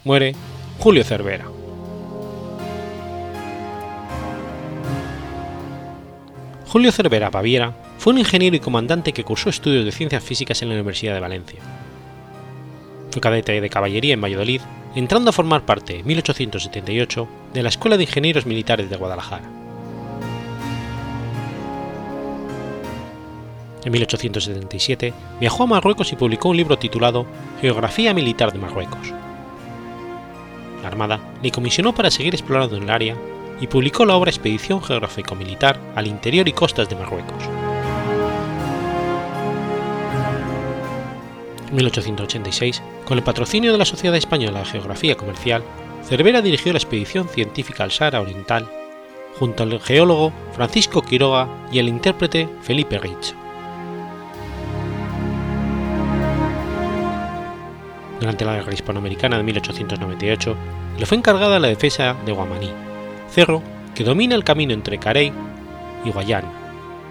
Muere 0.04 0.36
Julio 0.80 1.06
Cervera. 1.06 1.46
Julio 6.68 6.92
Cervera 6.92 7.30
Baviera 7.30 7.74
fue 8.00 8.12
un 8.12 8.20
ingeniero 8.20 8.58
y 8.58 8.60
comandante 8.60 9.14
que 9.14 9.24
cursó 9.24 9.50
estudios 9.50 9.86
de 9.86 9.94
ciencias 9.94 10.22
físicas 10.22 10.62
en 10.62 10.68
la 10.68 10.76
Universidad 10.76 11.14
de 11.14 11.22
Valencia. 11.22 11.62
Fue 13.12 13.22
cadete 13.22 13.62
de 13.62 13.70
caballería 13.70 14.16
en 14.16 14.22
Valladolid, 14.22 14.60
entrando 14.94 15.30
a 15.30 15.34
formar 15.34 15.66
parte 15.66 16.00
en 16.00 16.06
1878 16.06 17.30
de 17.54 17.64
la 17.64 17.70
Escuela 17.70 17.96
de 17.96 18.04
Ingenieros 18.04 18.46
Militares 18.46 18.90
de 18.90 18.98
Guadalajara. 18.98 19.59
En 23.84 23.92
1877 23.92 25.13
viajó 25.39 25.63
a 25.63 25.68
Marruecos 25.68 26.12
y 26.12 26.15
publicó 26.15 26.50
un 26.50 26.58
libro 26.58 26.78
titulado 26.78 27.26
Geografía 27.62 28.13
Militar 28.13 28.52
de 28.52 28.60
Marruecos. 28.60 29.13
La 30.82 30.88
Armada 30.88 31.20
le 31.42 31.52
comisionó 31.52 31.94
para 31.94 32.12
seguir 32.12 32.34
explorando 32.34 32.78
el 32.78 32.89
área 32.89 33.15
y 33.62 33.68
publicó 33.68 34.06
la 34.06 34.15
obra 34.15 34.32
Expedición 34.32 34.82
Geográfico-Militar 34.82 35.80
al 35.96 36.08
interior 36.08 36.48
y 36.48 36.54
costas 36.54 36.89
de 36.89 36.96
Marruecos. 36.96 37.44
En 41.70 41.76
1886, 41.76 42.82
con 43.06 43.18
el 43.18 43.24
patrocinio 43.24 43.72
de 43.72 43.78
la 43.78 43.86
Sociedad 43.86 44.15
Española 44.15 44.60
de 44.60 44.65
Geografía 44.65 45.15
Comercial, 45.15 45.63
Cervera 46.04 46.42
dirigió 46.42 46.74
la 46.74 46.80
expedición 46.80 47.30
científica 47.30 47.84
al 47.84 47.92
Sahara 47.92 48.22
Oriental 48.22 48.68
junto 49.38 49.63
al 49.63 49.80
geólogo 49.80 50.34
Francisco 50.54 51.02
Quiroga 51.02 51.48
y 51.72 51.80
el 51.80 51.88
intérprete 51.88 52.50
Felipe 52.62 53.00
Rich. 53.00 53.36
Durante 58.19 58.45
la 58.45 58.55
Guerra 58.55 58.73
Hispanoamericana 58.73 59.38
de 59.38 59.43
1898, 59.43 60.55
le 60.97 61.05
fue 61.05 61.17
encargada 61.17 61.60
la 61.60 61.67
defensa 61.67 62.15
de 62.25 62.32
Guamaní, 62.32 62.71
cerro 63.29 63.63
que 63.95 64.03
domina 64.03 64.36
el 64.36 64.43
camino 64.43 64.73
entre 64.73 64.97
Carey 64.97 65.32
y 66.05 66.12
Guayana, 66.12 66.51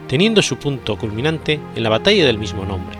teniendo 0.06 0.42
su 0.42 0.56
punto 0.56 0.96
culminante 0.96 1.60
en 1.74 1.82
la 1.82 1.90
batalla 1.90 2.26
del 2.26 2.38
mismo 2.38 2.64
nombre, 2.64 2.96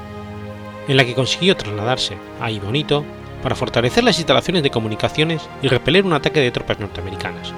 en 0.88 0.96
la 0.96 1.04
que 1.04 1.14
consiguió 1.14 1.56
trasladarse 1.56 2.16
a 2.40 2.50
Ibonito 2.50 3.04
para 3.42 3.54
fortalecer 3.54 4.04
las 4.04 4.18
instalaciones 4.18 4.62
de 4.62 4.70
comunicaciones 4.70 5.48
y 5.62 5.68
repeler 5.68 6.04
un 6.04 6.12
ataque 6.12 6.40
de 6.40 6.50
tropas 6.50 6.80
norteamericanas, 6.80 7.52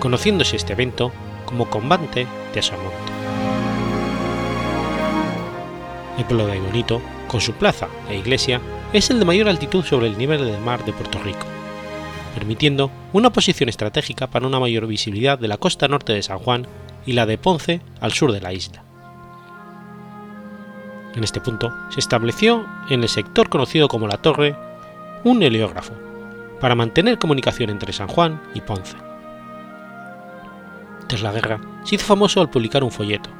conociéndose 0.00 0.56
este 0.56 0.72
evento 0.72 1.12
como 1.44 1.68
Combate 1.68 2.26
de 2.54 2.60
Asamonte. 2.60 2.96
El 6.18 6.24
pueblo 6.24 6.46
de 6.46 6.56
Ibonito, 6.56 7.00
con 7.28 7.40
su 7.40 7.52
plaza 7.52 7.88
e 8.08 8.16
iglesia, 8.16 8.60
es 8.92 9.10
el 9.10 9.18
de 9.18 9.24
mayor 9.26 9.48
altitud 9.48 9.84
sobre 9.84 10.06
el 10.06 10.16
nivel 10.16 10.44
del 10.44 10.60
mar 10.60 10.84
de 10.84 10.92
Puerto 10.92 11.18
Rico, 11.18 11.46
permitiendo 12.34 12.90
una 13.12 13.30
posición 13.30 13.68
estratégica 13.68 14.28
para 14.28 14.46
una 14.46 14.60
mayor 14.60 14.86
visibilidad 14.86 15.38
de 15.38 15.48
la 15.48 15.58
costa 15.58 15.88
norte 15.88 16.14
de 16.14 16.22
San 16.22 16.38
Juan 16.38 16.66
y 17.04 17.12
la 17.12 17.26
de 17.26 17.36
Ponce 17.36 17.82
al 18.00 18.12
sur 18.12 18.32
de 18.32 18.40
la 18.40 18.52
isla. 18.54 18.82
En 21.14 21.22
este 21.22 21.40
punto 21.40 21.74
se 21.90 22.00
estableció 22.00 22.66
en 22.88 23.02
el 23.02 23.08
sector 23.08 23.48
conocido 23.50 23.88
como 23.88 24.08
la 24.08 24.18
Torre 24.18 24.56
un 25.24 25.42
heliógrafo 25.42 25.92
para 26.60 26.74
mantener 26.74 27.18
comunicación 27.18 27.70
entre 27.70 27.92
San 27.92 28.08
Juan 28.08 28.40
y 28.54 28.60
Ponce. 28.62 28.96
Tras 31.08 31.22
la 31.22 31.32
guerra, 31.32 31.60
se 31.84 31.96
hizo 31.96 32.06
famoso 32.06 32.40
al 32.40 32.50
publicar 32.50 32.84
un 32.84 32.90
folleto, 32.90 33.30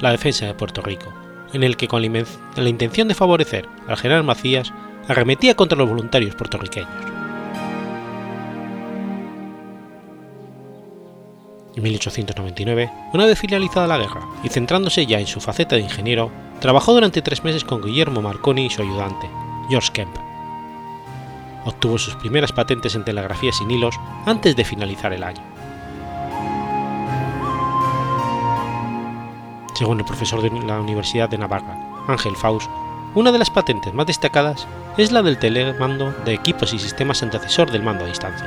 La 0.00 0.10
defensa 0.10 0.46
de 0.46 0.54
Puerto 0.54 0.82
Rico, 0.82 1.12
en 1.52 1.62
el 1.62 1.76
que 1.76 1.88
con 1.88 2.02
la 2.02 2.68
intención 2.68 3.08
de 3.08 3.14
favorecer 3.14 3.68
al 3.86 3.96
general 3.96 4.24
Macías 4.24 4.72
arremetía 5.08 5.54
contra 5.54 5.78
los 5.78 5.88
voluntarios 5.88 6.34
puertorriqueños. 6.34 6.88
En 11.76 11.82
1899, 11.82 12.90
una 13.12 13.26
vez 13.26 13.38
finalizada 13.38 13.86
la 13.86 13.98
guerra 13.98 14.22
y 14.42 14.48
centrándose 14.48 15.04
ya 15.04 15.20
en 15.20 15.26
su 15.26 15.40
faceta 15.40 15.76
de 15.76 15.82
ingeniero, 15.82 16.30
trabajó 16.58 16.94
durante 16.94 17.20
tres 17.20 17.44
meses 17.44 17.64
con 17.64 17.82
Guillermo 17.82 18.22
Marconi 18.22 18.66
y 18.66 18.70
su 18.70 18.80
ayudante, 18.80 19.28
George 19.68 19.92
Kemp. 19.92 20.16
Obtuvo 21.66 21.98
sus 21.98 22.14
primeras 22.16 22.52
patentes 22.52 22.94
en 22.94 23.04
telegrafía 23.04 23.52
sin 23.52 23.70
hilos 23.70 23.94
antes 24.24 24.56
de 24.56 24.64
finalizar 24.64 25.12
el 25.12 25.22
año. 25.22 25.42
Según 29.74 29.98
el 29.98 30.06
profesor 30.06 30.40
de 30.40 30.50
la 30.66 30.80
Universidad 30.80 31.28
de 31.28 31.36
Navarra, 31.36 31.76
Ángel 32.08 32.36
Faust, 32.36 32.70
una 33.16 33.32
de 33.32 33.38
las 33.38 33.48
patentes 33.48 33.94
más 33.94 34.06
destacadas 34.06 34.68
es 34.98 35.10
la 35.10 35.22
del 35.22 35.38
telemando 35.38 36.12
de 36.26 36.34
equipos 36.34 36.74
y 36.74 36.78
sistemas 36.78 37.22
antecesor 37.22 37.70
del 37.70 37.82
mando 37.82 38.04
a 38.04 38.08
distancia. 38.08 38.46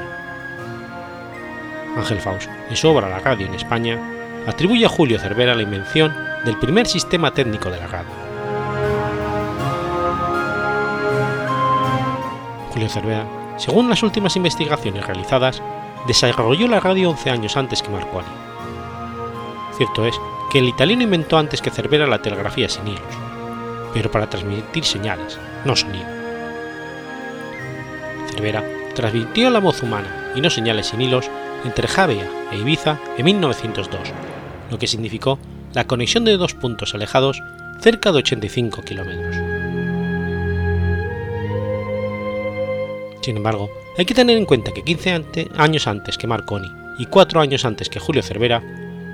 Ángel 1.98 2.20
Faust, 2.20 2.48
en 2.70 2.78
su 2.78 2.88
obra 2.88 3.10
La 3.10 3.20
radio 3.20 3.48
en 3.48 3.56
España, 3.56 4.00
atribuye 4.46 4.86
a 4.86 4.90
Julio 4.90 5.18
Cervera 5.18 5.56
la 5.56 5.64
invención 5.64 6.16
del 6.46 6.56
primer 6.58 6.86
sistema 6.86 7.34
técnico 7.34 7.72
de 7.72 7.80
la 7.80 7.88
radio. 7.88 8.12
Julio 12.72 12.90
Cervera, 12.90 13.26
según 13.58 13.90
las 13.90 14.04
últimas 14.04 14.36
investigaciones 14.36 15.06
realizadas, 15.06 15.64
desarrolló 16.06 16.68
la 16.68 16.80
radio 16.80 17.10
11 17.10 17.30
años 17.32 17.58
antes 17.58 17.82
que 17.82 17.90
Marconi. 17.90 18.28
Cierto 19.76 20.06
es 20.06 20.16
que 20.52 20.60
el 20.60 20.70
italiano 20.70 21.02
inventó 21.02 21.40
antes 21.40 21.60
que 21.60 21.72
Cervera 21.72 22.06
la 22.06 22.22
telegrafía 22.22 22.70
sin 22.70 22.88
hilos, 22.88 23.29
pero 23.94 24.12
para 24.12 24.30
transmitir 24.30 24.84
señales, 24.84 25.38
no 25.66 25.76
sonido. 25.76 26.06
Cervera 28.32 28.64
transmitió 28.96 29.50
la 29.50 29.60
voz 29.60 29.82
humana 29.84 30.32
y 30.36 30.42
no 30.42 30.50
señales 30.50 30.88
sin 30.88 31.02
hilos 31.02 31.30
entre 31.64 31.88
Javea 31.88 32.30
e 32.52 32.58
Ibiza 32.58 33.00
en 33.18 33.26
1902, 33.26 34.10
lo 34.72 34.80
que 34.80 34.88
significó 34.88 35.40
la 35.74 35.86
conexión 35.86 36.26
de 36.26 36.38
dos 36.38 36.54
puntos 36.54 36.94
alejados 36.94 37.42
cerca 37.80 38.12
de 38.12 38.20
85 38.20 38.82
kilómetros. 38.84 39.36
Sin 43.22 43.38
embargo, 43.38 43.70
hay 43.98 44.06
que 44.06 44.14
tener 44.14 44.38
en 44.38 44.46
cuenta 44.46 44.72
que 44.72 44.84
15 44.84 45.50
años 45.58 45.88
antes 45.88 46.18
que 46.18 46.28
Marconi 46.28 46.70
y 46.98 47.06
4 47.06 47.42
años 47.42 47.66
antes 47.66 47.90
que 47.90 48.00
Julio 48.00 48.24
Cervera, 48.24 48.62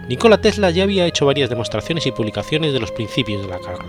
Nikola 0.07 0.39
Tesla 0.39 0.69
ya 0.69 0.83
había 0.83 1.07
hecho 1.07 1.25
varias 1.25 1.49
demostraciones 1.49 2.05
y 2.05 2.11
publicaciones 2.11 2.73
de 2.73 2.79
los 2.79 2.91
principios 2.91 3.41
de 3.41 3.47
la 3.47 3.59
carga. 3.59 3.85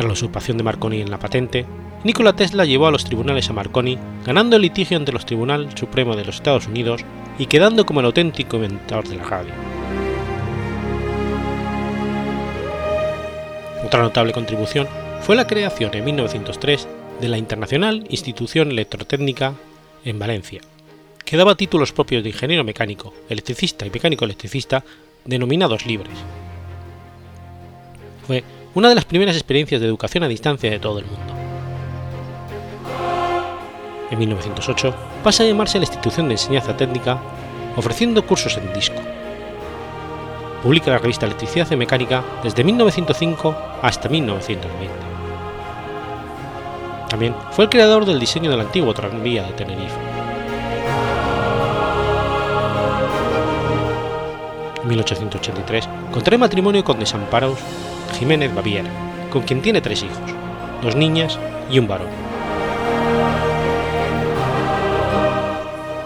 Tras 0.00 0.08
la 0.08 0.14
usurpación 0.14 0.56
de 0.56 0.64
Marconi 0.64 1.02
en 1.02 1.10
la 1.10 1.18
patente, 1.18 1.66
Nikola 2.04 2.32
Tesla 2.32 2.64
llevó 2.64 2.86
a 2.86 2.90
los 2.90 3.04
tribunales 3.04 3.50
a 3.50 3.52
Marconi, 3.52 3.98
ganando 4.24 4.56
el 4.56 4.62
litigio 4.62 4.96
ante 4.96 5.12
el 5.12 5.22
Tribunal 5.26 5.76
Supremo 5.76 6.16
de 6.16 6.24
los 6.24 6.36
Estados 6.36 6.66
Unidos 6.66 7.04
y 7.38 7.44
quedando 7.44 7.84
como 7.84 8.00
el 8.00 8.06
auténtico 8.06 8.56
inventor 8.56 9.06
de 9.06 9.16
la 9.16 9.24
radio. 9.24 9.52
Otra 13.84 14.00
notable 14.00 14.32
contribución 14.32 14.88
fue 15.20 15.36
la 15.36 15.46
creación 15.46 15.90
en 15.92 16.06
1903 16.06 16.88
de 17.20 17.28
la 17.28 17.36
Internacional 17.36 18.06
Institución 18.08 18.70
Electrotécnica 18.70 19.52
en 20.06 20.18
Valencia, 20.18 20.62
que 21.26 21.36
daba 21.36 21.56
títulos 21.56 21.92
propios 21.92 22.22
de 22.22 22.30
ingeniero 22.30 22.64
mecánico, 22.64 23.12
electricista 23.28 23.84
y 23.84 23.90
mecánico 23.90 24.24
electricista 24.24 24.82
denominados 25.26 25.84
libres. 25.84 26.16
Fue 28.26 28.42
una 28.74 28.88
de 28.88 28.94
las 28.94 29.04
primeras 29.04 29.36
experiencias 29.36 29.80
de 29.80 29.86
educación 29.86 30.22
a 30.24 30.28
distancia 30.28 30.70
de 30.70 30.78
todo 30.78 30.98
el 31.00 31.06
mundo. 31.06 31.34
En 34.10 34.18
1908 34.18 34.94
pasa 35.24 35.42
a 35.42 35.46
llamarse 35.46 35.78
la 35.78 35.84
Institución 35.84 36.28
de 36.28 36.34
Enseñanza 36.34 36.76
Técnica, 36.76 37.20
ofreciendo 37.76 38.26
cursos 38.26 38.56
en 38.56 38.72
disco. 38.72 39.00
Publica 40.62 40.90
la 40.90 40.98
revista 40.98 41.26
Electricidad 41.26 41.70
y 41.70 41.76
Mecánica 41.76 42.22
desde 42.42 42.64
1905 42.64 43.56
hasta 43.82 44.08
1990. 44.08 44.94
También 47.08 47.34
fue 47.52 47.64
el 47.64 47.70
creador 47.70 48.04
del 48.04 48.20
diseño 48.20 48.50
del 48.50 48.60
antiguo 48.60 48.94
tranvía 48.94 49.42
de 49.44 49.52
Tenerife. 49.52 49.96
En 54.82 54.88
1883 54.88 55.88
contrae 56.12 56.38
matrimonio 56.38 56.84
con 56.84 56.98
Desamparaus 56.98 57.58
Jiménez 58.12 58.54
Baviera, 58.54 58.90
con 59.30 59.42
quien 59.42 59.62
tiene 59.62 59.80
tres 59.80 60.02
hijos, 60.02 60.18
dos 60.82 60.96
niñas 60.96 61.38
y 61.70 61.78
un 61.78 61.88
varón. 61.88 62.08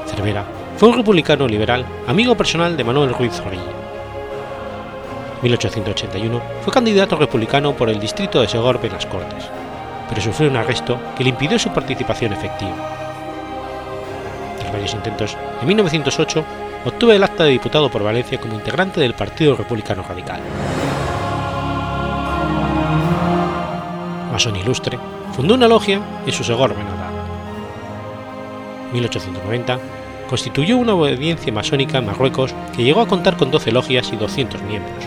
Cervera 0.06 0.44
fue 0.76 0.88
un 0.88 0.96
republicano 0.96 1.46
liberal, 1.46 1.84
amigo 2.06 2.36
personal 2.36 2.76
de 2.76 2.84
Manuel 2.84 3.14
Ruiz 3.14 3.32
Zorrilla. 3.32 3.62
En 5.36 5.42
1881 5.42 6.42
fue 6.62 6.72
candidato 6.72 7.16
republicano 7.16 7.74
por 7.74 7.88
el 7.88 8.00
distrito 8.00 8.40
de 8.40 8.48
Segorbe 8.48 8.88
en 8.88 8.94
las 8.94 9.06
Cortes, 9.06 9.44
pero 10.08 10.20
sufrió 10.20 10.50
un 10.50 10.56
arresto 10.56 10.98
que 11.16 11.24
le 11.24 11.30
impidió 11.30 11.58
su 11.58 11.70
participación 11.70 12.32
efectiva. 12.32 12.74
Tras 14.58 14.72
varios 14.72 14.94
intentos, 14.94 15.36
en 15.60 15.68
1908 15.68 16.44
obtuvo 16.84 17.12
el 17.12 17.24
acta 17.24 17.44
de 17.44 17.50
diputado 17.50 17.90
por 17.90 18.02
Valencia 18.02 18.40
como 18.40 18.54
integrante 18.54 19.00
del 19.00 19.14
Partido 19.14 19.56
Republicano 19.56 20.02
Radical. 20.02 20.40
Masón 24.34 24.56
ilustre, 24.56 24.98
fundó 25.36 25.54
una 25.54 25.68
logia 25.68 26.00
en 26.26 26.32
su 26.32 26.42
Segorbe 26.42 26.82
natal. 26.82 27.14
En 28.88 28.92
1890 28.94 29.78
constituyó 30.28 30.76
una 30.76 30.94
obediencia 30.94 31.52
masónica 31.52 31.98
en 31.98 32.06
Marruecos 32.06 32.52
que 32.74 32.82
llegó 32.82 33.00
a 33.00 33.06
contar 33.06 33.36
con 33.36 33.52
12 33.52 33.70
logias 33.70 34.12
y 34.12 34.16
200 34.16 34.60
miembros. 34.62 35.04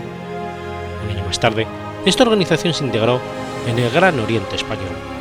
Un 1.03 1.13
año 1.13 1.25
más 1.25 1.41
tarde, 1.41 1.67
esta 2.05 2.23
organización 2.23 2.73
se 2.73 2.85
integró 2.85 3.19
en 3.67 3.77
el 3.77 3.91
Gran 3.91 4.17
Oriente 4.17 4.55
Español. 4.55 5.16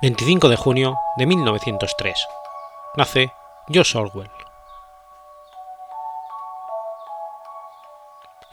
25 0.00 0.48
de 0.48 0.54
junio 0.54 0.96
de 1.16 1.26
1903. 1.26 2.14
Nace 2.96 3.32
George 3.68 3.98
Orwell. 3.98 4.30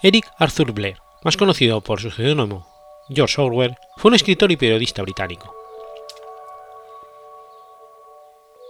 Eric 0.01 0.25
Arthur 0.39 0.71
Blair, 0.71 0.97
más 1.23 1.37
conocido 1.37 1.81
por 1.81 2.01
su 2.01 2.09
seudónimo 2.09 2.65
George 3.09 3.39
Orwell, 3.39 3.77
fue 3.97 4.09
un 4.09 4.15
escritor 4.15 4.51
y 4.51 4.57
periodista 4.57 5.03
británico. 5.03 5.53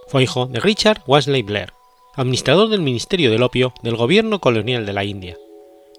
Fue 0.08 0.24
hijo 0.24 0.44
de 0.44 0.60
Richard 0.60 1.00
Wesley 1.06 1.40
Blair, 1.40 1.72
administrador 2.14 2.68
del 2.68 2.82
Ministerio 2.82 3.30
del 3.30 3.42
Opio 3.42 3.72
del 3.82 3.96
gobierno 3.96 4.38
colonial 4.38 4.84
de 4.84 4.92
la 4.92 5.04
India, 5.04 5.38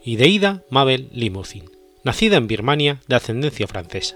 y 0.03 0.17
de 0.17 0.27
Ida 0.27 0.61
Mabel 0.69 1.09
Limousin, 1.11 1.71
nacida 2.03 2.37
en 2.37 2.45
Birmania 2.45 3.01
de 3.07 3.15
ascendencia 3.15 3.65
francesa. 3.65 4.15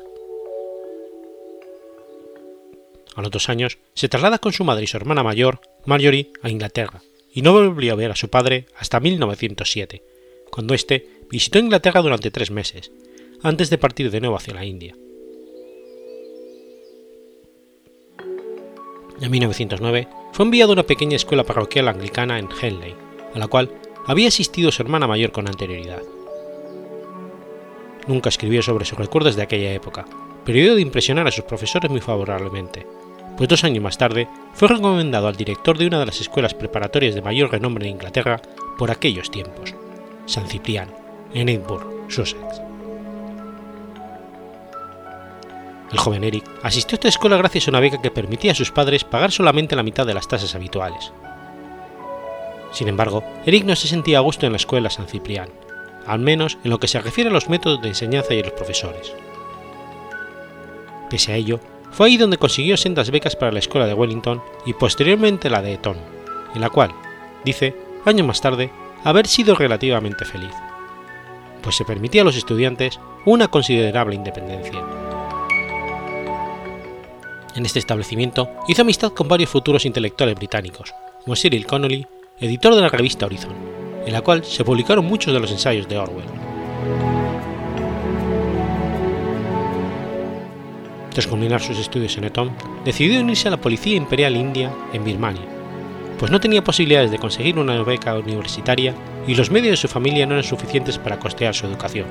A 3.16 3.22
los 3.22 3.32
dos 3.32 3.50
años 3.50 3.78
se 3.94 4.10
traslada 4.10 4.40
con 4.40 4.54
su 4.54 4.64
madre 4.64 4.84
y 4.86 4.88
su 4.88 4.98
hermana 4.98 5.24
mayor, 5.24 5.62
Marjorie, 5.86 6.32
a 6.42 6.50
Inglaterra, 6.50 7.02
y 7.34 7.42
no 7.42 7.54
volvió 7.54 7.94
a 7.94 7.98
ver 7.98 8.12
a 8.12 8.16
su 8.16 8.30
padre 8.30 8.68
hasta 8.78 9.00
1907, 9.00 10.04
cuando 10.50 10.74
éste 10.74 11.08
visitó 11.30 11.60
Inglaterra 11.60 12.02
durante 12.02 12.32
tres 12.32 12.52
meses, 12.52 12.92
antes 13.44 13.70
de 13.70 13.78
partir 13.78 14.12
de 14.12 14.22
nuevo 14.22 14.36
hacia 14.36 14.54
la 14.54 14.66
India. 14.66 14.96
En 19.22 19.30
1909 19.30 20.08
fue 20.34 20.46
enviado 20.46 20.72
a 20.72 20.74
una 20.74 20.84
pequeña 20.84 21.16
escuela 21.16 21.44
parroquial 21.44 21.88
anglicana 21.88 22.40
en 22.40 22.50
Henley, 22.60 22.96
a 23.34 23.40
la 23.40 23.48
cual 23.48 23.72
había 24.08 24.30
asistido 24.30 24.72
su 24.72 24.82
hermana 24.82 25.08
mayor 25.08 25.32
con 25.32 25.48
anterioridad. 25.48 26.02
Nunca 28.08 28.30
escribió 28.30 28.64
sobre 28.64 28.86
sus 28.86 28.98
recuerdos 28.98 29.36
de 29.36 29.44
aquella 29.44 29.74
época, 29.74 30.06
pero 30.44 30.58
dio 30.58 30.76
de 30.76 30.82
impresionar 30.82 31.28
a 31.28 31.32
sus 31.32 31.46
profesores 31.46 31.92
muy 31.92 32.02
favorablemente, 32.02 32.88
pues 33.38 33.50
dos 33.50 33.64
años 33.64 33.84
más 33.84 33.98
tarde 33.98 34.28
fue 34.54 34.68
recomendado 34.68 35.28
al 35.28 35.36
director 35.36 35.78
de 35.78 35.88
una 35.88 36.00
de 36.00 36.06
las 36.06 36.22
escuelas 36.22 36.54
preparatorias 36.54 37.16
de 37.16 37.22
mayor 37.22 37.52
renombre 37.52 37.86
en 37.86 37.94
Inglaterra 37.94 38.42
por 38.78 38.92
aquellos 38.92 39.32
tiempos. 39.32 39.74
San 40.26 40.48
Ciprián, 40.48 40.94
en 41.34 41.50
Edinburgh, 41.50 42.10
Sussex. 42.10 42.62
El 45.92 45.98
joven 45.98 46.24
Eric 46.24 46.46
asistió 46.64 46.96
a 46.96 46.98
esta 46.98 47.08
escuela 47.10 47.38
gracias 47.38 47.68
a 47.68 47.72
una 47.72 47.82
beca 47.82 48.02
que 48.02 48.12
permitía 48.12 48.54
a 48.54 48.56
sus 48.56 48.72
padres 48.72 49.04
pagar 49.04 49.32
solamente 49.32 49.76
la 49.76 49.84
mitad 49.84 50.06
de 50.06 50.14
las 50.14 50.28
tasas 50.28 50.56
habituales. 50.56 51.12
Sin 52.72 52.88
embargo, 52.88 53.24
Eric 53.46 53.66
no 53.66 53.76
se 53.76 53.90
sentía 53.90 54.20
a 54.20 54.22
gusto 54.22 54.46
en 54.46 54.54
la 54.54 54.58
escuela 54.58 54.90
San 54.90 55.08
Ciprián, 55.08 55.50
al 56.08 56.20
menos 56.20 56.58
en 56.64 56.70
lo 56.70 56.80
que 56.80 56.88
se 56.88 57.02
refiere 57.02 57.30
a 57.30 57.34
los 57.34 57.50
métodos 57.50 57.82
de 57.82 57.90
enseñanza 57.90 58.34
y 58.34 58.40
a 58.40 58.44
los 58.44 58.54
profesores. 58.54 59.14
Pese 61.10 61.34
a 61.34 61.36
ello, 61.36 61.60
fue 61.92 62.08
ahí 62.08 62.18
donde 62.18 62.38
consiguió 62.38 62.78
sendas 62.78 63.12
becas 63.12 63.36
para 63.36 63.52
la 63.52 63.60
escuela 63.60 63.86
de 63.86 63.94
Wellington 63.94 64.42
y 64.66 64.74
posteriormente 64.74 65.50
la 65.50 65.62
de 65.62 65.74
Eton, 65.74 65.98
en 66.56 66.62
la 66.62 66.70
cual, 66.70 66.92
dice, 67.44 67.76
años 68.06 68.26
más 68.26 68.42
tarde, 68.42 68.72
haber 69.04 69.28
sido 69.28 69.56
relativamente 69.56 70.26
feliz, 70.26 70.54
pues 71.62 71.76
se 71.76 71.86
permitía 71.86 72.22
a 72.22 72.26
los 72.26 72.38
estudiantes 72.38 73.00
una 73.26 73.48
considerable 73.48 74.16
independencia. 74.16 74.84
En 77.56 77.66
este 77.66 77.80
establecimiento 77.80 78.50
hizo 78.68 78.82
amistad 78.82 79.12
con 79.12 79.28
varios 79.28 79.50
futuros 79.50 79.86
intelectuales 79.86 80.36
británicos, 80.36 80.94
como 81.24 81.36
Cyril 81.36 81.66
Connolly, 81.66 82.08
editor 82.40 82.74
de 82.74 82.82
la 82.82 82.90
revista 82.90 83.26
Horizon, 83.26 83.54
en 84.06 84.14
la 84.14 84.22
cual 84.22 84.46
se 84.46 84.64
publicaron 84.64 85.06
muchos 85.06 85.34
de 85.34 85.40
los 85.40 85.52
ensayos 85.52 85.88
de 85.88 85.98
Orwell. 85.98 87.21
Tras 91.12 91.28
culminar 91.28 91.62
sus 91.62 91.78
estudios 91.78 92.18
en 92.18 92.24
Eton, 92.24 92.52
decidió 92.86 93.20
unirse 93.20 93.50
a 93.50 93.52
la 93.52 93.58
Policía 93.58 93.98
Imperial 93.98 94.36
India 94.36 94.72
en 94.94 95.04
Birmania, 95.04 95.44
pues 96.18 96.32
no 96.32 96.40
tenía 96.40 96.64
posibilidades 96.64 97.12
de 97.12 97.18
conseguir 97.18 97.58
una 97.58 97.82
beca 97.84 98.18
universitaria 98.18 98.94
y 99.28 99.36
los 99.36 99.52
medios 99.52 99.72
de 99.72 99.78
su 99.78 99.88
familia 99.88 100.26
no 100.26 100.34
eran 100.34 100.44
suficientes 100.44 100.98
para 100.98 101.20
costear 101.20 101.54
su 101.54 101.66
educación. 101.66 102.06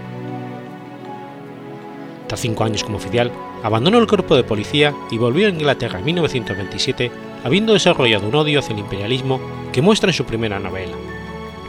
Tras 2.27 2.41
cinco 2.41 2.65
años 2.65 2.85
como 2.85 2.99
oficial, 2.99 3.33
abandonó 3.63 3.99
el 3.99 4.07
cuerpo 4.07 4.37
de 4.37 4.45
policía 4.45 4.95
y 5.11 5.19
volvió 5.19 5.47
a 5.47 5.51
Inglaterra 5.51 5.99
en 5.99 6.05
1927, 6.05 7.11
habiendo 7.43 7.73
desarrollado 7.73 8.29
un 8.29 8.35
odio 8.35 8.61
hacia 8.61 8.75
el 8.75 8.81
imperialismo 8.81 9.41
que 9.73 9.83
muestra 9.83 10.11
en 10.11 10.15
su 10.15 10.25
primera 10.25 10.61
novela, 10.61 10.97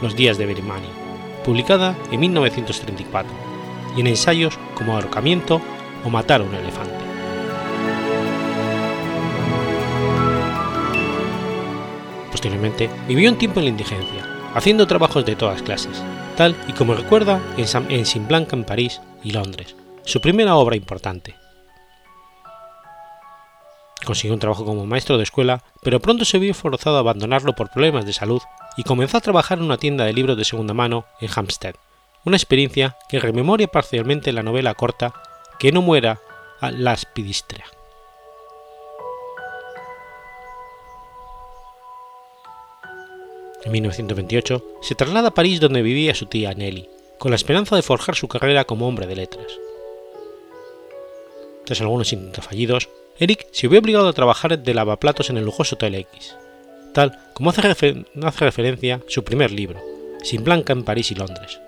Los 0.02 0.14
días 0.14 0.36
de 0.36 0.46
Birmania, 0.46 0.90
publicada 1.44 1.96
en 2.12 2.20
1934, 2.20 3.32
y 3.96 4.00
en 4.00 4.06
ensayos 4.06 4.58
como 4.76 4.94
Ahorcamiento 4.94 5.60
o 6.04 6.10
Matar 6.10 6.42
a 6.42 6.44
un 6.44 6.54
elefante. 6.54 7.01
Posteriormente, 12.42 12.90
vivió 13.06 13.30
un 13.30 13.38
tiempo 13.38 13.60
en 13.60 13.66
la 13.66 13.70
indigencia, 13.70 14.26
haciendo 14.52 14.88
trabajos 14.88 15.24
de 15.24 15.36
todas 15.36 15.62
clases, 15.62 16.02
tal 16.36 16.56
y 16.66 16.72
como 16.72 16.92
recuerda 16.92 17.40
en, 17.56 17.68
Saint 17.68 18.26
Blanc 18.26 18.52
en 18.52 18.64
París 18.64 19.00
y 19.22 19.30
Londres, 19.30 19.76
su 20.04 20.20
primera 20.20 20.56
obra 20.56 20.74
importante. 20.74 21.36
Consiguió 24.04 24.34
un 24.34 24.40
trabajo 24.40 24.64
como 24.64 24.86
maestro 24.86 25.18
de 25.18 25.22
escuela, 25.22 25.62
pero 25.82 26.00
pronto 26.00 26.24
se 26.24 26.40
vio 26.40 26.52
forzado 26.52 26.96
a 26.96 26.98
abandonarlo 26.98 27.54
por 27.54 27.70
problemas 27.70 28.06
de 28.06 28.12
salud 28.12 28.42
y 28.76 28.82
comenzó 28.82 29.18
a 29.18 29.20
trabajar 29.20 29.58
en 29.58 29.64
una 29.64 29.76
tienda 29.76 30.04
de 30.04 30.12
libros 30.12 30.36
de 30.36 30.44
segunda 30.44 30.74
mano 30.74 31.04
en 31.20 31.30
Hampstead, 31.32 31.76
una 32.24 32.38
experiencia 32.38 32.96
que 33.08 33.20
rememoria 33.20 33.68
parcialmente 33.68 34.32
la 34.32 34.42
novela 34.42 34.74
corta 34.74 35.14
Que 35.60 35.70
no 35.70 35.80
muera 35.80 36.18
a 36.60 36.72
las 36.72 37.06
Pidistria. 37.06 37.66
En 43.64 43.72
1928 43.72 44.64
se 44.82 44.94
traslada 44.94 45.28
a 45.28 45.34
París 45.34 45.60
donde 45.60 45.82
vivía 45.82 46.14
su 46.14 46.26
tía 46.26 46.52
Nelly, 46.52 46.88
con 47.18 47.30
la 47.30 47.36
esperanza 47.36 47.76
de 47.76 47.82
forjar 47.82 48.16
su 48.16 48.26
carrera 48.26 48.64
como 48.64 48.88
hombre 48.88 49.06
de 49.06 49.16
letras. 49.16 49.46
Tras 51.64 51.80
algunos 51.80 52.12
intentos 52.12 52.44
fallidos, 52.44 52.88
Eric 53.18 53.46
se 53.52 53.68
vio 53.68 53.78
obligado 53.78 54.08
a 54.08 54.12
trabajar 54.12 54.58
de 54.58 54.74
lavaplatos 54.74 55.30
en 55.30 55.36
el 55.36 55.44
lujoso 55.44 55.76
Hotel 55.76 55.94
X, 55.94 56.34
tal 56.92 57.16
como 57.34 57.50
hace, 57.50 58.04
hace 58.22 58.44
referencia 58.44 59.00
su 59.06 59.22
primer 59.22 59.52
libro, 59.52 59.80
Sin 60.24 60.42
Blanca 60.42 60.72
en 60.72 60.82
París 60.82 61.12
y 61.12 61.14
Londres. 61.14 61.60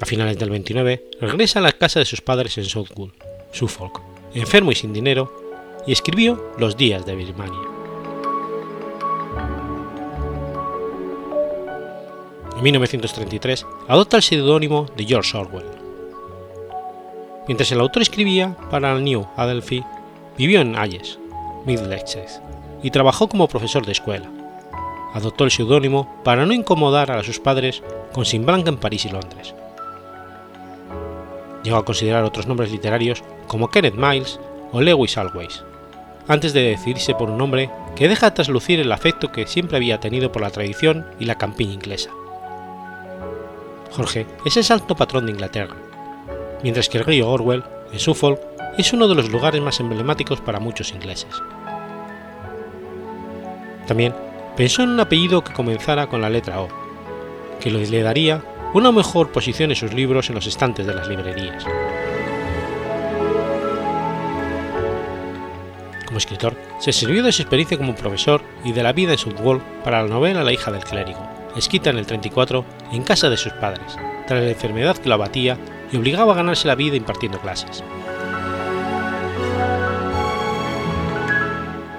A 0.00 0.06
finales 0.06 0.38
del 0.38 0.50
29 0.50 1.10
regresa 1.20 1.60
a 1.60 1.62
la 1.62 1.72
casa 1.72 2.00
de 2.00 2.06
sus 2.06 2.20
padres 2.20 2.58
en 2.58 2.64
Southwood, 2.64 3.10
Suffolk, 3.52 4.00
enfermo 4.34 4.72
y 4.72 4.74
sin 4.74 4.92
dinero, 4.92 5.32
y 5.86 5.92
escribió 5.92 6.52
Los 6.58 6.76
días 6.76 7.06
de 7.06 7.14
Birmania. 7.14 7.77
En 12.58 12.64
1933 12.64 13.64
adopta 13.86 14.16
el 14.16 14.22
seudónimo 14.24 14.86
de 14.96 15.04
George 15.04 15.38
Orwell. 15.38 15.64
Mientras 17.46 17.70
el 17.70 17.78
autor 17.78 18.02
escribía 18.02 18.56
para 18.68 18.92
el 18.92 19.04
New 19.04 19.24
Adelphi, 19.36 19.84
vivió 20.36 20.60
en 20.60 20.74
Ayes, 20.74 21.20
Middlesex, 21.66 22.40
y 22.82 22.90
trabajó 22.90 23.28
como 23.28 23.46
profesor 23.46 23.86
de 23.86 23.92
escuela. 23.92 24.28
Adoptó 25.14 25.44
el 25.44 25.52
seudónimo 25.52 26.12
para 26.24 26.46
no 26.46 26.52
incomodar 26.52 27.12
a 27.12 27.22
sus 27.22 27.38
padres 27.38 27.80
con 28.12 28.24
Sin 28.24 28.44
Blanca 28.44 28.70
en 28.70 28.78
París 28.78 29.04
y 29.04 29.10
Londres. 29.10 29.54
Llegó 31.62 31.76
a 31.76 31.84
considerar 31.84 32.24
otros 32.24 32.48
nombres 32.48 32.72
literarios 32.72 33.22
como 33.46 33.70
Kenneth 33.70 33.94
Miles 33.94 34.40
o 34.72 34.80
Lewis 34.80 35.16
Always, 35.16 35.62
antes 36.26 36.52
de 36.54 36.62
decidirse 36.62 37.14
por 37.14 37.30
un 37.30 37.38
nombre 37.38 37.70
que 37.94 38.08
deja 38.08 38.34
traslucir 38.34 38.80
el 38.80 38.90
afecto 38.90 39.30
que 39.30 39.46
siempre 39.46 39.76
había 39.76 40.00
tenido 40.00 40.32
por 40.32 40.42
la 40.42 40.50
tradición 40.50 41.06
y 41.20 41.26
la 41.26 41.36
campiña 41.36 41.74
inglesa. 41.74 42.10
Jorge 43.90 44.26
es 44.44 44.56
el 44.56 44.64
santo 44.64 44.94
patrón 44.94 45.26
de 45.26 45.32
Inglaterra, 45.32 45.76
mientras 46.62 46.88
que 46.88 46.98
el 46.98 47.04
río 47.04 47.28
Orwell, 47.30 47.64
en 47.92 47.98
Suffolk, 47.98 48.40
es 48.76 48.92
uno 48.92 49.08
de 49.08 49.14
los 49.14 49.30
lugares 49.30 49.60
más 49.60 49.80
emblemáticos 49.80 50.40
para 50.40 50.60
muchos 50.60 50.92
ingleses. 50.92 51.34
También 53.86 54.14
pensó 54.56 54.82
en 54.82 54.90
un 54.90 55.00
apellido 55.00 55.42
que 55.42 55.52
comenzara 55.52 56.06
con 56.08 56.20
la 56.20 56.30
letra 56.30 56.60
O, 56.60 56.68
que 57.60 57.70
le 57.70 58.02
daría 58.02 58.42
una 58.74 58.92
mejor 58.92 59.32
posición 59.32 59.70
en 59.70 59.76
sus 59.76 59.94
libros 59.94 60.28
en 60.28 60.34
los 60.34 60.46
estantes 60.46 60.86
de 60.86 60.94
las 60.94 61.08
librerías. 61.08 61.64
Como 66.06 66.18
escritor, 66.18 66.54
se 66.80 66.92
sirvió 66.92 67.22
de 67.22 67.32
su 67.32 67.42
experiencia 67.42 67.78
como 67.78 67.94
profesor 67.94 68.42
y 68.64 68.72
de 68.72 68.82
la 68.82 68.92
vida 68.92 69.12
en 69.12 69.18
Southwall 69.18 69.62
para 69.84 70.02
la 70.02 70.08
novela 70.08 70.44
La 70.44 70.52
hija 70.52 70.70
del 70.70 70.84
clérigo, 70.84 71.37
escrita 71.56 71.90
en 71.90 71.98
el 71.98 72.06
34 72.06 72.64
en 72.92 73.02
casa 73.02 73.30
de 73.30 73.36
sus 73.36 73.52
padres, 73.54 73.96
tras 74.26 74.42
la 74.42 74.50
enfermedad 74.50 74.96
que 74.96 75.08
lo 75.08 75.14
abatía 75.14 75.56
y 75.92 75.96
obligaba 75.96 76.32
a 76.32 76.36
ganarse 76.36 76.68
la 76.68 76.74
vida 76.74 76.96
impartiendo 76.96 77.40
clases. 77.40 77.82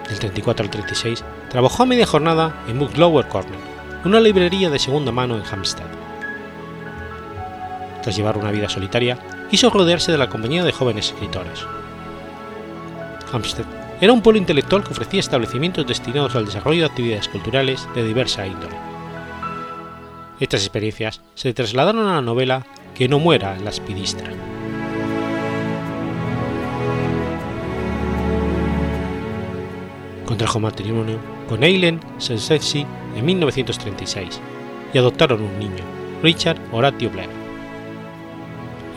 Del 0.08 0.20
34 0.20 0.64
al 0.64 0.72
36 0.72 1.24
trabajó 1.50 1.84
a 1.84 1.86
media 1.86 2.06
jornada 2.06 2.64
en 2.68 2.80
Book 2.80 2.98
Lower 2.98 3.28
Corner, 3.28 3.60
una 4.06 4.20
librería 4.20 4.70
de 4.70 4.80
segunda 4.80 5.12
mano 5.12 5.36
en 5.36 5.44
Hampstead. 5.44 5.88
Tras 8.02 8.16
llevar 8.16 8.38
una 8.38 8.52
vida 8.52 8.70
solitaria, 8.70 9.18
quiso 9.50 9.70
rodearse 9.70 10.12
de 10.12 10.18
la 10.18 10.30
compañía 10.30 10.64
de 10.64 10.72
jóvenes 10.72 11.08
escritores. 11.08 11.66
Hampstead 13.32 13.66
era 14.02 14.14
un 14.14 14.22
pueblo 14.22 14.40
intelectual 14.40 14.84
que 14.84 14.94
ofrecía 14.94 15.20
establecimientos 15.20 15.86
destinados 15.86 16.36
al 16.36 16.46
desarrollo 16.46 16.82
de 16.82 16.86
actividades 16.86 17.28
culturales 17.28 17.86
de 17.94 18.06
diversa 18.06 18.48
índole 18.48 18.89
estas 20.40 20.62
experiencias 20.62 21.22
se 21.36 21.54
trasladaron 21.54 22.08
a 22.08 22.16
la 22.16 22.22
novela 22.22 22.66
Que 22.96 23.08
no 23.08 23.20
muera 23.20 23.58
la 23.60 23.70
espidistra. 23.70 24.30
Contrajo 30.26 30.60
matrimonio 30.60 31.18
con 31.48 31.64
Eileen 31.64 32.00
Sensefsi 32.18 32.86
en 33.16 33.26
1936 33.26 34.40
y 34.94 34.98
adoptaron 34.98 35.42
un 35.42 35.60
niño, 35.60 35.84
Richard 36.22 36.60
Horatio 36.72 37.10
Blair. 37.10 37.30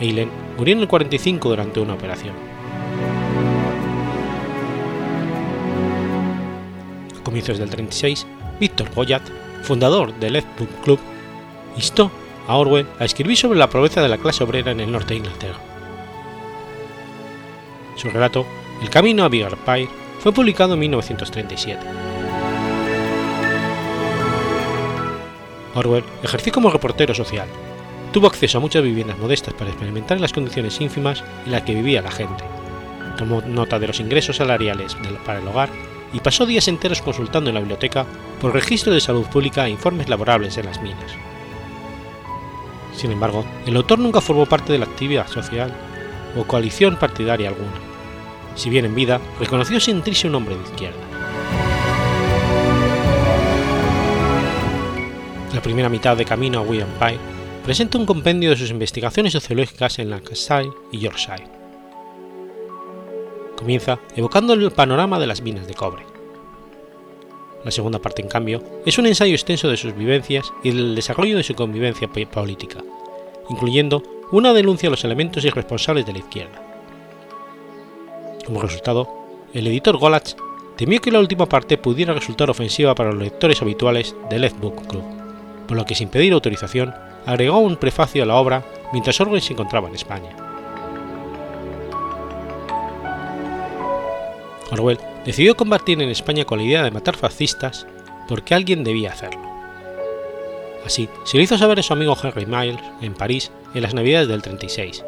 Eileen 0.00 0.30
murió 0.58 0.74
en 0.74 0.80
el 0.80 0.88
45 0.88 1.48
durante 1.48 1.80
una 1.80 1.94
operación. 1.94 2.34
A 7.18 7.24
comienzos 7.24 7.58
del 7.58 7.70
36, 7.70 8.26
Víctor 8.60 8.94
Goyat, 8.94 9.22
fundador 9.62 10.12
del 10.18 10.34
Left 10.34 10.58
Book 10.58 10.70
Club, 10.82 10.98
instó 11.76 12.10
a 12.46 12.56
Orwell 12.56 12.86
a 12.98 13.04
escribir 13.04 13.36
sobre 13.36 13.58
la 13.58 13.68
pobreza 13.68 14.02
de 14.02 14.08
la 14.08 14.18
clase 14.18 14.44
obrera 14.44 14.72
en 14.72 14.80
el 14.80 14.90
norte 14.92 15.14
de 15.14 15.18
Inglaterra. 15.18 15.58
Su 17.96 18.10
relato, 18.10 18.46
El 18.80 18.90
camino 18.90 19.24
a 19.24 19.30
Pire, 19.30 19.88
fue 20.20 20.32
publicado 20.32 20.74
en 20.74 20.80
1937. 20.80 21.80
Orwell 25.74 26.04
ejerció 26.22 26.52
como 26.52 26.70
reportero 26.70 27.14
social. 27.14 27.48
Tuvo 28.12 28.26
acceso 28.26 28.58
a 28.58 28.60
muchas 28.60 28.82
viviendas 28.82 29.18
modestas 29.18 29.54
para 29.54 29.70
experimentar 29.70 30.20
las 30.20 30.32
condiciones 30.32 30.80
ínfimas 30.80 31.24
en 31.46 31.52
las 31.52 31.62
que 31.62 31.74
vivía 31.74 32.02
la 32.02 32.10
gente. 32.10 32.44
Tomó 33.16 33.40
nota 33.42 33.78
de 33.78 33.86
los 33.86 34.00
ingresos 34.00 34.36
salariales 34.36 34.96
para 35.24 35.38
el 35.38 35.48
hogar 35.48 35.70
y 36.12 36.20
pasó 36.20 36.44
días 36.44 36.68
enteros 36.68 37.00
consultando 37.00 37.50
en 37.50 37.54
la 37.54 37.60
biblioteca 37.60 38.04
por 38.40 38.52
registro 38.52 38.92
de 38.92 39.00
salud 39.00 39.26
pública 39.26 39.66
e 39.66 39.70
informes 39.70 40.08
laborables 40.08 40.58
en 40.58 40.66
las 40.66 40.80
minas. 40.82 41.12
Sin 42.94 43.10
embargo, 43.10 43.44
el 43.66 43.76
autor 43.76 43.98
nunca 43.98 44.20
formó 44.20 44.46
parte 44.46 44.72
de 44.72 44.78
la 44.78 44.84
actividad 44.84 45.26
social 45.28 45.72
o 46.36 46.44
coalición 46.44 46.96
partidaria 46.96 47.48
alguna. 47.48 47.72
Si 48.54 48.70
bien 48.70 48.84
en 48.84 48.94
vida, 48.94 49.20
reconoció 49.40 49.80
sentirse 49.80 50.28
un 50.28 50.34
hombre 50.34 50.56
de 50.56 50.62
izquierda. 50.62 51.00
La 55.54 55.62
primera 55.62 55.88
mitad 55.88 56.16
de 56.16 56.24
Camino 56.24 56.60
a 56.60 56.62
William 56.62 56.88
Pye 56.98 57.18
presenta 57.64 57.98
un 57.98 58.06
compendio 58.06 58.50
de 58.50 58.56
sus 58.56 58.70
investigaciones 58.70 59.32
sociológicas 59.32 59.98
en 59.98 60.10
Lancashire 60.10 60.72
y 60.90 60.98
Yorkshire. 60.98 61.48
Comienza 63.56 64.00
evocando 64.16 64.54
el 64.54 64.70
panorama 64.72 65.18
de 65.18 65.26
las 65.26 65.42
minas 65.42 65.66
de 65.66 65.74
cobre. 65.74 66.11
La 67.64 67.70
segunda 67.70 68.00
parte, 68.00 68.22
en 68.22 68.28
cambio, 68.28 68.62
es 68.84 68.98
un 68.98 69.06
ensayo 69.06 69.34
extenso 69.34 69.68
de 69.68 69.76
sus 69.76 69.94
vivencias 69.94 70.52
y 70.62 70.70
del 70.70 70.94
desarrollo 70.94 71.36
de 71.36 71.44
su 71.44 71.54
convivencia 71.54 72.08
política, 72.08 72.80
incluyendo 73.48 74.02
una 74.32 74.52
denuncia 74.52 74.88
a 74.88 74.90
los 74.90 75.04
elementos 75.04 75.44
irresponsables 75.44 76.04
de 76.06 76.12
la 76.12 76.18
izquierda. 76.18 76.62
Como 78.44 78.60
resultado, 78.60 79.08
el 79.54 79.66
editor 79.66 79.96
Golach 79.98 80.34
temió 80.76 81.00
que 81.00 81.12
la 81.12 81.20
última 81.20 81.46
parte 81.46 81.78
pudiera 81.78 82.14
resultar 82.14 82.50
ofensiva 82.50 82.94
para 82.94 83.12
los 83.12 83.22
lectores 83.22 83.62
habituales 83.62 84.16
del 84.28 84.40
Left 84.40 84.58
Book 84.58 84.88
Club, 84.88 85.04
por 85.68 85.76
lo 85.76 85.84
que 85.84 85.94
sin 85.94 86.08
pedir 86.08 86.32
autorización 86.32 86.92
agregó 87.26 87.58
un 87.58 87.76
prefacio 87.76 88.24
a 88.24 88.26
la 88.26 88.36
obra 88.36 88.64
mientras 88.92 89.20
Orwell 89.20 89.40
se 89.40 89.52
encontraba 89.52 89.88
en 89.88 89.94
España. 89.94 90.34
Orwell 94.72 94.98
decidió 95.24 95.56
combatir 95.56 96.00
en 96.00 96.08
España 96.08 96.44
con 96.44 96.58
la 96.58 96.64
idea 96.64 96.82
de 96.82 96.90
matar 96.90 97.16
fascistas 97.16 97.86
porque 98.28 98.54
alguien 98.54 98.84
debía 98.84 99.12
hacerlo. 99.12 99.42
Así, 100.84 101.08
se 101.24 101.36
lo 101.36 101.42
hizo 101.42 101.56
saber 101.58 101.78
a 101.78 101.82
su 101.82 101.92
amigo 101.92 102.16
Henry 102.20 102.46
Miles 102.46 102.80
en 103.00 103.14
París 103.14 103.52
en 103.74 103.82
las 103.82 103.94
Navidades 103.94 104.28
del 104.28 104.42
36, 104.42 105.04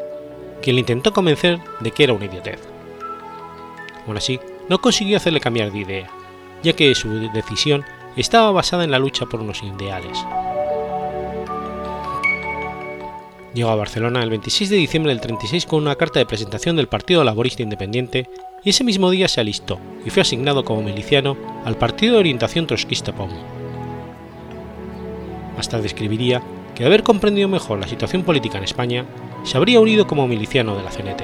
quien 0.61 0.75
le 0.75 0.81
intentó 0.81 1.11
convencer 1.11 1.59
de 1.81 1.91
que 1.91 2.05
era 2.05 2.13
una 2.13 2.25
idiotez. 2.25 2.61
Aún 4.05 4.17
así, 4.17 4.39
no 4.69 4.79
consiguió 4.79 5.17
hacerle 5.17 5.39
cambiar 5.39 5.71
de 5.71 5.79
idea, 5.79 6.09
ya 6.63 6.73
que 6.73 6.95
su 6.95 7.09
decisión 7.31 7.83
estaba 8.15 8.51
basada 8.51 8.83
en 8.83 8.91
la 8.91 8.99
lucha 8.99 9.25
por 9.25 9.41
unos 9.41 9.61
ideales. 9.63 10.17
Llegó 13.53 13.69
a 13.69 13.75
Barcelona 13.75 14.21
el 14.21 14.29
26 14.29 14.69
de 14.69 14.75
diciembre 14.75 15.13
del 15.13 15.21
36 15.21 15.65
con 15.65 15.81
una 15.81 15.95
carta 15.95 16.19
de 16.19 16.25
presentación 16.25 16.75
del 16.75 16.87
Partido 16.87 17.23
Laborista 17.23 17.63
Independiente 17.63 18.29
y 18.65 18.71
ese 18.71 18.83
mismo 18.83 19.11
día 19.11 19.27
se 19.27 19.39
alistó 19.39 19.79
y 20.03 20.09
fue 20.09 20.23
asignado 20.23 20.65
como 20.65 20.81
miliciano 20.81 21.37
al 21.63 21.77
Partido 21.77 22.15
de 22.15 22.19
Orientación 22.19 22.65
Trotskista 22.65 23.13
POM. 23.13 23.29
Más 25.55 25.69
tarde 25.69 25.85
escribiría 25.85 26.41
que 26.73 26.83
de 26.83 26.87
haber 26.87 27.03
comprendido 27.03 27.47
mejor 27.47 27.79
la 27.79 27.87
situación 27.87 28.23
política 28.23 28.57
en 28.57 28.65
España, 28.65 29.05
se 29.43 29.55
habría 29.55 29.79
unido 29.79 30.07
como 30.07 30.27
miliciano 30.27 30.75
de 30.75 30.83
la 30.83 30.89
CNT. 30.89 31.21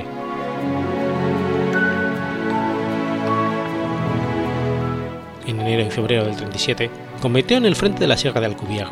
En 5.48 5.60
enero 5.60 5.82
y 5.82 5.90
febrero 5.90 6.26
del 6.26 6.38
37, 6.38 6.90
combatió 7.22 7.58
en 7.58 7.66
el 7.66 7.76
frente 7.76 8.02
de 8.02 8.08
la 8.08 8.18
Sierra 8.18 8.40
de 8.40 8.46
Alcubierre. 8.46 8.92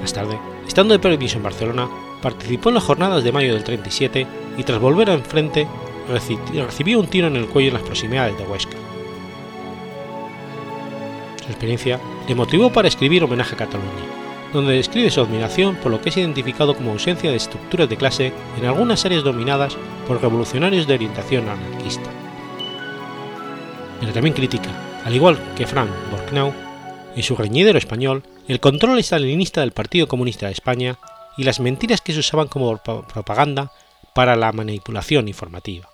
Más 0.00 0.12
tarde, 0.14 0.38
estando 0.66 0.94
de 0.94 1.00
permiso 1.00 1.36
en 1.36 1.42
Barcelona, 1.42 1.88
participó 2.22 2.70
en 2.70 2.76
las 2.76 2.84
jornadas 2.84 3.24
de 3.24 3.32
mayo 3.32 3.52
del 3.52 3.64
37 3.64 4.26
y 4.56 4.62
tras 4.62 4.80
volver 4.80 5.10
al 5.10 5.22
frente 5.22 5.66
recibió 6.10 7.00
un 7.00 7.06
tiro 7.06 7.26
en 7.26 7.36
el 7.36 7.46
cuello 7.46 7.68
en 7.68 7.74
las 7.74 7.82
proximidades 7.82 8.36
de 8.36 8.44
Huesca. 8.44 8.76
Su 11.42 11.46
experiencia 11.46 12.00
le 12.28 12.34
motivó 12.34 12.72
para 12.72 12.88
escribir 12.88 13.24
Homenaje 13.24 13.54
a 13.54 13.58
Cataluña, 13.58 13.88
donde 14.52 14.74
describe 14.74 15.10
su 15.10 15.20
admiración 15.20 15.76
por 15.76 15.90
lo 15.90 16.00
que 16.00 16.10
es 16.10 16.16
identificado 16.16 16.76
como 16.76 16.92
ausencia 16.92 17.30
de 17.30 17.36
estructuras 17.36 17.88
de 17.88 17.96
clase 17.96 18.32
en 18.58 18.66
algunas 18.66 19.04
áreas 19.04 19.24
dominadas 19.24 19.76
por 20.06 20.20
revolucionarios 20.20 20.86
de 20.86 20.94
orientación 20.94 21.48
anarquista. 21.48 22.10
Pero 24.00 24.12
también 24.12 24.34
critica, 24.34 24.70
al 25.04 25.14
igual 25.14 25.38
que 25.56 25.66
Frank 25.66 25.90
Borknau, 26.10 26.52
en 27.14 27.22
su 27.22 27.36
reñidero 27.36 27.78
español, 27.78 28.22
el 28.48 28.60
control 28.60 28.98
estalinista 28.98 29.60
del 29.60 29.72
Partido 29.72 30.08
Comunista 30.08 30.46
de 30.46 30.52
España 30.52 30.98
y 31.36 31.44
las 31.44 31.60
mentiras 31.60 32.00
que 32.00 32.12
se 32.12 32.20
usaban 32.20 32.48
como 32.48 32.76
propaganda 32.78 33.72
para 34.14 34.36
la 34.36 34.52
manipulación 34.52 35.28
informativa. 35.28 35.88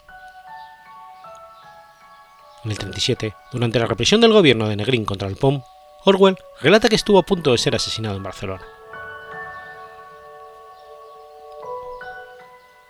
En 2.67 2.73
el 2.73 2.79
37, 2.79 3.33
durante 3.53 3.79
la 3.79 3.87
represión 3.87 4.21
del 4.21 4.33
gobierno 4.33 4.69
de 4.69 4.75
Negrín 4.75 5.05
contra 5.05 5.29
el 5.29 5.37
POM, 5.37 5.63
Orwell 6.05 6.37
relata 6.61 6.89
que 6.89 6.97
estuvo 6.97 7.17
a 7.17 7.23
punto 7.23 7.53
de 7.53 7.59
ser 7.59 7.77
asesinado 7.77 8.17
en 8.17 8.25
Barcelona. 8.25 8.67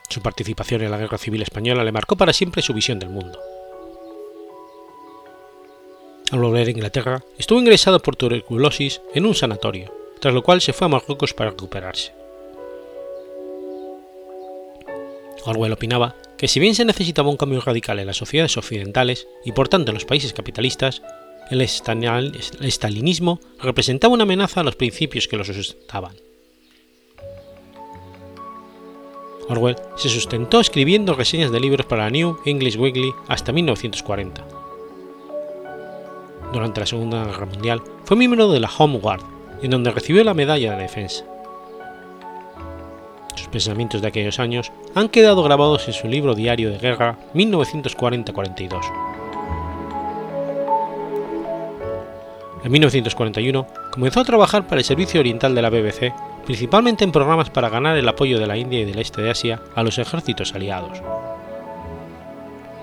Su 0.08 0.22
participación 0.22 0.80
en 0.80 0.90
la 0.90 0.96
Guerra 0.96 1.18
Civil 1.18 1.42
Española 1.42 1.84
le 1.84 1.92
marcó 1.92 2.16
para 2.16 2.32
siempre 2.32 2.62
su 2.62 2.72
visión 2.72 2.98
del 2.98 3.10
mundo. 3.10 3.38
Al 6.32 6.38
volver 6.38 6.68
a 6.68 6.70
Inglaterra, 6.70 7.22
estuvo 7.36 7.60
ingresado 7.60 8.00
por 8.00 8.16
tuberculosis 8.16 9.02
en 9.12 9.26
un 9.26 9.34
sanatorio, 9.34 9.92
tras 10.22 10.32
lo 10.32 10.42
cual 10.42 10.62
se 10.62 10.72
fue 10.72 10.86
a 10.86 10.88
Marruecos 10.88 11.34
para 11.34 11.50
recuperarse. 11.50 12.14
Orwell 15.44 15.74
opinaba 15.74 16.16
que 16.38 16.48
si 16.48 16.60
bien 16.60 16.74
se 16.74 16.84
necesitaba 16.84 17.30
un 17.30 17.36
cambio 17.36 17.60
radical 17.60 17.98
en 17.98 18.06
las 18.06 18.16
sociedades 18.16 18.56
occidentales 18.56 19.26
y 19.44 19.52
por 19.52 19.68
tanto 19.68 19.90
en 19.90 19.94
los 19.94 20.04
países 20.04 20.32
capitalistas, 20.32 21.02
el 21.50 21.60
estalinismo 21.60 23.40
representaba 23.60 24.14
una 24.14 24.24
amenaza 24.24 24.60
a 24.60 24.64
los 24.64 24.76
principios 24.76 25.28
que 25.28 25.36
lo 25.36 25.44
sustentaban. 25.44 26.16
Orwell 29.48 29.76
se 29.96 30.08
sustentó 30.08 30.60
escribiendo 30.60 31.14
reseñas 31.14 31.52
de 31.52 31.60
libros 31.60 31.86
para 31.86 32.04
la 32.04 32.10
New 32.10 32.38
English 32.44 32.76
Weekly 32.76 33.12
hasta 33.28 33.52
1940. 33.52 34.44
Durante 36.52 36.80
la 36.80 36.86
Segunda 36.86 37.24
Guerra 37.24 37.46
Mundial 37.46 37.82
fue 38.04 38.16
miembro 38.16 38.50
de 38.50 38.60
la 38.60 38.70
Home 38.76 38.98
Guard, 38.98 39.22
en 39.62 39.70
donde 39.70 39.90
recibió 39.90 40.24
la 40.24 40.34
Medalla 40.34 40.72
de 40.72 40.82
Defensa. 40.82 41.24
Pensamientos 43.50 44.02
de 44.02 44.08
aquellos 44.08 44.38
años 44.38 44.72
han 44.94 45.08
quedado 45.08 45.42
grabados 45.42 45.86
en 45.88 45.94
su 45.94 46.08
libro 46.08 46.34
diario 46.34 46.70
de 46.70 46.78
guerra 46.78 47.16
1940-42. 47.34 48.80
En 52.64 52.72
1941 52.72 53.66
comenzó 53.92 54.20
a 54.20 54.24
trabajar 54.24 54.66
para 54.66 54.80
el 54.80 54.84
Servicio 54.84 55.20
Oriental 55.20 55.54
de 55.54 55.62
la 55.62 55.70
BBC, 55.70 56.12
principalmente 56.44 57.04
en 57.04 57.12
programas 57.12 57.48
para 57.48 57.68
ganar 57.68 57.96
el 57.96 58.08
apoyo 58.08 58.40
de 58.40 58.46
la 58.48 58.56
India 58.56 58.80
y 58.80 58.84
del 58.84 58.98
este 58.98 59.22
de 59.22 59.30
Asia 59.30 59.60
a 59.76 59.84
los 59.84 59.98
ejércitos 59.98 60.52
aliados. 60.52 61.00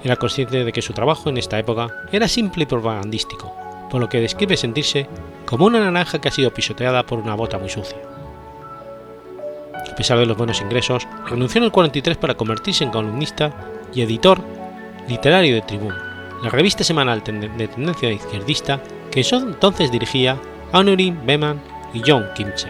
Era 0.03 0.16
consciente 0.16 0.64
de 0.64 0.72
que 0.72 0.82
su 0.82 0.93
trabajo 0.93 1.30
en 1.30 1.38
esta 1.38 1.59
época 1.59 1.89
era 2.11 2.30
simple 2.30 2.64
y 2.64 2.68
propagandístico, 2.68 3.53
por 3.89 3.99
lo 3.99 4.07
que 4.07 4.22
describe 4.22 4.55
sentirse 4.55 5.07
como 5.45 5.66
una 5.66 5.80
naranja 5.80 6.20
que 6.20 6.30
ha 6.30 6.32
sido 6.32 6.53
pisoteada 6.53 7.03
por 7.03 7.20
una 7.20 7.36
bota 7.36 7.57
muy 7.57 7.70
sucia. 7.70 8.12
A 9.94 9.96
pesar 9.96 10.18
de 10.18 10.26
los 10.26 10.36
buenos 10.36 10.60
ingresos, 10.60 11.08
renunció 11.28 11.60
en 11.60 11.66
el 11.66 11.72
43 11.72 12.18
para 12.18 12.34
convertirse 12.34 12.84
en 12.84 12.89
columnista 12.89 13.54
y 13.94 14.02
editor 14.02 14.41
literario 15.08 15.54
de 15.54 15.62
Tribune, 15.62 15.96
la 16.41 16.50
revista 16.50 16.84
semanal 16.84 17.24
de 17.24 17.68
tendencia 17.68 18.12
izquierdista 18.12 18.82
que 19.12 19.24
entonces 19.32 19.91
dirigía 19.91 20.41
Honorine 20.72 21.20
Beman 21.24 21.62
y 21.94 22.02
John 22.04 22.26
Kimche. 22.34 22.70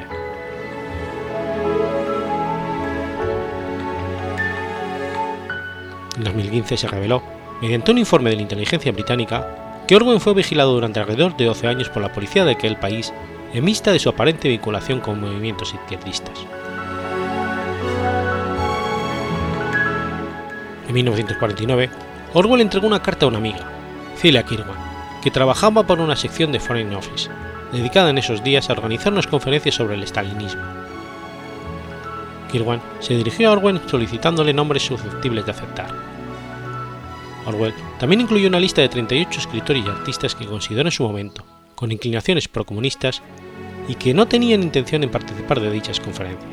En 6.18 6.24
2015 6.26 6.76
se 6.76 6.88
reveló, 6.90 7.24
mediante 7.62 7.92
un 7.92 8.00
informe 8.00 8.32
de 8.32 8.36
la 8.36 8.42
inteligencia 8.42 8.92
británica, 8.92 9.86
que 9.88 9.96
Orwell 9.96 10.20
fue 10.20 10.34
vigilado 10.34 10.74
durante 10.74 11.00
alrededor 11.00 11.38
de 11.38 11.46
12 11.46 11.68
años 11.68 11.88
por 11.88 12.02
la 12.02 12.12
policía 12.12 12.44
de 12.44 12.52
aquel 12.52 12.76
país 12.76 13.14
en 13.54 13.64
vista 13.64 13.94
de 13.94 14.00
su 14.00 14.10
aparente 14.10 14.50
vinculación 14.50 15.00
con 15.00 15.22
movimientos 15.22 15.74
izquierdistas. 15.74 16.46
En 20.94 20.98
1949, 20.98 21.90
Orwell 22.36 22.62
entregó 22.62 22.86
una 22.86 23.02
carta 23.02 23.26
a 23.26 23.30
una 23.30 23.40
amiga, 23.40 23.68
Celia 24.16 24.44
Kirwan, 24.44 24.78
que 25.24 25.32
trabajaba 25.32 25.88
por 25.88 26.00
una 26.00 26.16
sección 26.16 26.52
de 26.52 26.60
Foreign 26.60 26.94
Office, 26.94 27.32
dedicada 27.72 28.12
en 28.12 28.20
esos 28.20 28.44
días 28.44 28.70
a 28.70 28.74
organizar 28.74 29.12
unas 29.12 29.26
conferencias 29.26 29.74
sobre 29.74 29.96
el 29.96 30.04
estalinismo. 30.04 30.62
Kirwan 32.52 32.80
se 33.00 33.16
dirigió 33.16 33.50
a 33.50 33.54
Orwell 33.54 33.82
solicitándole 33.88 34.54
nombres 34.54 34.84
susceptibles 34.84 35.48
de 35.48 35.52
aceptar. 35.52 35.96
Orwell 37.48 37.74
también 37.98 38.22
incluyó 38.22 38.48
una 38.48 38.60
lista 38.60 38.82
de 38.82 38.90
38 38.90 39.40
escritores 39.40 39.84
y 39.84 39.90
artistas 39.90 40.36
que 40.36 40.46
consideró 40.46 40.88
en 40.90 40.92
su 40.92 41.02
momento, 41.02 41.44
con 41.74 41.92
inclinaciones 41.92 42.48
procomunistas, 42.48 43.24
y 43.88 43.96
que 43.96 44.14
no 44.14 44.28
tenían 44.28 44.62
intención 44.62 45.02
en 45.02 45.10
participar 45.10 45.60
de 45.60 45.72
dichas 45.72 46.00
conferencias. 46.00 46.53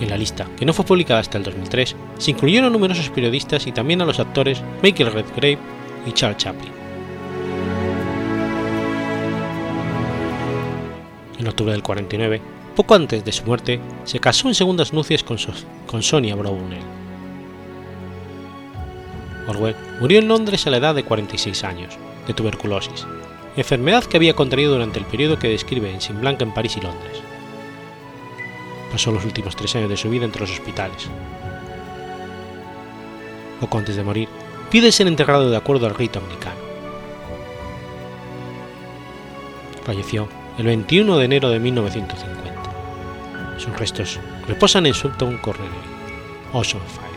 En 0.00 0.10
la 0.10 0.18
lista, 0.18 0.46
que 0.56 0.66
no 0.66 0.74
fue 0.74 0.84
publicada 0.84 1.20
hasta 1.20 1.38
el 1.38 1.44
2003, 1.44 1.96
se 2.18 2.30
incluyeron 2.30 2.72
numerosos 2.72 3.08
periodistas 3.08 3.66
y 3.66 3.72
también 3.72 4.02
a 4.02 4.04
los 4.04 4.20
actores 4.20 4.62
Michael 4.82 5.12
Redgrave 5.12 5.58
y 6.06 6.12
Charles 6.12 6.36
Chaplin. 6.36 6.72
En 11.38 11.48
octubre 11.48 11.72
del 11.72 11.82
49, 11.82 12.40
poco 12.74 12.94
antes 12.94 13.24
de 13.24 13.32
su 13.32 13.44
muerte, 13.44 13.80
se 14.04 14.20
casó 14.20 14.48
en 14.48 14.54
segundas 14.54 14.92
nupcias 14.92 15.24
con, 15.24 15.38
con 15.86 16.02
Sonia 16.02 16.34
Brownell. 16.34 16.82
Orwell 19.48 19.76
murió 20.00 20.18
en 20.18 20.28
Londres 20.28 20.66
a 20.66 20.70
la 20.70 20.78
edad 20.78 20.94
de 20.94 21.04
46 21.04 21.64
años, 21.64 21.96
de 22.26 22.34
tuberculosis, 22.34 23.06
enfermedad 23.56 24.04
que 24.04 24.16
había 24.16 24.34
contraído 24.34 24.72
durante 24.72 24.98
el 24.98 25.06
periodo 25.06 25.38
que 25.38 25.48
describe 25.48 25.90
en 25.90 26.00
Sin 26.00 26.20
Blanca 26.20 26.44
en 26.44 26.52
París 26.52 26.76
y 26.76 26.80
Londres. 26.80 27.22
Pasó 28.90 29.12
los 29.12 29.24
últimos 29.24 29.56
tres 29.56 29.74
años 29.76 29.90
de 29.90 29.96
su 29.96 30.08
vida 30.08 30.24
entre 30.24 30.40
los 30.40 30.50
hospitales. 30.50 31.08
Poco 33.60 33.78
antes 33.78 33.96
de 33.96 34.04
morir, 34.04 34.28
pide 34.70 34.92
ser 34.92 35.06
enterrado 35.06 35.50
de 35.50 35.56
acuerdo 35.56 35.86
al 35.86 35.94
rito 35.94 36.18
anglicano. 36.18 36.60
Falleció 39.84 40.28
el 40.58 40.66
21 40.66 41.18
de 41.18 41.24
enero 41.24 41.48
de 41.50 41.60
1950. 41.60 43.58
Sus 43.58 43.78
restos 43.78 44.20
reposan 44.46 44.86
en 44.86 44.94
Sultan 44.94 45.38
Corner, 45.38 45.70
Oceanfire. 46.52 47.15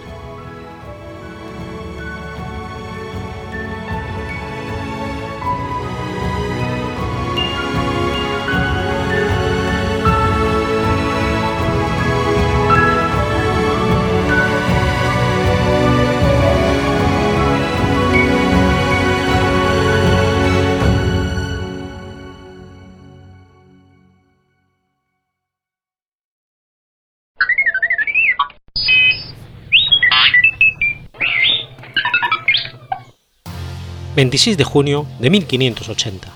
26 34.20 34.57
de 34.57 34.65
junio 34.65 35.05
de 35.20 35.30
1580. 35.30 36.28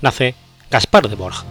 Nace 0.00 0.34
Gaspar 0.70 1.06
de 1.06 1.16
Borja. 1.16 1.44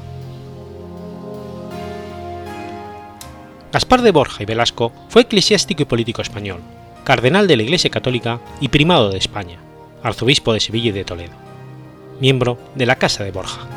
Gaspar 3.71 4.01
de 4.01 4.09
Borja 4.09 4.41
y 4.41 4.47
Velasco 4.47 4.91
fue 5.09 5.21
eclesiástico 5.21 5.83
y 5.83 5.85
político 5.85 6.23
español, 6.23 6.61
cardenal 7.03 7.47
de 7.47 7.55
la 7.55 7.61
Iglesia 7.61 7.91
Católica 7.91 8.39
y 8.59 8.69
primado 8.69 9.11
de 9.11 9.19
España, 9.19 9.59
arzobispo 10.01 10.53
de 10.53 10.59
Sevilla 10.59 10.89
y 10.89 10.93
de 10.93 11.05
Toledo, 11.05 11.35
miembro 12.19 12.57
de 12.73 12.87
la 12.87 12.95
Casa 12.95 13.23
de 13.23 13.29
Borja. 13.29 13.67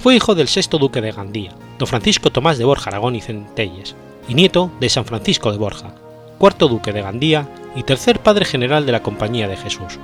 Fue 0.00 0.16
hijo 0.16 0.34
del 0.34 0.48
sexto 0.48 0.76
duque 0.76 1.00
de 1.00 1.12
Gandía, 1.12 1.54
don 1.78 1.88
Francisco 1.88 2.30
Tomás 2.30 2.58
de 2.58 2.66
Borja 2.66 2.90
Aragón 2.90 3.16
y 3.16 3.22
Centelles, 3.22 3.96
y 4.28 4.34
nieto 4.34 4.70
de 4.80 4.90
San 4.90 5.06
Francisco 5.06 5.50
de 5.50 5.56
Borja, 5.56 5.94
cuarto 6.36 6.68
duque 6.68 6.92
de 6.92 7.00
Gandía 7.00 7.48
y 7.76 7.82
tercer 7.82 8.20
padre 8.20 8.44
general 8.44 8.86
de 8.86 8.92
la 8.92 9.02
Compañía 9.02 9.46
de 9.46 9.56
Jesús, 9.56 9.98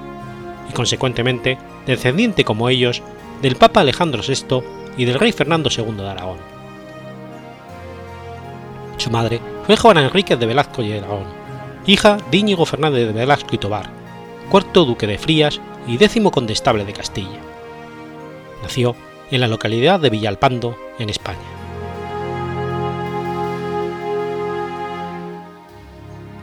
y 0.68 0.72
consecuentemente 0.72 1.58
descendiente 1.86 2.44
como 2.44 2.68
ellos 2.68 3.02
del 3.40 3.56
Papa 3.56 3.80
Alejandro 3.80 4.22
VI 4.26 4.62
y 4.96 5.04
del 5.04 5.18
rey 5.18 5.32
Fernando 5.32 5.70
II 5.76 5.96
de 5.96 6.08
Aragón. 6.08 6.38
Su 8.98 9.10
madre 9.10 9.40
fue 9.66 9.76
Juana 9.76 10.04
Enríquez 10.04 10.38
de 10.38 10.46
Velasco 10.46 10.82
y 10.82 10.88
de 10.88 10.98
Aragón, 10.98 11.24
hija 11.86 12.18
de 12.30 12.36
Íñigo 12.36 12.66
Fernández 12.66 13.06
de 13.06 13.12
Velasco 13.12 13.48
y 13.52 13.58
Tobar, 13.58 13.90
cuarto 14.50 14.84
duque 14.84 15.06
de 15.06 15.18
Frías 15.18 15.60
y 15.88 15.96
décimo 15.96 16.30
condestable 16.30 16.84
de 16.84 16.92
Castilla. 16.92 17.40
Nació 18.62 18.94
en 19.30 19.40
la 19.40 19.48
localidad 19.48 19.98
de 19.98 20.10
Villalpando, 20.10 20.76
en 20.98 21.08
España. 21.08 21.51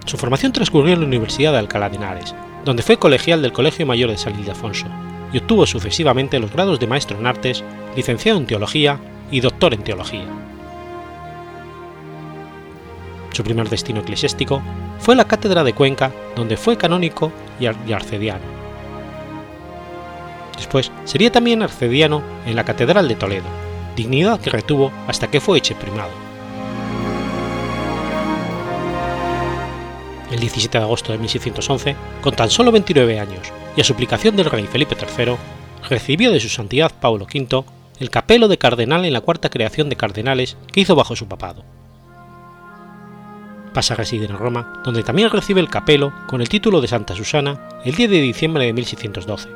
Su 0.10 0.18
formación 0.18 0.51
transcurrió 0.51 0.95
en 0.95 1.01
la 1.01 1.05
Universidad 1.05 1.51
de 1.51 1.60
Alcalá 1.60 1.88
de 1.88 1.97
Henares, 1.97 2.34
donde 2.66 2.82
fue 2.82 2.97
colegial 2.97 3.43
del 3.43 3.53
Colegio 3.53 3.86
Mayor 3.86 4.10
de 4.10 4.18
San 4.18 4.34
Ildefonso, 4.39 4.88
y 5.32 5.38
obtuvo 5.38 5.68
sucesivamente 5.68 6.39
los 6.39 6.51
grados 6.51 6.80
de 6.80 6.88
maestro 6.88 7.20
en 7.20 7.28
artes, 7.28 7.64
licenciado 7.95 8.39
en 8.39 8.47
teología 8.47 8.99
y 9.30 9.39
doctor 9.39 9.72
en 9.76 9.84
teología. 9.84 10.26
Su 13.34 13.43
primer 13.43 13.70
destino 13.70 13.99
eclesiástico 13.99 14.64
fue 14.97 15.16
la 15.16 15.26
cátedra 15.26 15.64
de 15.64 15.74
Cuenca, 15.74 16.12
donde 16.36 16.57
fue 16.57 16.76
canónico 16.76 17.32
y 17.60 17.68
arcediano. 17.68 18.45
Después 20.57 20.91
sería 21.03 21.32
también 21.32 21.62
arcediano 21.62 22.24
en 22.47 22.55
la 22.55 22.66
Catedral 22.66 23.07
de 23.07 23.14
Toledo, 23.14 23.45
dignidad 23.95 24.41
que 24.41 24.49
retuvo 24.49 24.91
hasta 25.07 25.30
que 25.30 25.39
fue 25.39 25.60
hecho 25.60 25.76
primado. 25.76 26.28
El 30.32 30.39
17 30.39 30.77
de 30.77 30.84
agosto 30.84 31.11
de 31.11 31.17
1611, 31.17 31.95
con 32.21 32.36
tan 32.36 32.49
solo 32.49 32.71
29 32.71 33.19
años 33.19 33.51
y 33.75 33.82
a 33.82 33.84
suplicación 33.84 34.36
del 34.36 34.49
rey 34.49 34.67
Felipe 34.67 34.95
III, 34.95 35.36
recibió 35.89 36.32
de 36.32 36.39
su 36.39 36.49
santidad 36.49 36.91
Pablo 36.99 37.25
V 37.25 37.63
el 37.99 38.09
capelo 38.09 38.47
de 38.47 38.57
cardenal 38.57 39.05
en 39.05 39.13
la 39.13 39.21
cuarta 39.21 39.49
creación 39.49 39.89
de 39.89 39.95
cardenales 39.95 40.57
que 40.71 40.82
hizo 40.82 40.95
bajo 40.95 41.15
su 41.15 41.27
papado. 41.27 41.63
Pasa 43.73 43.93
a 43.93 43.97
residir 43.97 44.30
en 44.30 44.38
Roma, 44.38 44.82
donde 44.84 45.03
también 45.03 45.30
recibe 45.30 45.61
el 45.61 45.69
capelo 45.69 46.13
con 46.27 46.41
el 46.41 46.49
título 46.49 46.82
de 46.82 46.88
Santa 46.88 47.15
Susana 47.15 47.67
el 47.86 47.95
10 47.95 48.09
de 48.09 48.21
diciembre 48.21 48.65
de 48.65 48.73
1612, 48.73 49.49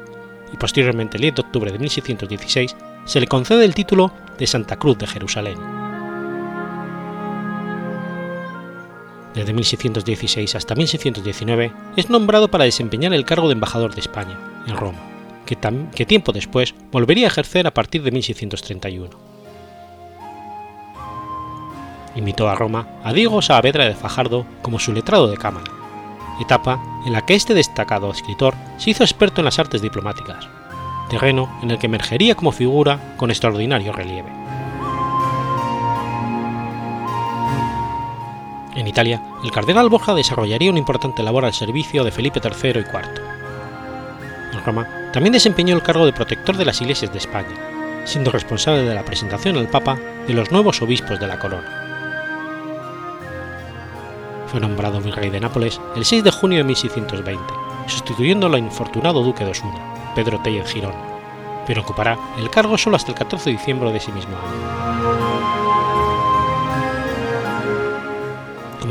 y 0.53 0.57
posteriormente 0.57 1.17
el 1.17 1.21
10 1.21 1.35
de 1.35 1.41
octubre 1.41 1.71
de 1.71 1.79
1616 1.79 2.75
se 3.05 3.19
le 3.19 3.27
concede 3.27 3.65
el 3.65 3.73
título 3.73 4.11
de 4.37 4.47
Santa 4.47 4.77
Cruz 4.77 4.97
de 4.97 5.07
Jerusalén. 5.07 5.57
Desde 9.33 9.53
1616 9.53 10.55
hasta 10.55 10.75
1619, 10.75 11.71
es 11.97 12.09
nombrado 12.09 12.49
para 12.49 12.65
desempeñar 12.65 13.13
el 13.13 13.25
cargo 13.25 13.47
de 13.47 13.53
embajador 13.53 13.93
de 13.93 14.01
España, 14.01 14.37
en 14.67 14.77
Roma, 14.77 14.99
que, 15.45 16.05
tiempo 16.05 16.31
después 16.31 16.75
volvería 16.91 17.27
a 17.27 17.29
ejercer 17.29 17.67
a 17.67 17.73
partir 17.73 18.03
de 18.03 18.11
1631. 18.11 19.09
Invitó 22.15 22.47
a 22.47 22.55
Roma 22.55 22.87
a 23.03 23.11
Diego 23.11 23.41
Saavedra 23.41 23.85
de 23.85 23.95
Fajardo 23.95 24.45
como 24.61 24.79
su 24.79 24.93
letrado 24.93 25.27
de 25.27 25.37
cámara, 25.37 25.71
etapa 26.39 26.79
en 27.05 27.13
la 27.13 27.25
que 27.25 27.33
este 27.33 27.53
destacado 27.53 28.11
escritor 28.11 28.53
se 28.77 28.91
hizo 28.91 29.03
experto 29.03 29.41
en 29.41 29.45
las 29.45 29.57
artes 29.57 29.81
diplomáticas, 29.81 30.47
terreno 31.09 31.49
en 31.63 31.71
el 31.71 31.79
que 31.79 31.87
emergería 31.87 32.35
como 32.35 32.51
figura 32.51 33.15
con 33.17 33.31
extraordinario 33.31 33.93
relieve. 33.93 34.42
En 38.83 38.89
Italia, 38.89 39.21
el 39.41 39.51
cardenal 39.53 39.87
Borja 39.87 40.13
desarrollaría 40.13 40.69
una 40.69 40.77
importante 40.77 41.23
labor 41.23 41.45
al 41.45 41.53
servicio 41.53 42.03
de 42.03 42.11
Felipe 42.11 42.41
III 42.43 42.51
y 42.51 42.79
IV. 42.79 43.23
En 44.51 44.65
Roma, 44.65 44.85
también 45.13 45.31
desempeñó 45.31 45.73
el 45.73 45.81
cargo 45.81 46.05
de 46.05 46.11
protector 46.11 46.57
de 46.57 46.65
las 46.65 46.81
iglesias 46.81 47.09
de 47.13 47.17
España, 47.17 47.55
siendo 48.03 48.29
responsable 48.29 48.83
de 48.83 48.93
la 48.93 49.05
presentación 49.05 49.55
al 49.55 49.69
Papa 49.69 49.97
de 50.27 50.33
los 50.33 50.51
nuevos 50.51 50.81
obispos 50.81 51.17
de 51.17 51.27
la 51.27 51.39
corona. 51.39 51.63
Fue 54.47 54.59
nombrado 54.59 54.99
virrey 54.99 55.29
de 55.29 55.39
Nápoles 55.39 55.79
el 55.95 56.03
6 56.03 56.25
de 56.25 56.31
junio 56.31 56.57
de 56.57 56.65
1620, 56.65 57.41
sustituyendo 57.87 58.47
al 58.47 58.57
infortunado 58.57 59.23
duque 59.23 59.45
de 59.45 59.51
Osuna, 59.51 60.13
Pedro 60.13 60.41
Tellez 60.41 60.67
Girón, 60.67 60.95
pero 61.65 61.83
ocupará 61.83 62.17
el 62.37 62.49
cargo 62.49 62.77
solo 62.77 62.97
hasta 62.97 63.13
el 63.13 63.17
14 63.17 63.49
de 63.49 63.55
diciembre 63.55 63.93
de 63.93 63.99
ese 63.99 64.11
mismo 64.11 64.35
año. 64.35 64.92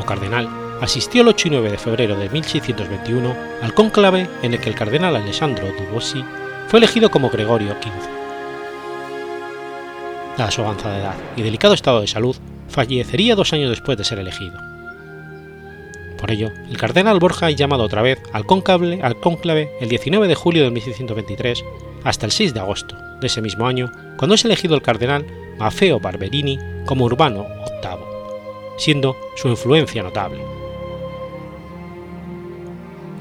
Cardenal, 0.05 0.49
asistió 0.81 1.23
el 1.23 1.29
8 1.29 1.49
y 1.49 1.51
9 1.53 1.71
de 1.71 1.79
febrero 1.79 2.17
de 2.17 2.29
1621 2.29 3.35
al 3.63 3.75
cónclave 3.75 4.29
en 4.43 4.53
el 4.53 4.61
que 4.61 4.69
el 4.69 4.75
cardenal 4.75 5.15
Alessandro 5.15 5.69
Dubosi 5.79 6.25
fue 6.69 6.79
elegido 6.79 7.11
como 7.11 7.31
Gregorio 7.31 7.73
XV. 7.73 8.23
Dada 10.37 10.51
su 10.51 10.63
avanzada 10.63 10.99
edad 10.99 11.15
y 11.37 11.43
delicado 11.43 11.75
estado 11.75 12.01
de 12.01 12.07
salud, 12.07 12.37
fallecería 12.69 13.37
dos 13.37 13.53
años 13.53 13.71
después 13.71 13.97
de 13.99 14.05
ser 14.05 14.19
elegido. 14.19 14.59
Por 16.19 16.31
ello, 16.31 16.51
el 16.71 16.77
cardenal 16.77 17.19
Borja 17.19 17.51
es 17.51 17.57
llamado 17.57 17.85
otra 17.85 18.03
vez 18.03 18.21
al 18.33 18.47
cónclave, 18.47 19.01
al 19.03 19.17
el 19.81 19.89
19 19.89 20.29
de 20.29 20.35
julio 20.35 20.65
de 20.65 20.71
1623 20.71 21.65
hasta 22.05 22.27
el 22.27 22.33
6 22.33 22.55
de 22.55 22.61
agosto 22.61 22.97
de 23.21 23.27
ese 23.27 23.43
mismo 23.43 23.67
año, 23.67 23.93
cuando 24.17 24.35
es 24.35 24.45
elegido 24.45 24.75
el 24.75 24.83
cardenal 24.83 25.27
Maffeo 25.59 26.01
Barberini 26.01 26.59
como 26.87 27.05
urbano 27.05 27.47
VIII 27.83 28.12
siendo 28.77 29.17
su 29.37 29.49
influencia 29.49 30.03
notable. 30.03 30.43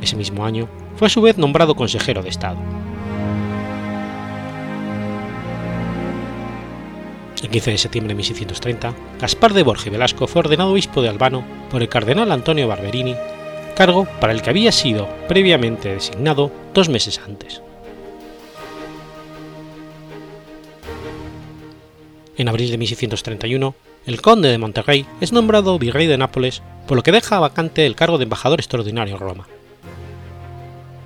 Ese 0.02 0.16
mismo 0.16 0.46
año 0.46 0.68
fue 0.96 1.08
a 1.08 1.10
su 1.10 1.22
vez 1.22 1.38
nombrado 1.38 1.76
consejero 1.76 2.24
de 2.24 2.30
Estado. 2.30 2.58
El 7.42 7.50
15 7.50 7.72
de 7.72 7.78
septiembre 7.78 8.14
de 8.14 8.18
1630, 8.18 8.94
Gaspar 9.20 9.54
de 9.54 9.64
Borja 9.64 9.90
Velasco 9.90 10.28
fue 10.28 10.42
ordenado 10.42 10.72
obispo 10.72 11.02
de 11.02 11.10
Albano 11.10 11.44
por 11.72 11.82
el 11.82 11.90
cardenal 11.90 12.32
Antonio 12.32 12.68
Barberini, 12.68 13.16
cargo 13.76 14.08
para 14.20 14.34
el 14.34 14.42
que 14.42 14.52
había 14.52 14.72
sido 14.72 15.08
previamente 15.28 15.94
designado 15.94 16.52
dos 16.74 16.88
meses 16.88 17.20
antes. 17.26 17.62
En 22.38 22.48
abril 22.48 22.72
de 22.72 22.78
1631, 22.78 23.76
el 24.06 24.22
conde 24.22 24.50
de 24.50 24.58
Monterrey 24.58 25.06
es 25.22 25.32
nombrado 25.32 25.78
virrey 25.78 26.08
de 26.08 26.18
Nápoles, 26.18 26.64
por 26.88 26.98
lo 26.98 27.04
que 27.04 27.12
deja 27.12 27.40
vacante 27.40 27.86
el 27.86 27.96
cargo 27.96 28.18
de 28.18 28.24
embajador 28.24 28.60
extraordinario 28.60 29.16
en 29.16 29.20
Roma. 29.20 29.48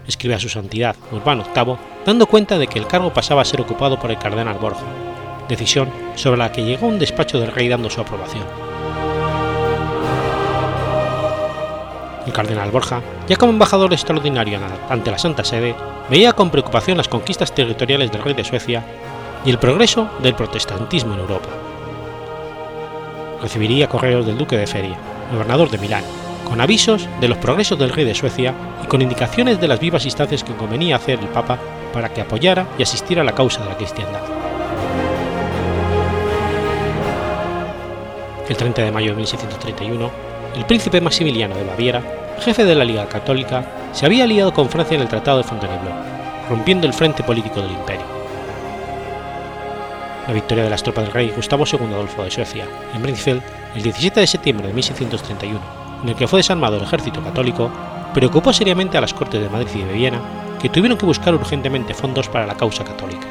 Escribe 0.08 0.36
a 0.36 0.40
su 0.40 0.50
santidad 0.50 0.96
Urbano 1.12 1.44
VIII 1.54 1.78
dando 2.06 2.26
cuenta 2.28 2.58
de 2.58 2.68
que 2.68 2.80
el 2.80 2.88
cargo 2.88 3.14
pasaba 3.14 3.42
a 3.42 3.46
ser 3.46 3.60
ocupado 3.60 4.00
por 4.00 4.12
el 4.12 4.18
cardenal 4.18 4.58
Borja, 4.60 4.86
decisión 5.50 5.90
sobre 6.16 6.38
la 6.38 6.52
que 6.52 6.64
llegó 6.64 6.88
un 6.88 7.00
despacho 7.00 7.40
del 7.40 7.52
rey 7.52 7.68
dando 7.68 7.90
su 7.90 8.00
aprobación. 8.00 8.46
El 12.26 12.32
cardenal 12.32 12.72
Borja, 12.72 13.02
ya 13.28 13.36
como 13.36 13.52
embajador 13.52 13.92
extraordinario 13.94 14.60
ante 14.90 15.12
la 15.12 15.20
Santa 15.20 15.44
Sede, 15.44 15.76
veía 16.10 16.34
con 16.34 16.50
preocupación 16.50 16.98
las 16.98 17.10
conquistas 17.10 17.54
territoriales 17.54 18.12
del 18.12 18.24
rey 18.24 18.34
de 18.34 18.44
Suecia 18.44 18.84
y 19.44 19.50
el 19.50 19.60
progreso 19.60 20.10
del 20.24 20.34
protestantismo 20.34 21.14
en 21.14 21.20
Europa. 21.20 21.65
Recibiría 23.46 23.88
correos 23.88 24.26
del 24.26 24.40
duque 24.40 24.58
de 24.58 24.66
Feria, 24.66 24.98
gobernador 25.32 25.70
de 25.70 25.78
Milán, 25.78 26.04
con 26.46 26.62
avisos 26.62 27.08
de 27.22 27.28
los 27.28 27.38
progresos 27.38 27.78
del 27.78 27.92
rey 27.92 28.04
de 28.04 28.16
Suecia 28.16 28.56
y 28.84 28.88
con 28.88 29.04
indicaciones 29.04 29.62
de 29.62 29.68
las 29.68 29.80
vivas 29.80 30.04
instancias 30.06 30.44
que 30.44 30.56
convenía 30.56 30.96
hacer 30.96 31.20
el 31.20 31.28
Papa 31.28 31.60
para 31.94 32.12
que 32.12 32.22
apoyara 32.22 32.66
y 32.80 32.82
asistiera 32.82 33.22
a 33.22 33.24
la 33.24 33.36
causa 33.36 33.62
de 33.62 33.70
la 33.70 33.78
cristiandad. 33.78 34.22
El 38.50 38.58
30 38.58 38.82
de 38.82 38.92
mayo 38.92 39.12
de 39.12 39.18
1631, 39.18 40.12
el 40.56 40.66
príncipe 40.66 41.00
Maximiliano 41.00 41.56
de 41.56 41.66
Baviera, 41.66 42.02
jefe 42.40 42.66
de 42.66 42.74
la 42.74 42.84
Liga 42.84 43.08
Católica, 43.08 43.64
se 43.92 44.08
había 44.08 44.24
aliado 44.24 44.56
con 44.56 44.72
Francia 44.72 44.96
en 44.96 45.04
el 45.04 45.08
Tratado 45.08 45.38
de 45.38 45.44
Fontainebleau, 45.44 45.94
rompiendo 46.50 46.88
el 46.88 46.94
frente 46.94 47.22
político 47.22 47.62
del 47.62 47.74
imperio. 47.74 48.15
La 50.28 50.34
victoria 50.34 50.64
de 50.64 50.70
las 50.72 50.82
tropas 50.82 51.06
del 51.06 51.14
rey 51.14 51.34
Gustavo 51.36 51.66
II 51.72 51.94
Adolfo 51.94 52.24
de 52.24 52.32
Suecia 52.32 52.66
en 52.94 53.02
Brinfeld 53.04 53.44
el 53.76 53.84
17 53.84 54.20
de 54.20 54.28
septiembre 54.28 54.68
de 54.68 54.74
1631, 54.74 55.60
en 56.02 56.10
el 56.10 56.16
que 56.16 56.28
fue 56.28 56.40
desarmado 56.40 56.78
el 56.78 56.84
ejército 56.84 57.22
católico, 57.22 57.70
preocupó 58.14 58.52
seriamente 58.52 58.98
a 58.98 59.02
las 59.02 59.14
cortes 59.14 59.42
de 59.42 59.50
Madrid 59.50 59.76
y 59.76 59.84
de 59.84 59.94
Viena, 59.94 60.22
que 60.60 60.70
tuvieron 60.70 60.98
que 60.98 61.06
buscar 61.06 61.36
urgentemente 61.36 61.94
fondos 61.94 62.28
para 62.28 62.48
la 62.48 62.56
causa 62.56 62.84
católica. 62.84 63.28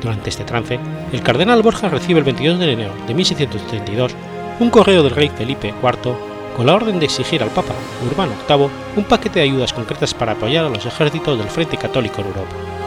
Durante 0.00 0.30
este 0.30 0.44
trance, 0.44 0.80
el 1.12 1.22
cardenal 1.22 1.62
Borja 1.62 1.88
recibe 1.88 2.18
el 2.18 2.24
22 2.24 2.58
de 2.58 2.72
enero 2.72 2.92
de 3.06 3.14
1632 3.14 4.14
un 4.58 4.70
correo 4.70 5.02
del 5.02 5.14
rey 5.14 5.28
Felipe 5.28 5.74
IV 5.82 6.16
con 6.56 6.66
la 6.66 6.74
orden 6.74 6.98
de 6.98 7.04
exigir 7.04 7.42
al 7.42 7.50
Papa 7.50 7.74
Urbano 8.04 8.32
VIII 8.48 8.68
un 8.96 9.04
paquete 9.04 9.38
de 9.38 9.44
ayudas 9.44 9.72
concretas 9.72 10.14
para 10.14 10.32
apoyar 10.32 10.64
a 10.64 10.68
los 10.68 10.86
ejércitos 10.86 11.38
del 11.38 11.48
Frente 11.48 11.76
Católico 11.76 12.20
en 12.20 12.26
Europa. 12.26 12.77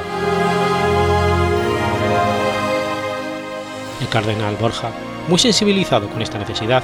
El 4.01 4.09
cardenal 4.09 4.57
Borja, 4.57 4.91
muy 5.27 5.39
sensibilizado 5.39 6.09
con 6.09 6.21
esta 6.21 6.39
necesidad, 6.39 6.83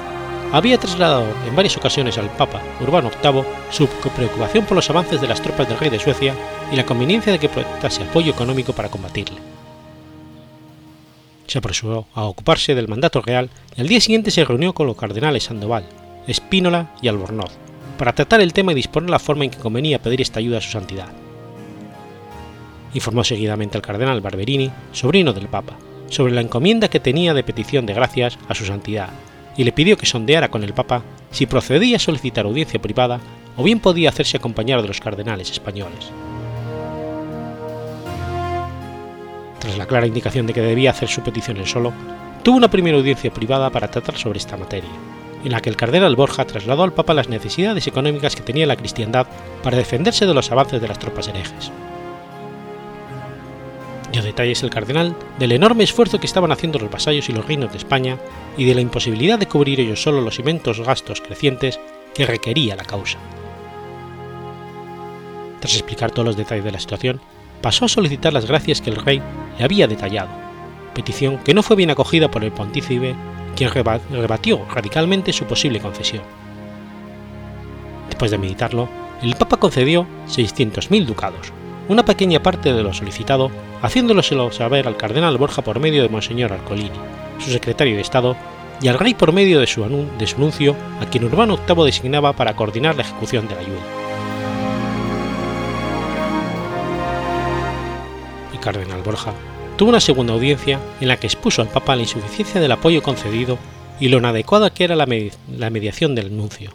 había 0.53 0.78
trasladado 0.78 1.26
en 1.45 1.55
varias 1.55 1.76
ocasiones 1.76 2.18
al 2.18 2.30
Papa 2.30 2.61
Urbano 2.80 3.11
VIII 3.22 3.43
su 3.70 3.88
preocupación 3.88 4.65
por 4.65 4.76
los 4.76 4.89
avances 4.89 5.20
de 5.20 5.28
las 5.28 5.41
tropas 5.41 5.68
del 5.68 5.78
rey 5.78 5.89
de 5.89 5.99
Suecia 5.99 6.34
y 6.72 6.76
la 6.76 6.86
conveniencia 6.86 7.34
de 7.34 7.39
que 7.39 7.49
prestase 7.49 8.03
apoyo 8.03 8.32
económico 8.32 8.72
para 8.72 8.89
combatirle. 8.89 9.38
Se 11.47 11.57
apresuró 11.57 12.07
a 12.13 12.24
ocuparse 12.24 12.76
del 12.76 12.88
mandato 12.88 13.22
real 13.22 13.49
y 13.76 13.82
al 13.82 13.88
día 13.88 13.99
siguiente 13.99 14.32
se 14.32 14.45
reunió 14.45 14.74
con 14.74 14.88
los 14.88 14.95
cardenales 14.95 15.45
Sandoval, 15.45 15.86
Espínola 16.28 16.91
y 17.01 17.07
Albornoz 17.07 17.51
para 17.97 18.13
tratar 18.13 18.41
el 18.41 18.53
tema 18.53 18.72
y 18.72 18.76
disponer 18.76 19.09
la 19.09 19.20
forma 19.20 19.43
en 19.43 19.49
que 19.49 19.57
convenía 19.57 20.01
pedir 20.01 20.22
esta 20.22 20.39
ayuda 20.39 20.59
a 20.59 20.61
su 20.61 20.70
santidad. 20.70 21.07
Informó 22.93 23.24
seguidamente 23.24 23.78
al 23.78 23.82
cardenal 23.82 24.22
Barberini, 24.22 24.72
sobrino 24.91 25.34
del 25.34 25.47
Papa, 25.47 25.78
sobre 26.10 26.34
la 26.34 26.41
encomienda 26.41 26.89
que 26.89 26.99
tenía 26.99 27.34
de 27.34 27.43
petición 27.43 27.86
de 27.86 27.93
gracias 27.93 28.38
a 28.47 28.55
su 28.55 28.66
santidad 28.66 29.10
y 29.58 29.64
le 29.64 29.72
pidió 29.72 29.97
que 29.97 30.05
sondeara 30.05 30.49
con 30.49 30.64
el 30.64 30.74
Papa 30.74 31.01
si 31.32 31.45
procedía 31.45 31.97
a 31.97 31.99
solicitar 31.99 32.45
audiencia 32.45 32.82
privada 32.82 33.20
o 33.58 33.64
bien 33.64 33.80
podía 33.80 34.10
hacerse 34.10 34.38
acompañar 34.38 34.82
de 34.82 34.88
los 34.88 35.01
cardenales 35.01 35.51
españoles. 35.51 36.12
Tras 39.60 39.78
la 39.78 39.88
clara 39.88 40.08
indicación 40.08 40.45
de 40.45 40.53
que 40.53 40.62
debía 40.62 40.91
hacer 40.91 41.10
su 41.10 41.22
petición 41.22 41.58
él 41.58 41.66
solo, 41.66 41.91
tuvo 42.43 42.58
una 42.58 42.70
primera 42.70 42.97
audiencia 42.97 43.34
privada 43.34 43.70
para 43.72 43.89
tratar 43.89 44.16
sobre 44.16 44.38
esta 44.38 44.55
materia, 44.55 44.89
en 45.43 45.51
la 45.51 45.60
que 45.60 45.70
el 45.70 45.76
cardenal 45.76 46.16
Borja 46.16 46.45
trasladó 46.45 46.84
al 46.84 46.93
Papa 46.93 47.16
las 47.16 47.30
necesidades 47.30 47.88
económicas 47.88 48.36
que 48.36 48.43
tenía 48.43 48.68
la 48.68 48.76
cristiandad 48.76 49.26
para 49.64 49.78
defenderse 49.78 50.28
de 50.28 50.34
los 50.36 50.51
avances 50.51 50.80
de 50.80 50.88
las 50.88 50.99
tropas 50.99 51.28
herejes. 51.28 51.72
Dio 54.12 54.22
detalles 54.22 54.64
el 54.64 54.70
cardenal 54.70 55.16
del 55.38 55.51
enorme 55.51 55.84
esfuerzo 55.84 56.20
que 56.20 56.28
estaban 56.28 56.51
haciendo 56.51 56.80
los 56.80 56.89
vasallos 56.89 57.28
y 57.30 57.34
los 57.34 57.45
reinos 57.45 57.72
de 57.72 57.78
España 57.78 58.18
y 58.58 58.66
de 58.66 58.74
la 58.74 58.82
imposibilidad 58.82 59.38
de 59.38 59.47
cubrir 59.47 59.80
ellos 59.80 60.01
solo 60.01 60.22
los 60.22 60.39
inmensos 60.39 60.80
gastos 60.80 61.22
crecientes 61.22 61.80
que 62.14 62.26
requería 62.26 62.76
la 62.76 62.86
causa. 62.86 63.18
Tras 65.60 65.74
explicar 65.74 66.12
todos 66.12 66.26
los 66.26 66.38
detalles 66.38 66.64
de 66.64 66.72
la 66.72 66.80
situación, 66.80 67.20
pasó 67.62 67.86
a 67.86 67.89
solicitar 67.89 68.32
las 68.32 68.45
gracias 68.45 68.82
que 68.82 68.89
el 68.89 68.95
rey 68.95 69.22
le 69.58 69.64
había 69.64 69.88
detallado, 69.88 70.30
petición 70.93 71.38
que 71.39 71.53
no 71.53 71.64
fue 71.64 71.76
bien 71.76 71.89
acogida 71.89 72.30
por 72.30 72.43
el 72.43 72.51
pontífice 72.51 73.16
quien 73.55 73.72
rebatió 73.72 74.66
radicalmente 74.74 75.34
su 75.34 75.45
posible 75.45 75.80
concesión. 75.80 76.22
Después 78.08 78.32
de 78.32 78.38
meditarlo, 78.38 78.88
el 79.22 79.36
Papa 79.36 79.58
concedió 79.58 80.05
600.000 80.28 81.05
ducados, 81.05 81.51
una 81.89 82.05
pequeña 82.05 82.41
parte 82.41 82.72
de 82.72 82.84
lo 82.84 82.93
solicitado, 82.93 83.49
haciéndoloselo 83.82 84.51
saber 84.51 84.88
al 84.88 84.97
cardenal 84.97 85.38
Borja 85.38 85.61
por 85.61 85.80
medio 85.80 86.03
de 86.03 86.09
Monseñor 86.09 86.53
Arcolini, 86.53 86.91
su 87.39 87.51
secretario 87.51 87.95
de 87.95 88.01
Estado, 88.01 88.36
y 88.82 88.88
al 88.88 88.99
rey 88.99 89.13
por 89.13 89.34
medio 89.34 89.59
de 89.59 89.67
su, 89.67 89.84
anuncio, 89.84 90.75
a 91.01 91.05
quien 91.07 91.23
Urbano 91.23 91.57
VIII 91.67 91.86
designaba 91.86 92.34
para 92.34 92.55
coordinar 92.55 92.95
la 92.95 93.01
ejecución 93.01 93.47
de 93.47 93.55
la 93.55 93.61
ayuda. 93.61 93.82
El 98.53 98.59
cardenal 98.59 99.01
Borja 99.01 99.34
tuvo 99.78 99.89
una 99.89 99.99
segunda 99.99 100.34
audiencia 100.34 100.80
en 101.01 101.07
la 101.07 101.17
que 101.17 101.28
expuso 101.28 101.61
al 101.61 101.69
Papa 101.69 101.95
la 101.95 102.03
insuficiencia 102.03 102.61
del 102.61 102.71
apoyo 102.71 103.01
concedido 103.01 103.57
y 103.99 104.09
lo 104.09 104.17
inadecuada 104.17 104.69
que 104.69 104.84
era 104.84 104.95
la, 104.95 105.05
mediación 105.05 106.15
del 106.15 106.28
anuncio, 106.28 106.71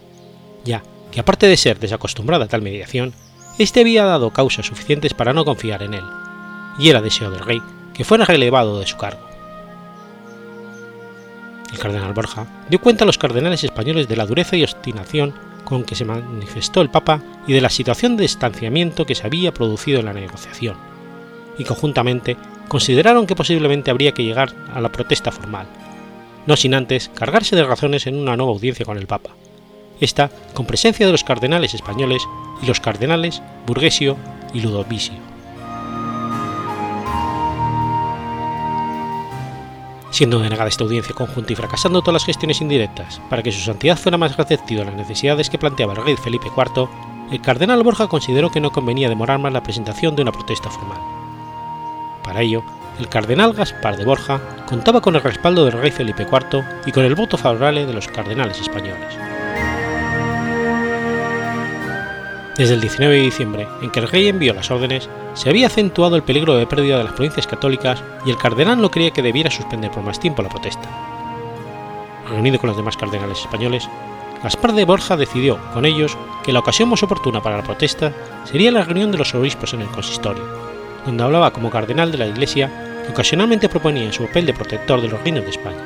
ya 0.64 0.82
que 1.10 1.20
aparte 1.20 1.46
de 1.46 1.56
ser 1.56 1.78
desacostumbrada 1.78 2.46
a 2.46 2.48
tal 2.48 2.62
mediación, 2.62 3.12
éste 3.58 3.80
había 3.80 4.04
dado 4.04 4.30
causas 4.30 4.66
suficientes 4.66 5.14
para 5.14 5.32
no 5.32 5.44
confiar 5.44 5.82
en 5.82 5.94
él, 5.94 6.04
y 6.78 6.88
era 6.88 7.00
deseo 7.00 7.30
del 7.30 7.44
rey 7.44 7.62
que 7.94 8.04
fuera 8.04 8.24
relevado 8.24 8.78
de 8.78 8.86
su 8.86 8.96
cargo. 8.96 9.32
El 11.72 11.78
cardenal 11.78 12.12
Borja 12.12 12.46
dio 12.68 12.80
cuenta 12.80 13.04
a 13.04 13.06
los 13.06 13.18
cardenales 13.18 13.64
españoles 13.64 14.08
de 14.08 14.16
la 14.16 14.26
dureza 14.26 14.56
y 14.56 14.62
obstinación 14.62 15.34
con 15.64 15.84
que 15.84 15.94
se 15.94 16.04
manifestó 16.04 16.82
el 16.82 16.90
Papa 16.90 17.22
y 17.46 17.52
de 17.52 17.60
la 17.60 17.70
situación 17.70 18.16
de 18.16 18.22
distanciamiento 18.22 19.06
que 19.06 19.14
se 19.14 19.26
había 19.26 19.54
producido 19.54 20.00
en 20.00 20.06
la 20.06 20.12
negociación, 20.12 20.76
y 21.58 21.64
conjuntamente 21.64 22.36
consideraron 22.68 23.26
que 23.26 23.36
posiblemente 23.36 23.90
habría 23.90 24.12
que 24.12 24.24
llegar 24.24 24.54
a 24.74 24.80
la 24.80 24.90
protesta 24.90 25.32
formal, 25.32 25.66
no 26.46 26.56
sin 26.56 26.74
antes 26.74 27.10
cargarse 27.14 27.56
de 27.56 27.64
razones 27.64 28.06
en 28.06 28.18
una 28.18 28.36
nueva 28.36 28.52
audiencia 28.52 28.84
con 28.84 28.98
el 28.98 29.06
Papa, 29.06 29.30
esta 30.00 30.30
con 30.52 30.66
presencia 30.66 31.06
de 31.06 31.12
los 31.12 31.24
cardenales 31.24 31.74
españoles 31.74 32.22
y 32.62 32.66
los 32.66 32.80
cardenales 32.80 33.40
Burgesio 33.66 34.16
y 34.52 34.60
Ludovicio. 34.60 35.31
Siendo 40.12 40.38
denegada 40.38 40.68
esta 40.68 40.84
audiencia 40.84 41.14
conjunta 41.14 41.54
y 41.54 41.56
fracasando 41.56 42.02
todas 42.02 42.12
las 42.12 42.26
gestiones 42.26 42.60
indirectas 42.60 43.18
para 43.30 43.42
que 43.42 43.50
su 43.50 43.60
santidad 43.60 43.96
fuera 43.96 44.18
más 44.18 44.36
receptivo 44.36 44.82
a 44.82 44.84
las 44.84 44.94
necesidades 44.94 45.48
que 45.48 45.56
planteaba 45.56 45.94
el 45.94 46.04
rey 46.04 46.16
Felipe 46.16 46.48
IV, 46.54 46.86
el 47.32 47.40
cardenal 47.40 47.82
Borja 47.82 48.08
consideró 48.08 48.50
que 48.50 48.60
no 48.60 48.70
convenía 48.72 49.08
demorar 49.08 49.38
más 49.38 49.54
la 49.54 49.62
presentación 49.62 50.14
de 50.14 50.20
una 50.20 50.32
protesta 50.32 50.68
formal. 50.68 51.00
Para 52.22 52.42
ello, 52.42 52.62
el 52.98 53.08
cardenal 53.08 53.54
Gaspar 53.54 53.96
de 53.96 54.04
Borja 54.04 54.38
contaba 54.66 55.00
con 55.00 55.16
el 55.16 55.22
respaldo 55.22 55.64
del 55.64 55.80
rey 55.80 55.90
Felipe 55.90 56.26
IV 56.30 56.62
y 56.84 56.92
con 56.92 57.06
el 57.06 57.14
voto 57.14 57.38
favorable 57.38 57.86
de 57.86 57.94
los 57.94 58.06
cardenales 58.06 58.60
españoles. 58.60 59.31
Desde 62.56 62.74
el 62.74 62.82
19 62.82 63.16
de 63.16 63.22
diciembre, 63.22 63.66
en 63.80 63.90
que 63.90 64.00
el 64.00 64.08
rey 64.08 64.28
envió 64.28 64.52
las 64.52 64.70
órdenes, 64.70 65.08
se 65.32 65.48
había 65.48 65.68
acentuado 65.68 66.16
el 66.16 66.22
peligro 66.22 66.54
de 66.54 66.66
pérdida 66.66 66.98
de 66.98 67.04
las 67.04 67.14
provincias 67.14 67.46
católicas 67.46 68.02
y 68.26 68.30
el 68.30 68.36
cardenal 68.36 68.78
no 68.78 68.90
creía 68.90 69.10
que 69.10 69.22
debiera 69.22 69.50
suspender 69.50 69.90
por 69.90 70.02
más 70.02 70.20
tiempo 70.20 70.42
la 70.42 70.50
protesta. 70.50 70.86
Reunido 72.28 72.58
con 72.58 72.68
los 72.68 72.76
demás 72.76 72.98
cardenales 72.98 73.40
españoles, 73.40 73.88
Gaspar 74.42 74.74
de 74.74 74.84
Borja 74.84 75.16
decidió, 75.16 75.58
con 75.72 75.86
ellos, 75.86 76.18
que 76.44 76.52
la 76.52 76.58
ocasión 76.58 76.90
más 76.90 77.02
oportuna 77.02 77.42
para 77.42 77.56
la 77.56 77.62
protesta 77.62 78.12
sería 78.44 78.70
la 78.70 78.84
reunión 78.84 79.12
de 79.12 79.18
los 79.18 79.34
obispos 79.34 79.72
en 79.72 79.80
el 79.80 79.88
consistorio, 79.88 80.44
donde 81.06 81.24
hablaba 81.24 81.52
como 81.54 81.70
cardenal 81.70 82.12
de 82.12 82.18
la 82.18 82.26
Iglesia 82.26 82.70
que 83.04 83.12
ocasionalmente 83.12 83.70
proponía 83.70 84.12
su 84.12 84.26
papel 84.26 84.44
de 84.44 84.52
protector 84.52 85.00
de 85.00 85.08
los 85.08 85.22
reinos 85.22 85.44
de 85.44 85.50
España. 85.50 85.82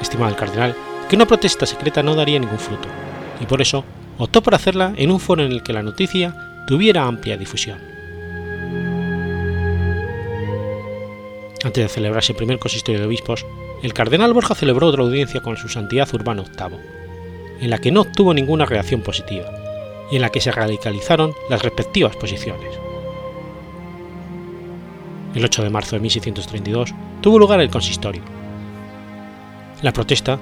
Estimaba 0.00 0.30
el 0.30 0.36
cardenal 0.36 0.76
que 1.08 1.16
una 1.16 1.26
protesta 1.26 1.66
secreta 1.66 2.00
no 2.02 2.14
daría 2.14 2.38
ningún 2.38 2.58
fruto, 2.60 2.88
y 3.40 3.46
por 3.46 3.60
eso 3.60 3.84
optó 4.18 4.42
por 4.42 4.54
hacerla 4.54 4.92
en 4.96 5.10
un 5.10 5.20
foro 5.20 5.44
en 5.44 5.52
el 5.52 5.62
que 5.62 5.72
la 5.72 5.82
noticia 5.82 6.64
tuviera 6.66 7.04
amplia 7.04 7.36
difusión. 7.36 7.78
Antes 11.64 11.84
de 11.84 11.88
celebrarse 11.88 12.32
el 12.32 12.36
primer 12.36 12.58
consistorio 12.58 13.00
de 13.00 13.06
obispos, 13.06 13.44
el 13.82 13.94
cardenal 13.94 14.32
Borja 14.32 14.54
celebró 14.54 14.88
otra 14.88 15.02
audiencia 15.02 15.40
con 15.40 15.56
su 15.56 15.68
santidad 15.68 16.12
Urbano 16.14 16.44
VIII, 16.44 16.78
en 17.60 17.70
la 17.70 17.78
que 17.78 17.90
no 17.90 18.02
obtuvo 18.02 18.34
ninguna 18.34 18.64
reacción 18.64 19.00
positiva, 19.00 19.50
y 20.10 20.16
en 20.16 20.22
la 20.22 20.30
que 20.30 20.40
se 20.40 20.52
radicalizaron 20.52 21.32
las 21.50 21.62
respectivas 21.62 22.16
posiciones. 22.16 22.78
El 25.34 25.44
8 25.44 25.62
de 25.62 25.70
marzo 25.70 25.96
de 25.96 26.00
1632 26.00 26.94
tuvo 27.20 27.38
lugar 27.38 27.60
el 27.60 27.70
consistorio. 27.70 28.22
La 29.82 29.92
protesta 29.92 30.38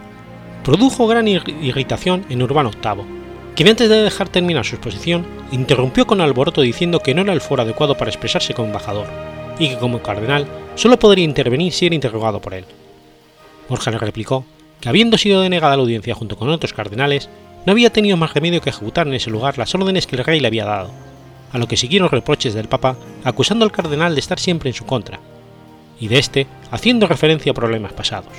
produjo 0.64 1.06
gran 1.06 1.28
irritación 1.28 2.24
en 2.28 2.42
Urbano 2.42 2.70
VIII, 2.70 3.25
quien 3.56 3.70
antes 3.70 3.88
de 3.88 4.02
dejar 4.02 4.28
terminar 4.28 4.66
su 4.66 4.74
exposición 4.74 5.26
interrumpió 5.50 6.06
con 6.06 6.20
alboroto 6.20 6.60
diciendo 6.60 7.00
que 7.00 7.14
no 7.14 7.22
era 7.22 7.32
el 7.32 7.40
foro 7.40 7.62
adecuado 7.62 7.96
para 7.96 8.10
expresarse 8.10 8.52
como 8.52 8.68
embajador 8.68 9.06
y 9.58 9.70
que 9.70 9.78
como 9.78 10.02
cardenal 10.02 10.46
solo 10.74 10.98
podría 10.98 11.24
intervenir 11.24 11.72
si 11.72 11.86
era 11.86 11.94
interrogado 11.94 12.38
por 12.40 12.52
él. 12.52 12.66
Borja 13.70 13.90
le 13.90 13.98
replicó 13.98 14.44
que 14.80 14.90
habiendo 14.90 15.16
sido 15.16 15.40
denegada 15.40 15.74
la 15.74 15.82
audiencia 15.82 16.14
junto 16.14 16.36
con 16.36 16.50
otros 16.50 16.74
cardenales, 16.74 17.30
no 17.64 17.72
había 17.72 17.90
tenido 17.90 18.18
más 18.18 18.34
remedio 18.34 18.60
que 18.60 18.68
ejecutar 18.68 19.08
en 19.08 19.14
ese 19.14 19.30
lugar 19.30 19.56
las 19.56 19.74
órdenes 19.74 20.06
que 20.06 20.16
el 20.16 20.24
rey 20.24 20.38
le 20.38 20.48
había 20.48 20.66
dado, 20.66 20.90
a 21.50 21.56
lo 21.56 21.66
que 21.66 21.78
siguieron 21.78 22.10
reproches 22.10 22.52
del 22.52 22.68
Papa 22.68 22.98
acusando 23.24 23.64
al 23.64 23.72
cardenal 23.72 24.14
de 24.14 24.20
estar 24.20 24.38
siempre 24.38 24.68
en 24.68 24.74
su 24.74 24.84
contra, 24.84 25.18
y 25.98 26.08
de 26.08 26.18
éste 26.18 26.46
haciendo 26.70 27.06
referencia 27.06 27.52
a 27.52 27.54
problemas 27.54 27.94
pasados. 27.94 28.32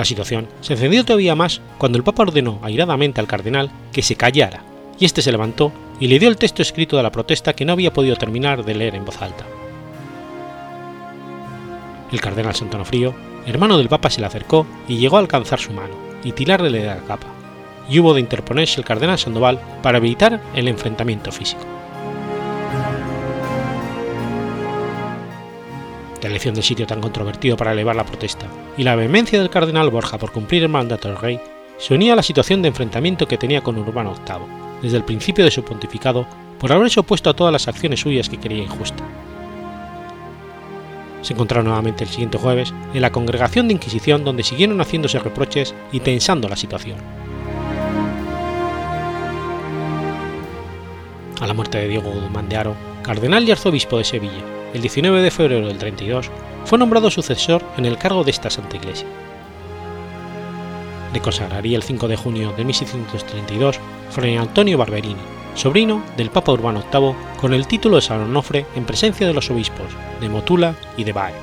La 0.00 0.06
situación 0.06 0.48
se 0.62 0.72
encendió 0.72 1.04
todavía 1.04 1.34
más 1.34 1.60
cuando 1.76 1.98
el 1.98 2.04
Papa 2.04 2.22
ordenó 2.22 2.58
airadamente 2.62 3.20
al 3.20 3.26
cardenal 3.26 3.70
que 3.92 4.00
se 4.00 4.16
callara, 4.16 4.62
y 4.98 5.04
éste 5.04 5.20
se 5.20 5.30
levantó 5.30 5.72
y 6.00 6.06
le 6.08 6.18
dio 6.18 6.30
el 6.30 6.38
texto 6.38 6.62
escrito 6.62 6.96
de 6.96 7.02
la 7.02 7.12
protesta 7.12 7.52
que 7.52 7.66
no 7.66 7.74
había 7.74 7.92
podido 7.92 8.16
terminar 8.16 8.64
de 8.64 8.74
leer 8.74 8.94
en 8.94 9.04
voz 9.04 9.20
alta. 9.20 9.44
El 12.10 12.18
cardenal 12.18 12.54
Santonofrío, 12.54 13.14
hermano 13.44 13.76
del 13.76 13.90
Papa, 13.90 14.08
se 14.08 14.22
le 14.22 14.26
acercó 14.26 14.66
y 14.88 14.96
llegó 14.96 15.18
a 15.18 15.20
alcanzar 15.20 15.58
su 15.58 15.70
mano 15.74 15.94
y 16.24 16.32
tirarle 16.32 16.70
de 16.70 16.86
la 16.86 16.96
capa, 17.00 17.26
y 17.90 17.98
hubo 17.98 18.14
de 18.14 18.20
interponerse 18.20 18.80
el 18.80 18.86
cardenal 18.86 19.18
Sandoval 19.18 19.60
para 19.82 19.98
evitar 19.98 20.40
el 20.54 20.66
enfrentamiento 20.68 21.30
físico. 21.30 21.66
La 26.22 26.28
elección 26.28 26.54
del 26.54 26.64
sitio 26.64 26.86
tan 26.86 27.00
controvertido 27.00 27.56
para 27.56 27.72
elevar 27.72 27.96
la 27.96 28.04
protesta 28.04 28.46
y 28.76 28.84
la 28.84 28.94
vehemencia 28.94 29.38
del 29.38 29.48
cardenal 29.48 29.88
Borja 29.88 30.18
por 30.18 30.32
cumplir 30.32 30.62
el 30.62 30.68
mandato 30.68 31.08
del 31.08 31.16
rey 31.16 31.40
se 31.78 31.94
unía 31.94 32.12
a 32.12 32.16
la 32.16 32.22
situación 32.22 32.60
de 32.60 32.68
enfrentamiento 32.68 33.26
que 33.26 33.38
tenía 33.38 33.62
con 33.62 33.78
Urbano 33.78 34.14
VIII 34.14 34.82
desde 34.82 34.98
el 34.98 35.04
principio 35.04 35.44
de 35.46 35.50
su 35.50 35.64
pontificado 35.64 36.26
por 36.58 36.72
haberse 36.72 37.00
opuesto 37.00 37.30
a 37.30 37.34
todas 37.34 37.52
las 37.52 37.68
acciones 37.68 38.00
suyas 38.00 38.28
que 38.28 38.36
quería 38.36 38.62
injusta. 38.62 39.02
Se 41.22 41.32
encontraron 41.32 41.66
nuevamente 41.66 42.04
el 42.04 42.10
siguiente 42.10 42.36
jueves 42.36 42.74
en 42.92 43.00
la 43.00 43.12
congregación 43.12 43.68
de 43.68 43.74
Inquisición 43.74 44.22
donde 44.22 44.42
siguieron 44.42 44.78
haciéndose 44.78 45.18
reproches 45.18 45.74
y 45.90 46.00
tensando 46.00 46.50
la 46.50 46.56
situación. 46.56 46.98
A 51.40 51.46
la 51.46 51.54
muerte 51.54 51.78
de 51.78 51.88
Diego 51.88 52.10
Guzmán 52.10 52.50
de 52.50 52.56
Aro, 52.58 52.76
cardenal 53.02 53.48
y 53.48 53.52
arzobispo 53.52 53.96
de 53.96 54.04
Sevilla, 54.04 54.59
el 54.74 54.80
19 54.80 55.22
de 55.22 55.30
febrero 55.30 55.66
del 55.66 55.78
32, 55.78 56.30
fue 56.64 56.78
nombrado 56.78 57.10
sucesor 57.10 57.62
en 57.76 57.86
el 57.86 57.98
cargo 57.98 58.24
de 58.24 58.30
esta 58.30 58.50
Santa 58.50 58.76
Iglesia. 58.76 59.06
Le 61.12 61.20
consagraría 61.20 61.76
el 61.76 61.82
5 61.82 62.06
de 62.06 62.16
junio 62.16 62.52
de 62.56 62.64
1632 62.64 63.80
Fray 64.10 64.36
Antonio 64.36 64.78
Barberini, 64.78 65.16
sobrino 65.54 66.02
del 66.16 66.30
Papa 66.30 66.52
Urbano 66.52 66.84
VIII, 66.92 67.14
con 67.40 67.52
el 67.52 67.66
título 67.66 67.96
de 67.96 68.02
San 68.02 68.20
Onofre 68.20 68.66
en 68.76 68.84
presencia 68.84 69.26
de 69.26 69.34
los 69.34 69.50
obispos 69.50 69.88
de 70.20 70.28
Motula 70.28 70.76
y 70.96 71.04
de 71.04 71.12
Bae. 71.12 71.34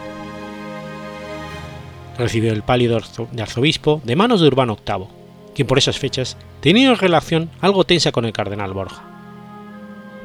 Recibió 2.17 2.53
el 2.53 2.63
pálido 2.63 2.99
de 3.31 3.41
arzobispo 3.41 4.01
de 4.03 4.15
manos 4.15 4.39
de 4.39 4.47
Urbano 4.47 4.77
VIII, 4.85 5.07
quien 5.53 5.67
por 5.67 5.77
esas 5.77 5.99
fechas 5.99 6.37
tenía 6.61 6.89
una 6.89 6.99
relación 6.99 7.49
algo 7.59 7.83
tensa 7.83 8.11
con 8.11 8.25
el 8.25 8.31
cardenal 8.31 8.73
Borja. 8.73 9.03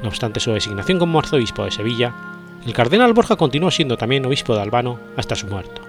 No 0.03 0.09
obstante 0.09 0.41
su 0.41 0.53
designación 0.53 0.99
como 0.99 1.19
arzobispo 1.19 1.65
de 1.65 1.71
Sevilla, 1.71 2.32
el 2.67 2.73
cardenal 2.73 3.13
Borja 3.13 3.37
continuó 3.37 3.71
siendo 3.71 3.97
también 3.97 4.25
obispo 4.25 4.55
de 4.55 4.63
Albano 4.63 4.99
hasta 5.17 5.35
su 5.35 5.47
muerte. 5.47 5.81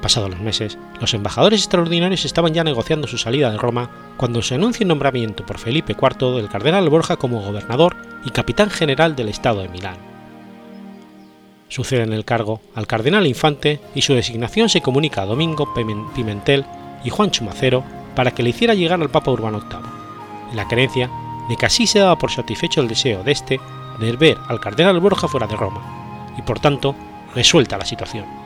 Pasados 0.00 0.28
los 0.28 0.40
meses, 0.40 0.78
los 1.00 1.14
embajadores 1.14 1.60
extraordinarios 1.60 2.26
estaban 2.26 2.52
ya 2.52 2.62
negociando 2.62 3.06
su 3.06 3.16
salida 3.16 3.50
de 3.50 3.56
Roma 3.56 3.90
cuando 4.18 4.42
se 4.42 4.54
anuncia 4.54 4.84
el 4.84 4.88
nombramiento 4.88 5.46
por 5.46 5.58
Felipe 5.58 5.96
IV 5.98 6.36
del 6.36 6.50
cardenal 6.50 6.90
Borja 6.90 7.16
como 7.16 7.40
gobernador 7.40 7.96
y 8.22 8.30
capitán 8.30 8.68
general 8.68 9.16
del 9.16 9.30
estado 9.30 9.62
de 9.62 9.70
Milán. 9.70 9.96
Sucede 11.68 12.02
en 12.02 12.12
el 12.12 12.26
cargo 12.26 12.60
al 12.74 12.86
cardenal 12.86 13.26
Infante 13.26 13.80
y 13.94 14.02
su 14.02 14.12
designación 14.12 14.68
se 14.68 14.82
comunica 14.82 15.22
a 15.22 15.26
Domingo 15.26 15.72
Pimentel 15.74 16.66
y 17.02 17.08
Juan 17.08 17.30
Chumacero 17.30 17.82
para 18.14 18.32
que 18.32 18.42
le 18.42 18.50
hiciera 18.50 18.74
llegar 18.74 19.00
al 19.00 19.10
Papa 19.10 19.30
Urbano 19.30 19.60
VIII, 19.60 20.54
la 20.54 20.68
creencia 20.68 21.10
de 21.48 21.56
que 21.56 21.66
así 21.66 21.86
se 21.86 21.98
daba 21.98 22.16
por 22.16 22.30
satisfecho 22.30 22.80
el 22.80 22.88
deseo 22.88 23.22
de 23.22 23.32
este 23.32 23.60
de 23.98 24.12
ver 24.16 24.38
al 24.48 24.60
cardenal 24.60 25.00
Borja 25.00 25.28
fuera 25.28 25.46
de 25.46 25.56
Roma, 25.56 25.80
y 26.36 26.42
por 26.42 26.58
tanto 26.60 26.94
resuelta 27.34 27.78
la 27.78 27.84
situación. 27.84 28.44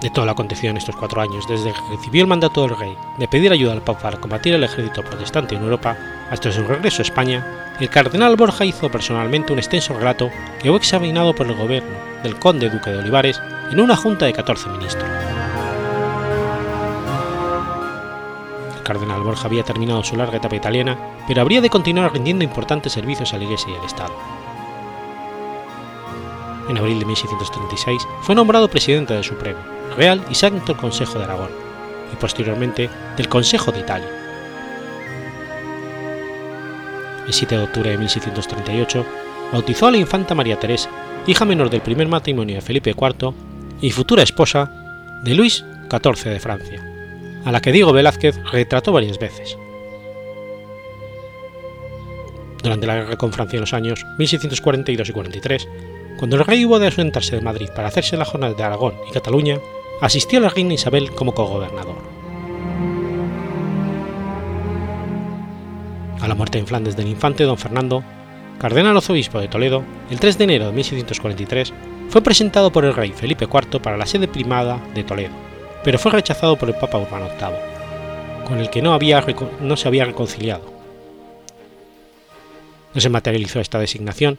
de 0.00 0.10
todo 0.10 0.24
lo 0.24 0.32
acontecido 0.32 0.70
en 0.70 0.76
estos 0.76 0.96
cuatro 0.96 1.20
años, 1.20 1.46
desde 1.48 1.72
que 1.72 1.80
recibió 1.90 2.22
el 2.22 2.28
mandato 2.28 2.62
del 2.62 2.76
rey 2.76 2.96
de 3.16 3.28
pedir 3.28 3.52
ayuda 3.52 3.72
al 3.72 3.82
Papa 3.82 4.00
para 4.00 4.20
combatir 4.20 4.54
el 4.54 4.64
ejército 4.64 5.02
protestante 5.02 5.56
en 5.56 5.62
Europa 5.62 5.96
hasta 6.30 6.52
su 6.52 6.62
regreso 6.62 7.02
a 7.02 7.02
España, 7.02 7.74
el 7.80 7.90
cardenal 7.90 8.36
Borja 8.36 8.64
hizo 8.64 8.90
personalmente 8.90 9.52
un 9.52 9.58
extenso 9.58 9.94
relato 9.94 10.30
que 10.60 10.68
fue 10.68 10.78
examinado 10.78 11.34
por 11.34 11.46
el 11.46 11.54
gobierno 11.54 11.96
del 12.22 12.38
conde 12.38 12.70
duque 12.70 12.90
de 12.90 12.98
Olivares 12.98 13.40
en 13.70 13.80
una 13.80 13.96
junta 13.96 14.26
de 14.26 14.32
14 14.32 14.68
ministros. 14.70 15.08
Cardenal 18.88 19.22
Borja 19.22 19.46
había 19.46 19.62
terminado 19.62 20.02
su 20.02 20.16
larga 20.16 20.38
etapa 20.38 20.56
italiana, 20.56 20.98
pero 21.28 21.42
habría 21.42 21.60
de 21.60 21.70
continuar 21.70 22.12
rindiendo 22.12 22.42
importantes 22.42 22.92
servicios 22.92 23.32
a 23.32 23.38
la 23.38 23.44
Iglesia 23.44 23.70
y 23.70 23.76
al 23.76 23.84
Estado 23.84 24.14
en 26.68 26.76
abril 26.76 26.98
de 26.98 27.06
1636 27.06 28.06
fue 28.22 28.34
nombrado 28.34 28.68
presidente 28.68 29.14
del 29.14 29.24
Supremo, 29.24 29.58
Real 29.96 30.24
y 30.30 30.34
Santo 30.34 30.76
Consejo 30.76 31.18
de 31.18 31.24
Aragón, 31.24 31.50
y 32.12 32.16
posteriormente 32.16 32.90
del 33.16 33.28
Consejo 33.28 33.72
de 33.72 33.80
Italia. 33.80 34.08
El 37.26 37.32
7 37.32 37.56
de 37.56 37.64
octubre 37.64 37.90
de 37.90 37.98
1638 37.98 39.04
bautizó 39.52 39.86
a 39.86 39.90
la 39.90 39.98
infanta 39.98 40.34
María 40.34 40.58
Teresa, 40.58 40.90
hija 41.26 41.44
menor 41.44 41.70
del 41.70 41.82
primer 41.82 42.08
matrimonio 42.08 42.56
de 42.56 42.62
Felipe 42.62 42.90
IV 42.90 43.32
y 43.80 43.90
futura 43.90 44.22
esposa 44.22 44.70
de 45.24 45.34
Luis 45.34 45.64
XIV 45.90 46.30
de 46.30 46.40
Francia, 46.40 46.87
a 47.48 47.52
la 47.52 47.62
que 47.62 47.72
Diego 47.72 47.94
Velázquez 47.94 48.36
retrató 48.52 48.92
varias 48.92 49.18
veces. 49.18 49.56
Durante 52.62 52.86
la 52.86 52.96
guerra 52.96 53.16
con 53.16 53.32
Francia 53.32 53.56
en 53.56 53.62
los 53.62 53.72
años 53.72 54.04
1642 54.18 55.08
y 55.08 55.12
43, 55.12 55.68
cuando 56.18 56.36
el 56.36 56.44
rey 56.44 56.66
hubo 56.66 56.78
de 56.78 56.88
asentarse 56.88 57.36
de 57.36 57.40
Madrid 57.40 57.70
para 57.74 57.88
hacerse 57.88 58.18
la 58.18 58.26
jornada 58.26 58.52
de 58.52 58.62
Aragón 58.62 58.96
y 59.08 59.12
Cataluña, 59.12 59.60
asistió 60.02 60.40
a 60.40 60.42
la 60.42 60.48
reina 60.50 60.74
Isabel 60.74 61.10
como 61.12 61.32
cogobernador. 61.32 61.96
A 66.20 66.28
la 66.28 66.34
muerte 66.34 66.58
en 66.58 66.66
Flandes 66.66 66.96
del 66.96 67.08
infante 67.08 67.44
don 67.44 67.56
Fernando, 67.56 68.04
cardenal 68.58 68.94
arzobispo 68.94 69.40
de 69.40 69.48
Toledo, 69.48 69.84
el 70.10 70.20
3 70.20 70.36
de 70.36 70.44
enero 70.44 70.66
de 70.66 70.72
1643, 70.72 71.72
fue 72.10 72.20
presentado 72.20 72.70
por 72.70 72.84
el 72.84 72.94
rey 72.94 73.12
Felipe 73.12 73.46
IV 73.46 73.80
para 73.80 73.96
la 73.96 74.04
sede 74.04 74.28
primada 74.28 74.82
de 74.94 75.02
Toledo, 75.02 75.47
pero 75.84 75.98
fue 75.98 76.12
rechazado 76.12 76.56
por 76.56 76.68
el 76.68 76.74
Papa 76.76 76.98
Urbano 76.98 77.26
VIII, 77.26 78.46
con 78.46 78.58
el 78.58 78.70
que 78.70 78.82
no, 78.82 78.98
no 79.60 79.76
se 79.76 79.88
había 79.88 80.04
reconciliado. 80.04 80.78
No 82.94 83.00
se 83.00 83.08
materializó 83.10 83.60
esta 83.60 83.78
designación 83.78 84.38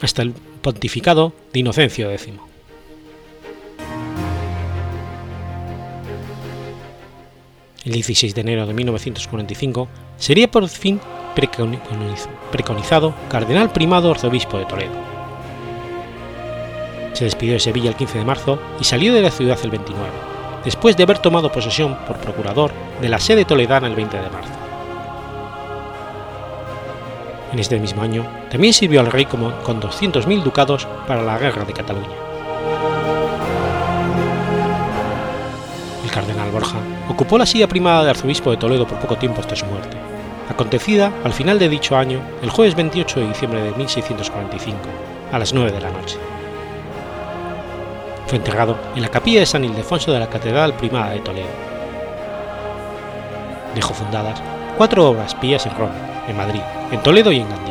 hasta 0.00 0.22
el 0.22 0.32
pontificado 0.32 1.32
de 1.52 1.60
Inocencio 1.60 2.10
X. 2.10 2.34
El 7.84 7.92
16 7.92 8.34
de 8.34 8.40
enero 8.40 8.66
de 8.66 8.74
1945 8.74 9.88
sería 10.18 10.50
por 10.50 10.68
fin 10.68 11.00
preconizado 12.50 13.14
cardenal 13.30 13.72
primado 13.72 14.10
arzobispo 14.10 14.58
de 14.58 14.66
Toledo. 14.66 14.92
Se 17.14 17.24
despidió 17.24 17.54
de 17.54 17.60
Sevilla 17.60 17.90
el 17.90 17.96
15 17.96 18.18
de 18.18 18.24
marzo 18.24 18.60
y 18.80 18.84
salió 18.84 19.14
de 19.14 19.22
la 19.22 19.30
ciudad 19.30 19.58
el 19.62 19.70
29, 19.70 20.10
después 20.64 20.96
de 20.96 21.02
haber 21.02 21.18
tomado 21.18 21.50
posesión 21.52 21.96
por 22.06 22.16
procurador 22.18 22.72
de 23.00 23.08
la 23.08 23.18
sede 23.18 23.44
toledana 23.44 23.86
el 23.86 23.94
20 23.94 24.16
de 24.16 24.30
marzo. 24.30 24.58
En 27.52 27.58
este 27.58 27.78
mismo 27.78 28.02
año 28.02 28.26
también 28.50 28.74
sirvió 28.74 29.00
al 29.00 29.10
rey 29.10 29.24
como, 29.24 29.52
con 29.62 29.80
200.000 29.80 30.42
ducados 30.42 30.86
para 31.06 31.22
la 31.22 31.38
guerra 31.38 31.64
de 31.64 31.72
Cataluña. 31.72 32.16
El 36.04 36.10
cardenal 36.10 36.50
Borja 36.50 36.78
ocupó 37.08 37.38
la 37.38 37.46
silla 37.46 37.66
primada 37.66 38.04
de 38.04 38.10
arzobispo 38.10 38.50
de 38.50 38.58
Toledo 38.58 38.86
por 38.86 38.98
poco 38.98 39.16
tiempo 39.16 39.40
hasta 39.40 39.56
su 39.56 39.64
muerte, 39.66 39.96
acontecida 40.50 41.12
al 41.24 41.32
final 41.32 41.58
de 41.58 41.68
dicho 41.68 41.96
año, 41.96 42.20
el 42.42 42.50
jueves 42.50 42.74
28 42.74 43.20
de 43.20 43.28
diciembre 43.28 43.62
de 43.62 43.70
1645, 43.72 44.78
a 45.32 45.38
las 45.38 45.52
9 45.54 45.72
de 45.72 45.80
la 45.80 45.90
noche. 45.90 46.18
Fue 48.28 48.36
enterrado 48.36 48.76
en 48.94 49.00
la 49.00 49.08
capilla 49.08 49.40
de 49.40 49.46
San 49.46 49.64
Ildefonso 49.64 50.12
de 50.12 50.18
la 50.18 50.28
Catedral 50.28 50.74
Primada 50.74 51.12
de 51.12 51.20
Toledo. 51.20 51.48
Dejó 53.74 53.94
fundadas 53.94 54.42
cuatro 54.76 55.08
obras 55.08 55.34
pías 55.34 55.64
en 55.64 55.74
Roma, 55.74 55.94
en 56.28 56.36
Madrid, 56.36 56.60
en 56.92 57.02
Toledo 57.02 57.32
y 57.32 57.38
en 57.40 57.48
Gandía. 57.48 57.67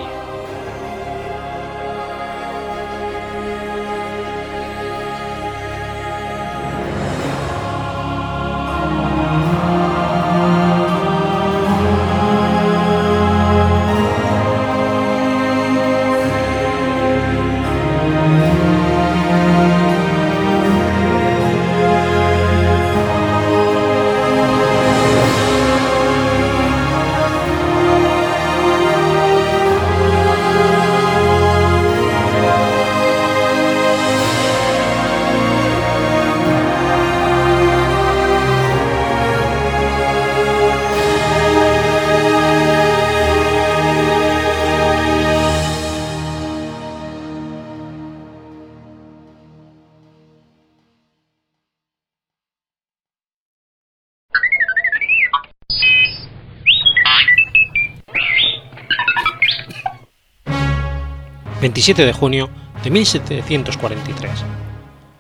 27 61.88 62.06
de 62.06 62.12
junio 62.12 62.50
de 62.84 62.92
1743. 62.92 64.32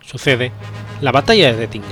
Sucede 0.01 0.51
la 0.99 1.13
batalla 1.13 1.53
de 1.53 1.55
Dettingen. 1.55 1.89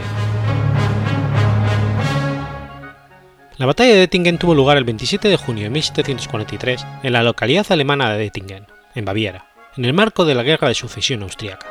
La 3.56 3.68
batalla 3.68 3.94
de 3.94 4.00
Dettingen 4.00 4.38
tuvo 4.38 4.54
lugar 4.54 4.76
el 4.76 4.84
27 4.84 5.30
de 5.30 5.38
junio 5.38 5.64
de 5.64 5.70
1743 5.70 6.86
en 7.04 7.14
la 7.14 7.24
localidad 7.24 7.66
alemana 7.70 8.10
de 8.10 8.18
Dettingen, 8.18 8.68
en 8.96 9.06
Baviera, 9.06 9.46
en 9.78 9.86
el 9.86 9.94
marco 9.94 10.26
de 10.26 10.36
la 10.36 10.44
Guerra 10.44 10.68
de 10.68 10.76
Sucesión 10.76 11.24
Austriaca. 11.24 11.68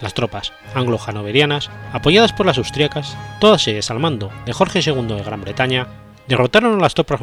Las 0.00 0.14
tropas 0.14 0.54
anglo-hanoverianas, 0.74 1.68
apoyadas 1.92 2.32
por 2.32 2.46
las 2.46 2.56
austriacas, 2.56 3.14
todas 3.40 3.68
ellas 3.68 3.90
al 3.90 3.98
mando 3.98 4.32
de 4.46 4.54
Jorge 4.54 4.80
II 4.80 5.02
de 5.02 5.22
Gran 5.22 5.42
Bretaña, 5.42 5.86
derrotaron 6.28 6.78
a 6.78 6.80
las 6.80 6.94
tropas 6.94 7.20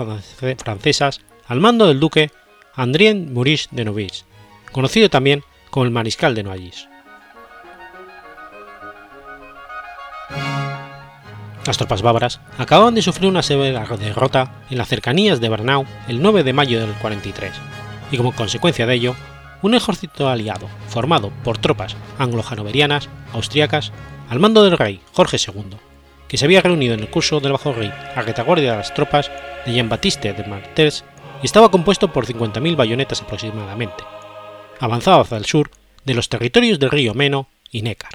francesas 0.60 1.22
al 1.48 1.60
mando 1.60 1.88
del 1.88 2.00
duque 2.00 2.30
Andrien 2.78 3.34
Maurice 3.34 3.70
de 3.72 3.84
Novis, 3.86 4.26
conocido 4.72 5.10
también 5.10 5.44
como 5.72 5.86
el 5.86 5.92
Mariscal 5.92 6.36
de 6.36 6.44
Noailles. 6.44 6.88
Las 11.66 11.78
tropas 11.78 12.04
bávaras 12.04 12.40
acababan 12.60 12.94
de 12.94 13.02
sufrir 13.02 13.30
una 13.30 13.42
severa 13.42 13.84
derrota 13.98 14.54
en 14.70 14.78
las 14.78 14.88
cercanías 14.88 15.42
de 15.42 15.50
Bernau 15.50 15.86
el 16.08 16.22
9 16.22 16.44
de 16.44 16.54
mayo 16.54 16.80
del 16.80 16.94
43, 16.94 17.52
y 18.12 18.18
como 18.18 18.36
consecuencia 18.36 18.86
de 18.86 18.94
ello, 18.94 19.16
un 19.64 19.74
ejército 19.74 20.30
aliado 20.30 20.70
formado 20.88 21.32
por 21.44 21.58
tropas 21.58 21.98
anglo-hanoverianas, 22.20 23.10
austriacas, 23.34 23.92
al 24.30 24.40
mando 24.40 24.64
del 24.64 24.78
rey 24.78 25.02
Jorge 25.14 25.38
II, 25.38 25.78
que 26.28 26.38
se 26.38 26.46
había 26.46 26.62
reunido 26.62 26.94
en 26.94 27.00
el 27.00 27.10
curso 27.10 27.40
del 27.40 27.54
Bajo 27.54 27.74
Rey 27.74 27.92
a 28.16 28.22
retaguardia 28.22 28.72
de 28.72 28.78
las 28.78 28.94
tropas 28.94 29.32
de 29.66 29.74
Jean-Baptiste 29.74 30.34
de 30.34 30.44
Martels 30.44 31.04
y 31.42 31.46
estaba 31.46 31.70
compuesto 31.70 32.12
por 32.12 32.26
50.000 32.26 32.76
bayonetas 32.76 33.22
aproximadamente. 33.22 34.04
Avanzaba 34.80 35.22
hacia 35.22 35.38
el 35.38 35.46
sur 35.46 35.72
de 36.06 36.14
los 36.14 36.30
territorios 36.30 36.80
del 36.80 36.92
río 36.92 37.14
Meno 37.14 37.48
y 37.72 37.82
Nécar. 37.82 38.12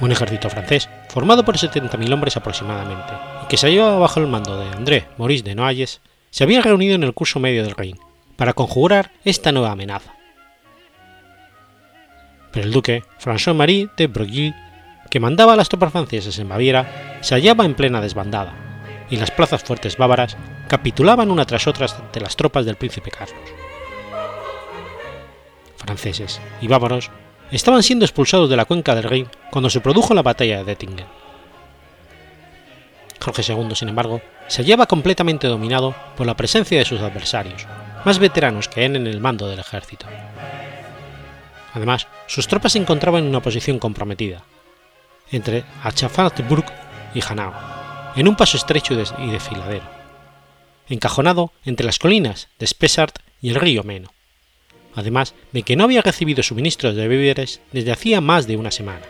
Un 0.00 0.12
ejército 0.12 0.48
francés, 0.48 0.88
formado 1.08 1.44
por 1.44 1.56
70.000 1.56 2.12
hombres 2.12 2.36
aproximadamente, 2.36 3.12
y 3.44 3.48
que 3.48 3.56
se 3.56 3.66
hallaba 3.66 3.98
bajo 3.98 4.20
el 4.20 4.28
mando 4.28 4.56
de 4.58 4.70
André 4.70 5.06
Maurice 5.18 5.42
de 5.42 5.56
Noailles, 5.56 6.00
se 6.30 6.44
había 6.44 6.62
reunido 6.62 6.94
en 6.94 7.02
el 7.02 7.14
curso 7.14 7.40
medio 7.40 7.64
del 7.64 7.74
Rin 7.74 7.98
para 8.36 8.52
conjurar 8.52 9.10
esta 9.24 9.50
nueva 9.50 9.72
amenaza. 9.72 10.14
Pero 12.52 12.66
el 12.66 12.72
duque 12.72 13.02
François-Marie 13.20 13.90
de 13.96 14.06
Broglie, 14.06 14.54
que 15.10 15.20
mandaba 15.20 15.54
a 15.54 15.56
las 15.56 15.68
tropas 15.68 15.92
francesas 15.92 16.38
en 16.38 16.48
Baviera, 16.48 17.18
se 17.20 17.34
hallaba 17.34 17.64
en 17.64 17.74
plena 17.74 18.00
desbandada, 18.00 18.67
y 19.10 19.16
las 19.16 19.30
plazas 19.30 19.62
fuertes 19.62 19.96
bávaras 19.96 20.36
capitulaban 20.68 21.30
una 21.30 21.44
tras 21.44 21.66
otra 21.66 21.86
ante 21.86 22.20
las 22.20 22.36
tropas 22.36 22.66
del 22.66 22.76
príncipe 22.76 23.10
Carlos. 23.10 23.38
Franceses 25.76 26.40
y 26.60 26.68
bávaros 26.68 27.10
estaban 27.50 27.82
siendo 27.82 28.04
expulsados 28.04 28.50
de 28.50 28.56
la 28.56 28.64
cuenca 28.64 28.94
del 28.94 29.04
Rin 29.04 29.28
cuando 29.50 29.70
se 29.70 29.80
produjo 29.80 30.14
la 30.14 30.22
batalla 30.22 30.58
de 30.58 30.64
Dettingen. 30.64 31.06
Jorge 33.20 33.42
II, 33.52 33.74
sin 33.74 33.88
embargo, 33.88 34.20
se 34.46 34.62
hallaba 34.62 34.86
completamente 34.86 35.48
dominado 35.48 35.94
por 36.16 36.26
la 36.26 36.36
presencia 36.36 36.78
de 36.78 36.84
sus 36.84 37.00
adversarios, 37.00 37.66
más 38.04 38.18
veteranos 38.18 38.68
que 38.68 38.84
él 38.84 38.96
en 38.96 39.06
el 39.06 39.20
mando 39.20 39.48
del 39.48 39.58
ejército. 39.58 40.06
Además, 41.74 42.06
sus 42.26 42.48
tropas 42.48 42.72
se 42.72 42.78
encontraban 42.78 43.24
en 43.24 43.30
una 43.30 43.42
posición 43.42 43.78
comprometida, 43.78 44.42
entre 45.30 45.64
Achafartburg 45.82 46.64
y 47.14 47.20
Hanau, 47.26 47.77
en 48.18 48.26
un 48.26 48.34
paso 48.34 48.56
estrecho 48.56 48.94
y 48.94 49.30
desfiladero, 49.30 49.84
encajonado 50.88 51.52
entre 51.64 51.86
las 51.86 52.00
colinas 52.00 52.48
de 52.58 52.66
Spessart 52.66 53.20
y 53.40 53.50
el 53.50 53.54
río 53.54 53.84
Meno, 53.84 54.12
además 54.96 55.36
de 55.52 55.62
que 55.62 55.76
no 55.76 55.84
había 55.84 56.02
recibido 56.02 56.42
suministros 56.42 56.96
de 56.96 57.06
víveres 57.06 57.60
desde 57.70 57.92
hacía 57.92 58.20
más 58.20 58.48
de 58.48 58.56
una 58.56 58.72
semana. 58.72 59.02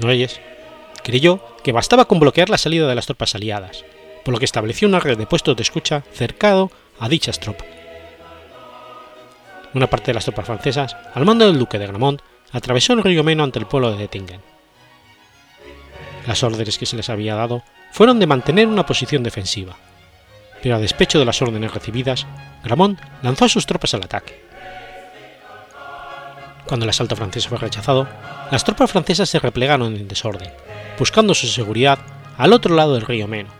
Noyes 0.00 0.40
creyó 1.04 1.44
que 1.62 1.72
bastaba 1.72 2.06
con 2.06 2.18
bloquear 2.18 2.48
la 2.48 2.56
salida 2.56 2.88
de 2.88 2.94
las 2.94 3.04
tropas 3.04 3.34
aliadas, 3.34 3.84
por 4.24 4.32
lo 4.32 4.38
que 4.38 4.46
estableció 4.46 4.88
una 4.88 5.00
red 5.00 5.18
de 5.18 5.26
puestos 5.26 5.54
de 5.54 5.62
escucha 5.62 6.02
cercado 6.14 6.70
a 6.98 7.10
dichas 7.10 7.38
tropas. 7.40 7.68
Una 9.74 9.88
parte 9.88 10.06
de 10.06 10.14
las 10.14 10.24
tropas 10.24 10.46
francesas, 10.46 10.96
al 11.12 11.26
mando 11.26 11.44
del 11.44 11.58
duque 11.58 11.78
de 11.78 11.86
Gramont, 11.86 12.22
atravesó 12.52 12.94
el 12.94 13.04
río 13.04 13.22
Meno 13.22 13.44
ante 13.44 13.58
el 13.58 13.66
pueblo 13.66 13.92
de 13.92 13.98
Dettingen, 13.98 14.49
las 16.26 16.42
órdenes 16.42 16.78
que 16.78 16.86
se 16.86 16.96
les 16.96 17.10
había 17.10 17.34
dado 17.34 17.62
fueron 17.92 18.18
de 18.20 18.26
mantener 18.26 18.66
una 18.66 18.86
posición 18.86 19.22
defensiva, 19.22 19.76
pero 20.62 20.76
a 20.76 20.78
despecho 20.78 21.18
de 21.18 21.24
las 21.24 21.40
órdenes 21.42 21.72
recibidas, 21.72 22.26
Gramont 22.62 23.00
lanzó 23.22 23.46
a 23.46 23.48
sus 23.48 23.66
tropas 23.66 23.94
al 23.94 24.04
ataque. 24.04 24.40
Cuando 26.66 26.84
el 26.84 26.90
asalto 26.90 27.16
francés 27.16 27.48
fue 27.48 27.58
rechazado, 27.58 28.06
las 28.50 28.64
tropas 28.64 28.92
francesas 28.92 29.28
se 29.28 29.38
replegaron 29.38 29.96
en 29.96 30.06
desorden, 30.06 30.52
buscando 30.98 31.34
su 31.34 31.46
seguridad 31.46 31.98
al 32.36 32.52
otro 32.52 32.74
lado 32.74 32.94
del 32.94 33.06
río 33.06 33.26
Meno, 33.26 33.50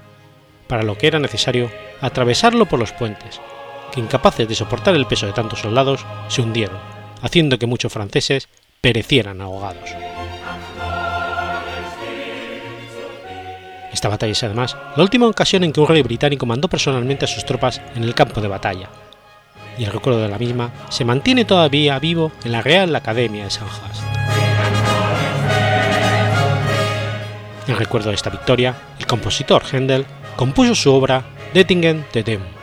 para 0.69 0.83
lo 0.83 0.97
que 0.97 1.09
era 1.09 1.19
necesario 1.19 1.71
atravesarlo 2.01 2.67
por 2.67 2.79
los 2.79 2.93
puentes, 2.93 3.41
que 3.93 4.01
incapaces 4.01 4.47
de 4.47 4.55
soportar 4.55 4.95
el 4.95 5.07
peso 5.07 5.27
de 5.27 5.33
tantos 5.33 5.61
soldados, 5.61 6.07
se 6.29 6.43
hundieron, 6.43 6.79
haciendo 7.23 7.59
que 7.59 7.67
muchos 7.67 7.93
franceses 7.93 8.49
perecieran 8.81 9.41
ahogados. 9.41 9.91
Esta 13.93 14.09
batalla 14.09 14.33
es 14.33 14.43
además 14.43 14.77
la 14.97 15.03
última 15.03 15.27
ocasión 15.27 15.65
en 15.65 15.73
que 15.73 15.81
un 15.81 15.89
rey 15.89 16.03
británico 16.03 16.47
mandó 16.47 16.69
personalmente 16.69 17.25
a 17.25 17.29
sus 17.29 17.45
tropas 17.45 17.81
en 17.95 18.05
el 18.05 18.15
campo 18.15 18.41
de 18.41 18.49
batalla, 18.49 18.89
y 19.79 19.85
el 19.85 19.93
recuerdo 19.93 20.21
de 20.21 20.29
la 20.29 20.39
misma 20.39 20.73
se 20.89 21.05
mantiene 21.05 21.45
todavía 21.45 21.99
vivo 21.99 22.33
en 22.45 22.53
la 22.53 22.63
Real 22.63 22.95
Academia 22.95 23.45
de 23.45 23.51
Sandhurst. 23.51 24.05
En 27.67 27.77
recuerdo 27.77 28.09
de 28.09 28.17
esta 28.17 28.31
victoria, 28.31 28.75
el 28.99 29.07
compositor 29.07 29.63
Händel 29.65 30.05
compuso 30.37 30.75
su 30.75 30.93
obra 30.93 31.25
Dettingen 31.55 32.05
de 32.13 32.23
Dem. 32.23 32.60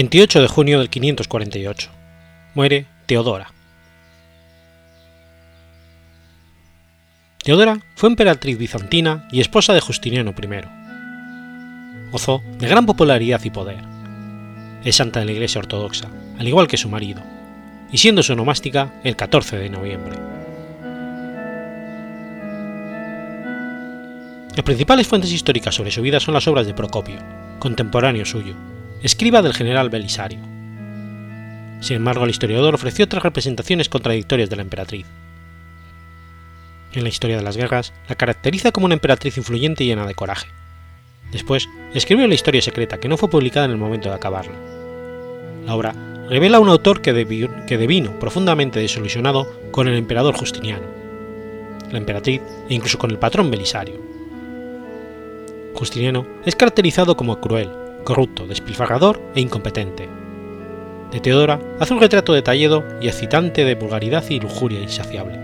28 0.00 0.40
de 0.40 0.48
junio 0.48 0.78
del 0.78 0.88
548. 0.88 1.90
Muere 2.54 2.86
Teodora. 3.04 3.52
Teodora 7.44 7.80
fue 7.96 8.08
emperatriz 8.08 8.56
bizantina 8.56 9.28
y 9.30 9.42
esposa 9.42 9.74
de 9.74 9.80
Justiniano 9.80 10.30
I. 10.30 12.10
Gozó 12.10 12.40
de 12.58 12.66
gran 12.66 12.86
popularidad 12.86 13.42
y 13.44 13.50
poder. 13.50 13.84
Es 14.84 14.96
santa 14.96 15.20
de 15.20 15.26
la 15.26 15.32
Iglesia 15.32 15.58
Ortodoxa, 15.58 16.08
al 16.38 16.48
igual 16.48 16.66
que 16.66 16.78
su 16.78 16.88
marido, 16.88 17.20
y 17.92 17.98
siendo 17.98 18.22
su 18.22 18.34
nomástica 18.34 18.94
el 19.04 19.16
14 19.16 19.58
de 19.58 19.68
noviembre. 19.68 20.18
Las 24.56 24.64
principales 24.64 25.06
fuentes 25.06 25.30
históricas 25.30 25.74
sobre 25.74 25.90
su 25.90 26.00
vida 26.00 26.20
son 26.20 26.32
las 26.32 26.48
obras 26.48 26.66
de 26.66 26.72
Procopio, 26.72 27.18
contemporáneo 27.58 28.24
suyo, 28.24 28.56
escriba 29.02 29.42
del 29.42 29.54
general 29.54 29.88
Belisario. 29.88 30.40
Sin 31.80 31.96
embargo, 31.96 32.24
el 32.24 32.30
historiador 32.30 32.74
ofreció 32.74 33.06
otras 33.06 33.22
representaciones 33.22 33.88
contradictorias 33.88 34.50
de 34.50 34.56
la 34.56 34.62
emperatriz. 34.62 35.06
En 36.92 37.04
la 37.04 37.08
historia 37.08 37.36
de 37.36 37.42
las 37.42 37.56
guerras, 37.56 37.92
la 38.08 38.16
caracteriza 38.16 38.72
como 38.72 38.86
una 38.86 38.94
emperatriz 38.94 39.36
influyente 39.38 39.84
y 39.84 39.86
llena 39.86 40.06
de 40.06 40.14
coraje. 40.14 40.48
Después, 41.32 41.68
escribió 41.94 42.26
la 42.26 42.34
historia 42.34 42.60
secreta 42.60 42.98
que 42.98 43.08
no 43.08 43.16
fue 43.16 43.30
publicada 43.30 43.66
en 43.66 43.72
el 43.72 43.78
momento 43.78 44.08
de 44.08 44.16
acabarla. 44.16 44.56
La 45.64 45.74
obra 45.74 45.94
revela 46.28 46.58
a 46.58 46.60
un 46.60 46.68
autor 46.68 47.00
que, 47.00 47.12
devino 47.12 48.18
profundamente 48.18 48.80
desilusionado 48.80 49.50
con 49.70 49.88
el 49.88 49.94
emperador 49.94 50.36
Justiniano, 50.36 50.86
la 51.90 51.98
emperatriz 51.98 52.42
e 52.68 52.74
incluso 52.74 52.98
con 52.98 53.10
el 53.10 53.18
patrón 53.18 53.50
Belisario. 53.50 54.00
Justiniano 55.74 56.26
es 56.44 56.56
caracterizado 56.56 57.16
como 57.16 57.40
cruel, 57.40 57.70
corrupto, 58.04 58.46
despilfarrador 58.46 59.20
e 59.34 59.40
incompetente. 59.40 60.08
De 61.10 61.20
Teodora 61.20 61.58
hace 61.80 61.92
un 61.92 62.00
retrato 62.00 62.32
detallado 62.32 62.84
y 63.00 63.08
excitante 63.08 63.64
de 63.64 63.74
vulgaridad 63.74 64.24
y 64.28 64.38
lujuria 64.38 64.80
insaciable, 64.80 65.38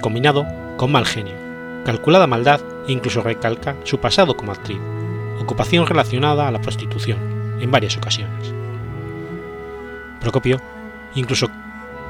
combinado 0.00 0.46
con 0.76 0.92
mal 0.92 1.06
genio, 1.06 1.34
calculada 1.84 2.26
maldad 2.26 2.60
e 2.86 2.92
incluso 2.92 3.22
recalca 3.22 3.76
su 3.84 3.98
pasado 3.98 4.36
como 4.36 4.52
actriz, 4.52 4.78
ocupación 5.40 5.86
relacionada 5.86 6.46
a 6.46 6.52
la 6.52 6.60
prostitución, 6.60 7.18
en 7.60 7.70
varias 7.70 7.96
ocasiones. 7.96 8.52
Procopio 10.20 10.60
incluso 11.14 11.48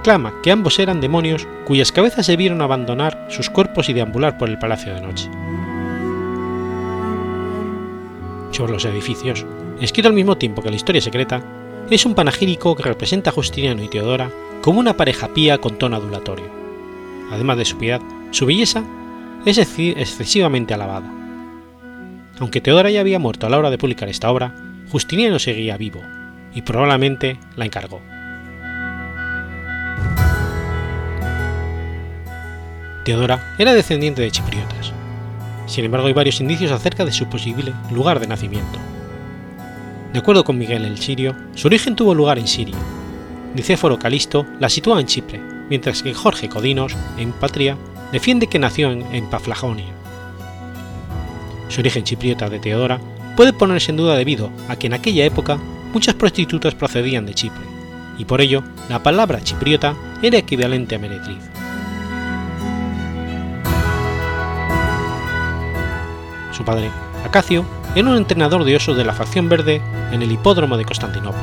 clama 0.03 0.33
que 0.43 0.51
ambos 0.51 0.79
eran 0.79 1.01
demonios 1.01 1.47
cuyas 1.65 1.93
cabezas 1.93 2.27
se 2.27 2.37
vieron 2.37 2.63
abandonar 2.63 3.27
sus 3.31 3.51
cuerpos 3.51 3.89
y 3.89 3.93
deambular 3.93 4.39
por 4.39 4.49
el 4.49 4.59
palacio 4.59 4.95
de 4.95 5.01
noche. 5.01 5.31
Sobre 8.51 8.73
los 8.73 8.85
edificios, 8.85 9.45
escrito 9.85 10.09
al 10.09 10.15
mismo 10.15 10.37
tiempo 10.37 10.63
que 10.63 10.71
la 10.71 10.77
historia 10.77 11.01
secreta, 11.01 11.43
es 11.91 12.05
un 12.05 12.15
panegírico 12.15 12.77
que 12.77 12.83
representa 12.83 13.31
a 13.31 13.33
Justiniano 13.33 13.83
y 13.83 13.89
Teodora 13.89 14.31
como 14.61 14.81
una 14.81 14.97
pareja 14.97 15.29
pía 15.29 15.59
con 15.59 15.79
tono 15.79 15.97
adulatorio. 15.97 16.47
Además 17.31 17.57
de 17.57 17.65
su 17.65 17.79
piedad, 17.79 18.01
su 18.31 18.47
belleza 18.47 18.85
es 19.45 19.59
excesivamente 19.59 20.75
alabada. 20.75 21.11
Aunque 22.41 22.61
Teodora 22.61 22.91
ya 22.91 23.01
había 23.01 23.19
muerto 23.19 23.47
a 23.47 23.51
la 23.51 23.59
hora 23.59 23.71
de 23.71 23.79
publicar 23.79 24.09
esta 24.09 24.31
obra, 24.31 24.55
Justiniano 24.91 25.39
seguía 25.39 25.77
vivo, 25.77 26.01
y 26.55 26.63
probablemente 26.63 27.39
la 27.57 27.65
encargó. 27.65 28.01
Teodora 33.05 33.55
era 33.59 33.73
descendiente 33.73 34.23
de 34.23 34.31
chipriotas. 34.31 34.93
Sin 35.67 35.85
embargo, 35.85 36.07
hay 36.07 36.13
varios 36.13 36.41
indicios 36.41 36.73
acerca 36.73 37.05
de 37.05 37.13
su 37.13 37.27
posible 37.27 37.73
lugar 37.91 38.21
de 38.21 38.27
nacimiento. 38.27 38.79
De 40.13 40.19
acuerdo 40.21 40.43
con 40.43 40.57
Miguel 40.57 40.85
el 40.85 40.99
Sirio, 40.99 41.37
su 41.55 41.69
origen 41.69 41.95
tuvo 41.95 42.15
lugar 42.15 42.39
en 42.39 42.49
Siria. 42.49 42.77
Nicéforo 43.55 43.99
Calisto 43.99 44.47
la 44.59 44.69
sitúa 44.69 45.01
en 45.01 45.07
Chipre, 45.07 45.41
mientras 45.69 46.03
que 46.03 46.15
Jorge 46.15 46.49
Codinos, 46.49 46.97
en 47.19 47.33
Patria, 47.33 47.77
defiende 48.11 48.47
que 48.47 48.59
nació 48.59 48.91
en, 48.91 49.03
en 49.15 49.27
Paflagonia. 49.27 49.93
Su 51.69 51.81
origen 51.81 52.05
chipriota 52.05 52.49
de 52.49 52.59
Teodora 52.59 53.01
puede 53.37 53.53
ponerse 53.53 53.91
en 53.91 53.99
duda 53.99 54.17
debido 54.17 54.51
a 54.69 54.77
que 54.77 54.87
en 54.87 54.95
aquella 54.95 55.25
época 55.25 55.59
muchas 55.93 56.15
prostitutas 56.15 56.75
procedían 56.75 57.27
de 57.27 57.35
Chipre, 57.35 57.65
y 58.17 58.25
por 58.25 58.41
ello 58.41 58.63
la 58.89 59.03
palabra 59.03 59.43
chipriota 59.43 59.95
era 60.23 60.39
equivalente 60.39 60.95
a 60.95 60.99
meretriz. 60.99 61.39
Su 66.53 66.65
padre, 66.65 66.91
Acacio, 67.25 67.65
era 67.99 68.11
un 68.11 68.17
entrenador 68.17 68.63
de 68.63 68.77
osos 68.77 68.97
de 68.97 69.05
la 69.05 69.13
facción 69.13 69.49
verde 69.49 69.83
en 70.13 70.23
el 70.23 70.31
hipódromo 70.31 70.77
de 70.77 70.85
Constantinopla. 70.85 71.43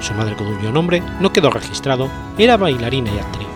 Su 0.00 0.12
madre, 0.12 0.36
cuyo 0.36 0.70
nombre 0.72 1.02
no 1.20 1.32
quedó 1.32 1.48
registrado, 1.48 2.10
era 2.36 2.58
bailarina 2.58 3.10
y 3.10 3.18
actriz. 3.18 3.48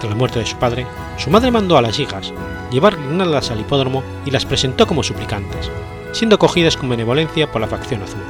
Tras 0.00 0.10
la 0.10 0.16
muerte 0.16 0.40
de 0.40 0.46
su 0.46 0.56
padre, 0.56 0.88
su 1.18 1.30
madre 1.30 1.52
mandó 1.52 1.78
a 1.78 1.82
las 1.82 2.00
hijas 2.00 2.32
llevar 2.72 2.96
guirnaldas 2.96 3.52
al 3.52 3.60
hipódromo 3.60 4.02
y 4.26 4.32
las 4.32 4.44
presentó 4.44 4.88
como 4.88 5.04
suplicantes, 5.04 5.70
siendo 6.10 6.34
acogidas 6.34 6.76
con 6.76 6.88
benevolencia 6.88 7.52
por 7.52 7.60
la 7.60 7.68
facción 7.68 8.02
azul. 8.02 8.22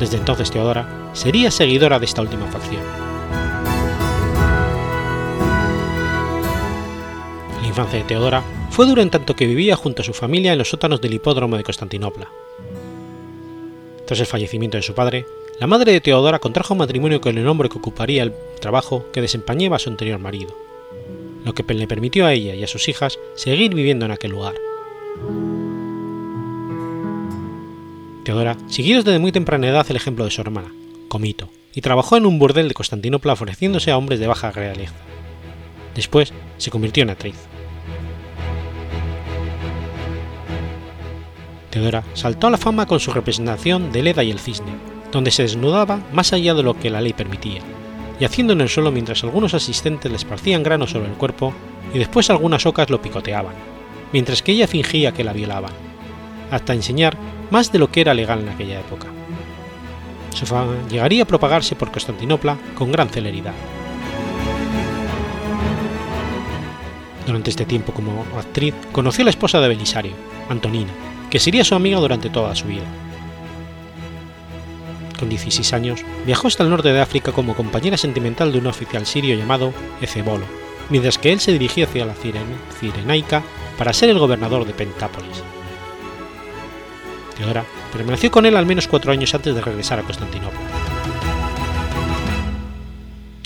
Desde 0.00 0.16
entonces 0.16 0.50
Teodora 0.50 0.88
sería 1.12 1.52
seguidora 1.52 2.00
de 2.00 2.06
esta 2.06 2.22
última 2.22 2.46
facción. 2.46 2.82
Infancia 7.78 8.00
de 8.00 8.08
Teodora 8.08 8.42
fue 8.70 8.86
dura 8.86 9.02
en 9.02 9.10
tanto 9.10 9.36
que 9.36 9.46
vivía 9.46 9.76
junto 9.76 10.02
a 10.02 10.04
su 10.04 10.12
familia 10.12 10.50
en 10.50 10.58
los 10.58 10.68
sótanos 10.68 11.00
del 11.00 11.14
hipódromo 11.14 11.56
de 11.56 11.62
Constantinopla. 11.62 12.28
Tras 14.04 14.18
el 14.18 14.26
fallecimiento 14.26 14.76
de 14.76 14.82
su 14.82 14.94
padre, 14.94 15.26
la 15.60 15.68
madre 15.68 15.92
de 15.92 16.00
Teodora 16.00 16.40
contrajo 16.40 16.74
matrimonio 16.74 17.20
con 17.20 17.38
el 17.38 17.46
hombre 17.46 17.68
que 17.68 17.78
ocuparía 17.78 18.24
el 18.24 18.34
trabajo 18.60 19.04
que 19.12 19.20
desempeñaba 19.20 19.78
su 19.78 19.90
anterior 19.90 20.18
marido, 20.18 20.56
lo 21.44 21.54
que 21.54 21.62
le 21.72 21.86
permitió 21.86 22.26
a 22.26 22.32
ella 22.32 22.56
y 22.56 22.64
a 22.64 22.66
sus 22.66 22.88
hijas 22.88 23.16
seguir 23.36 23.72
viviendo 23.72 24.06
en 24.06 24.10
aquel 24.10 24.32
lugar. 24.32 24.54
Teodora 28.24 28.56
siguió 28.66 29.04
desde 29.04 29.20
muy 29.20 29.30
temprana 29.30 29.68
edad 29.68 29.86
el 29.88 29.96
ejemplo 29.96 30.24
de 30.24 30.32
su 30.32 30.40
hermana, 30.40 30.72
Comito, 31.06 31.48
y 31.76 31.80
trabajó 31.80 32.16
en 32.16 32.26
un 32.26 32.40
burdel 32.40 32.66
de 32.66 32.74
Constantinopla 32.74 33.34
ofreciéndose 33.34 33.92
a 33.92 33.98
hombres 33.98 34.18
de 34.18 34.26
baja 34.26 34.50
realeza. 34.50 34.96
Después 35.94 36.32
se 36.56 36.72
convirtió 36.72 37.04
en 37.04 37.10
actriz. 37.10 37.36
Saltó 42.14 42.48
a 42.48 42.50
la 42.50 42.58
fama 42.58 42.86
con 42.86 43.00
su 43.00 43.12
representación 43.12 43.92
de 43.92 44.02
Leda 44.02 44.22
y 44.24 44.30
el 44.30 44.40
Cisne, 44.40 44.72
donde 45.12 45.30
se 45.30 45.42
desnudaba 45.42 46.00
más 46.12 46.32
allá 46.32 46.54
de 46.54 46.62
lo 46.62 46.78
que 46.78 46.90
la 46.90 47.00
ley 47.00 47.12
permitía, 47.12 47.60
y 48.18 48.24
haciendo 48.24 48.52
en 48.52 48.60
el 48.60 48.68
suelo 48.68 48.90
mientras 48.90 49.22
algunos 49.24 49.54
asistentes 49.54 50.10
le 50.10 50.16
esparcían 50.16 50.62
granos 50.62 50.90
sobre 50.90 51.08
el 51.08 51.14
cuerpo 51.14 51.54
y 51.94 51.98
después 51.98 52.30
algunas 52.30 52.66
ocas 52.66 52.90
lo 52.90 53.00
picoteaban, 53.00 53.54
mientras 54.12 54.42
que 54.42 54.52
ella 54.52 54.66
fingía 54.66 55.12
que 55.12 55.24
la 55.24 55.32
violaban, 55.32 55.72
hasta 56.50 56.74
enseñar 56.74 57.16
más 57.50 57.70
de 57.72 57.78
lo 57.78 57.90
que 57.90 58.00
era 58.00 58.14
legal 58.14 58.40
en 58.40 58.48
aquella 58.48 58.80
época. 58.80 59.06
Su 60.34 60.46
fama 60.46 60.74
llegaría 60.90 61.22
a 61.22 61.26
propagarse 61.26 61.74
por 61.74 61.90
Constantinopla 61.90 62.58
con 62.74 62.92
gran 62.92 63.08
celeridad. 63.08 63.54
Durante 67.26 67.50
este 67.50 67.66
tiempo 67.66 67.92
como 67.92 68.24
actriz 68.36 68.74
conoció 68.92 69.22
a 69.22 69.26
la 69.26 69.30
esposa 69.30 69.60
de 69.60 69.68
Belisario, 69.68 70.12
Antonina, 70.48 70.90
que 71.30 71.38
sería 71.38 71.64
su 71.64 71.74
amiga 71.74 71.98
durante 71.98 72.30
toda 72.30 72.54
su 72.54 72.66
vida. 72.66 72.84
Con 75.18 75.28
16 75.28 75.72
años, 75.72 76.04
viajó 76.26 76.46
hasta 76.46 76.62
el 76.62 76.70
norte 76.70 76.92
de 76.92 77.00
África 77.00 77.32
como 77.32 77.56
compañera 77.56 77.96
sentimental 77.96 78.52
de 78.52 78.58
un 78.58 78.68
oficial 78.68 79.04
sirio 79.04 79.36
llamado 79.36 79.72
Ezebolo, 80.00 80.46
mientras 80.90 81.18
que 81.18 81.32
él 81.32 81.40
se 81.40 81.52
dirigía 81.52 81.86
hacia 81.86 82.06
la 82.06 82.14
Cirenaica 82.14 83.42
para 83.76 83.92
ser 83.92 84.10
el 84.10 84.18
gobernador 84.18 84.64
de 84.64 84.74
Pentápolis. 84.74 85.42
Teodora 87.36 87.64
permaneció 87.92 88.30
con 88.30 88.46
él 88.46 88.56
al 88.56 88.66
menos 88.66 88.88
cuatro 88.88 89.12
años 89.12 89.34
antes 89.34 89.54
de 89.54 89.60
regresar 89.60 89.98
a 89.98 90.02
Constantinopla. 90.02 90.60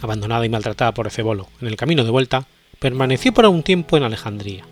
Abandonada 0.03 0.45
y 0.45 0.49
maltratada 0.49 0.93
por 0.93 1.07
Ezebolo 1.07 1.49
en 1.61 1.68
el 1.68 1.76
camino 1.76 2.05
de 2.05 2.11
vuelta, 2.11 2.45
permaneció 2.78 3.33
por 3.33 3.47
un 3.47 3.62
tiempo 3.62 3.97
en 3.97 4.03
Alejandría. 4.03 4.64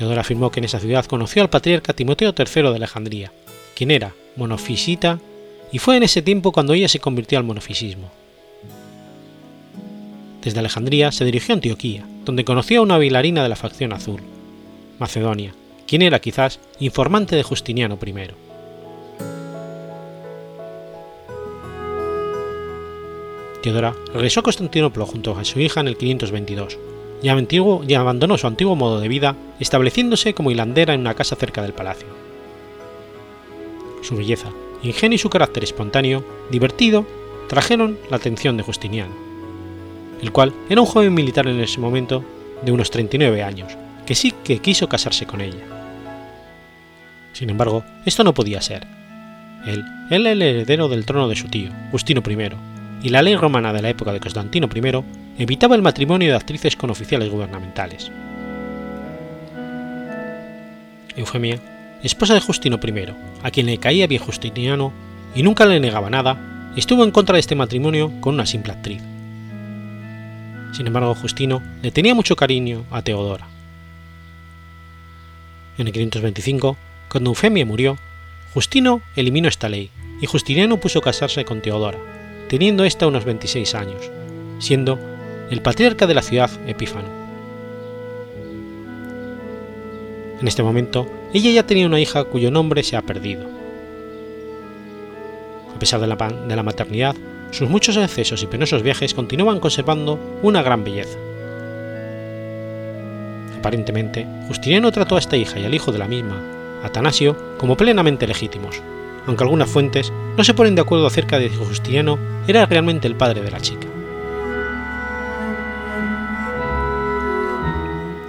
Teodora 0.00 0.22
afirmó 0.22 0.50
que 0.50 0.60
en 0.60 0.64
esa 0.64 0.80
ciudad 0.80 1.04
conoció 1.04 1.42
al 1.42 1.50
patriarca 1.50 1.92
Timoteo 1.92 2.32
III 2.34 2.62
de 2.62 2.76
Alejandría, 2.76 3.32
quien 3.76 3.90
era 3.90 4.14
monofisita, 4.34 5.20
y 5.72 5.78
fue 5.78 5.98
en 5.98 6.04
ese 6.04 6.22
tiempo 6.22 6.52
cuando 6.52 6.72
ella 6.72 6.88
se 6.88 7.00
convirtió 7.00 7.36
al 7.36 7.44
monofisismo. 7.44 8.10
Desde 10.40 10.58
Alejandría 10.58 11.12
se 11.12 11.26
dirigió 11.26 11.52
a 11.52 11.56
Antioquía, 11.56 12.06
donde 12.24 12.46
conoció 12.46 12.80
a 12.80 12.82
una 12.82 12.96
bailarina 12.96 13.42
de 13.42 13.50
la 13.50 13.56
facción 13.56 13.92
azul, 13.92 14.22
Macedonia, 14.98 15.52
quien 15.86 16.00
era 16.00 16.18
quizás 16.18 16.60
informante 16.78 17.36
de 17.36 17.42
Justiniano 17.42 17.98
I. 18.02 18.14
Teodora 23.62 23.94
regresó 24.14 24.40
a 24.40 24.44
Constantinopla 24.44 25.04
junto 25.04 25.36
a 25.36 25.44
su 25.44 25.60
hija 25.60 25.80
en 25.80 25.88
el 25.88 25.98
522 25.98 26.78
y, 27.22 27.28
antiguo, 27.28 27.82
y 27.86 27.94
abandonó 27.94 28.38
su 28.38 28.46
antiguo 28.46 28.76
modo 28.76 29.00
de 29.00 29.08
vida 29.08 29.36
estableciéndose 29.58 30.34
como 30.34 30.50
hilandera 30.50 30.94
en 30.94 31.00
una 31.00 31.14
casa 31.14 31.36
cerca 31.36 31.62
del 31.62 31.72
palacio. 31.72 32.08
Su 34.02 34.16
belleza, 34.16 34.48
ingenio 34.82 35.16
y 35.16 35.18
su 35.18 35.28
carácter 35.28 35.64
espontáneo, 35.64 36.24
divertido, 36.50 37.06
trajeron 37.48 37.98
la 38.10 38.16
atención 38.16 38.56
de 38.56 38.62
Justiniano, 38.62 39.14
el 40.22 40.32
cual 40.32 40.52
era 40.68 40.80
un 40.80 40.86
joven 40.86 41.12
militar 41.12 41.46
en 41.46 41.60
ese 41.60 41.80
momento 41.80 42.24
de 42.62 42.72
unos 42.72 42.90
39 42.90 43.42
años, 43.42 43.76
que 44.06 44.14
sí 44.14 44.32
que 44.44 44.58
quiso 44.58 44.88
casarse 44.88 45.26
con 45.26 45.40
ella. 45.40 45.64
Sin 47.32 47.50
embargo, 47.50 47.84
esto 48.04 48.24
no 48.24 48.34
podía 48.34 48.60
ser. 48.60 48.86
Él 49.66 49.84
era 50.10 50.32
el 50.32 50.42
heredero 50.42 50.88
del 50.88 51.04
trono 51.04 51.28
de 51.28 51.36
su 51.36 51.48
tío, 51.48 51.70
Justino 51.90 52.22
I, 52.26 52.50
y 53.02 53.08
la 53.08 53.22
ley 53.22 53.36
romana 53.36 53.72
de 53.72 53.82
la 53.82 53.90
época 53.90 54.12
de 54.12 54.20
Constantino 54.20 54.68
I 54.74 55.42
evitaba 55.42 55.74
el 55.74 55.82
matrimonio 55.82 56.30
de 56.30 56.36
actrices 56.36 56.76
con 56.76 56.90
oficiales 56.90 57.30
gubernamentales. 57.30 58.10
Eufemia, 61.16 61.58
esposa 62.02 62.34
de 62.34 62.40
Justino 62.40 62.78
I, 62.82 63.14
a 63.42 63.50
quien 63.50 63.66
le 63.66 63.78
caía 63.78 64.06
bien 64.06 64.22
Justiniano 64.22 64.92
y 65.34 65.42
nunca 65.42 65.66
le 65.66 65.80
negaba 65.80 66.10
nada, 66.10 66.72
estuvo 66.76 67.04
en 67.04 67.10
contra 67.10 67.34
de 67.34 67.40
este 67.40 67.54
matrimonio 67.54 68.12
con 68.20 68.34
una 68.34 68.46
simple 68.46 68.72
actriz. 68.72 69.02
Sin 70.72 70.86
embargo, 70.86 71.14
Justino 71.14 71.62
le 71.82 71.90
tenía 71.90 72.14
mucho 72.14 72.36
cariño 72.36 72.84
a 72.90 73.02
Teodora. 73.02 73.46
En 75.78 75.86
el 75.86 75.92
525, 75.92 76.76
cuando 77.10 77.30
Eufemia 77.30 77.66
murió, 77.66 77.96
Justino 78.54 79.00
eliminó 79.16 79.48
esta 79.48 79.68
ley 79.68 79.90
y 80.20 80.26
Justiniano 80.26 80.78
puso 80.78 81.00
casarse 81.00 81.44
con 81.44 81.60
Teodora, 81.60 81.98
teniendo 82.50 82.84
ésta 82.84 83.06
unos 83.06 83.24
26 83.24 83.76
años, 83.76 84.10
siendo 84.58 84.98
el 85.50 85.62
patriarca 85.62 86.08
de 86.08 86.14
la 86.14 86.22
ciudad 86.22 86.50
Epífano. 86.66 87.06
En 90.40 90.48
este 90.48 90.64
momento, 90.64 91.06
ella 91.32 91.52
ya 91.52 91.64
tenía 91.64 91.86
una 91.86 92.00
hija 92.00 92.24
cuyo 92.24 92.50
nombre 92.50 92.82
se 92.82 92.96
ha 92.96 93.02
perdido. 93.02 93.46
A 95.76 95.78
pesar 95.78 96.00
de 96.00 96.08
la, 96.08 96.62
maternidad, 96.64 97.14
sus 97.52 97.70
muchos 97.70 97.96
excesos 97.96 98.42
y 98.42 98.48
penosos 98.48 98.82
viajes 98.82 99.14
continuaban 99.14 99.60
conservando 99.60 100.18
una 100.42 100.60
gran 100.60 100.82
belleza. 100.82 101.18
Aparentemente, 103.60 104.26
Justiniano 104.48 104.90
trató 104.90 105.14
a 105.14 105.20
esta 105.20 105.36
hija 105.36 105.60
y 105.60 105.66
al 105.66 105.74
hijo 105.74 105.92
de 105.92 105.98
la 105.98 106.08
misma, 106.08 106.42
Atanasio, 106.82 107.36
como 107.58 107.76
plenamente 107.76 108.26
legítimos, 108.26 108.82
aunque 109.26 109.44
algunas 109.44 109.68
fuentes 109.68 110.12
no 110.36 110.44
se 110.44 110.54
ponen 110.54 110.74
de 110.74 110.82
acuerdo 110.82 111.06
acerca 111.06 111.38
de 111.38 111.50
si 111.50 111.56
Justiniano 111.56 112.18
era 112.46 112.66
realmente 112.66 113.06
el 113.06 113.16
padre 113.16 113.42
de 113.42 113.50
la 113.50 113.60
chica. 113.60 113.86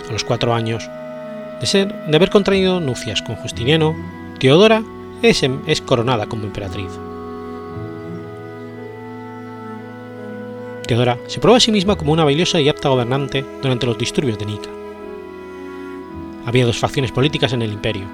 A 0.07 0.11
los 0.11 0.23
cuatro 0.23 0.53
años 0.53 0.89
de, 1.59 1.65
ser, 1.67 1.93
de 2.05 2.15
haber 2.15 2.29
contraído 2.29 2.79
nupcias 2.79 3.21
con 3.21 3.35
Justiniano, 3.37 3.95
Teodora 4.39 4.83
es, 5.21 5.43
es 5.67 5.81
coronada 5.81 6.25
como 6.25 6.43
emperatriz. 6.43 6.91
Teodora 10.87 11.17
se 11.27 11.39
prueba 11.39 11.57
a 11.57 11.61
sí 11.61 11.71
misma 11.71 11.95
como 11.95 12.11
una 12.11 12.25
valiosa 12.25 12.59
y 12.59 12.67
apta 12.67 12.89
gobernante 12.89 13.45
durante 13.61 13.85
los 13.85 13.97
disturbios 13.97 14.37
de 14.37 14.45
Nica. 14.45 14.69
Había 16.45 16.65
dos 16.65 16.79
facciones 16.79 17.11
políticas 17.11 17.53
en 17.53 17.61
el 17.61 17.71
imperio, 17.71 18.07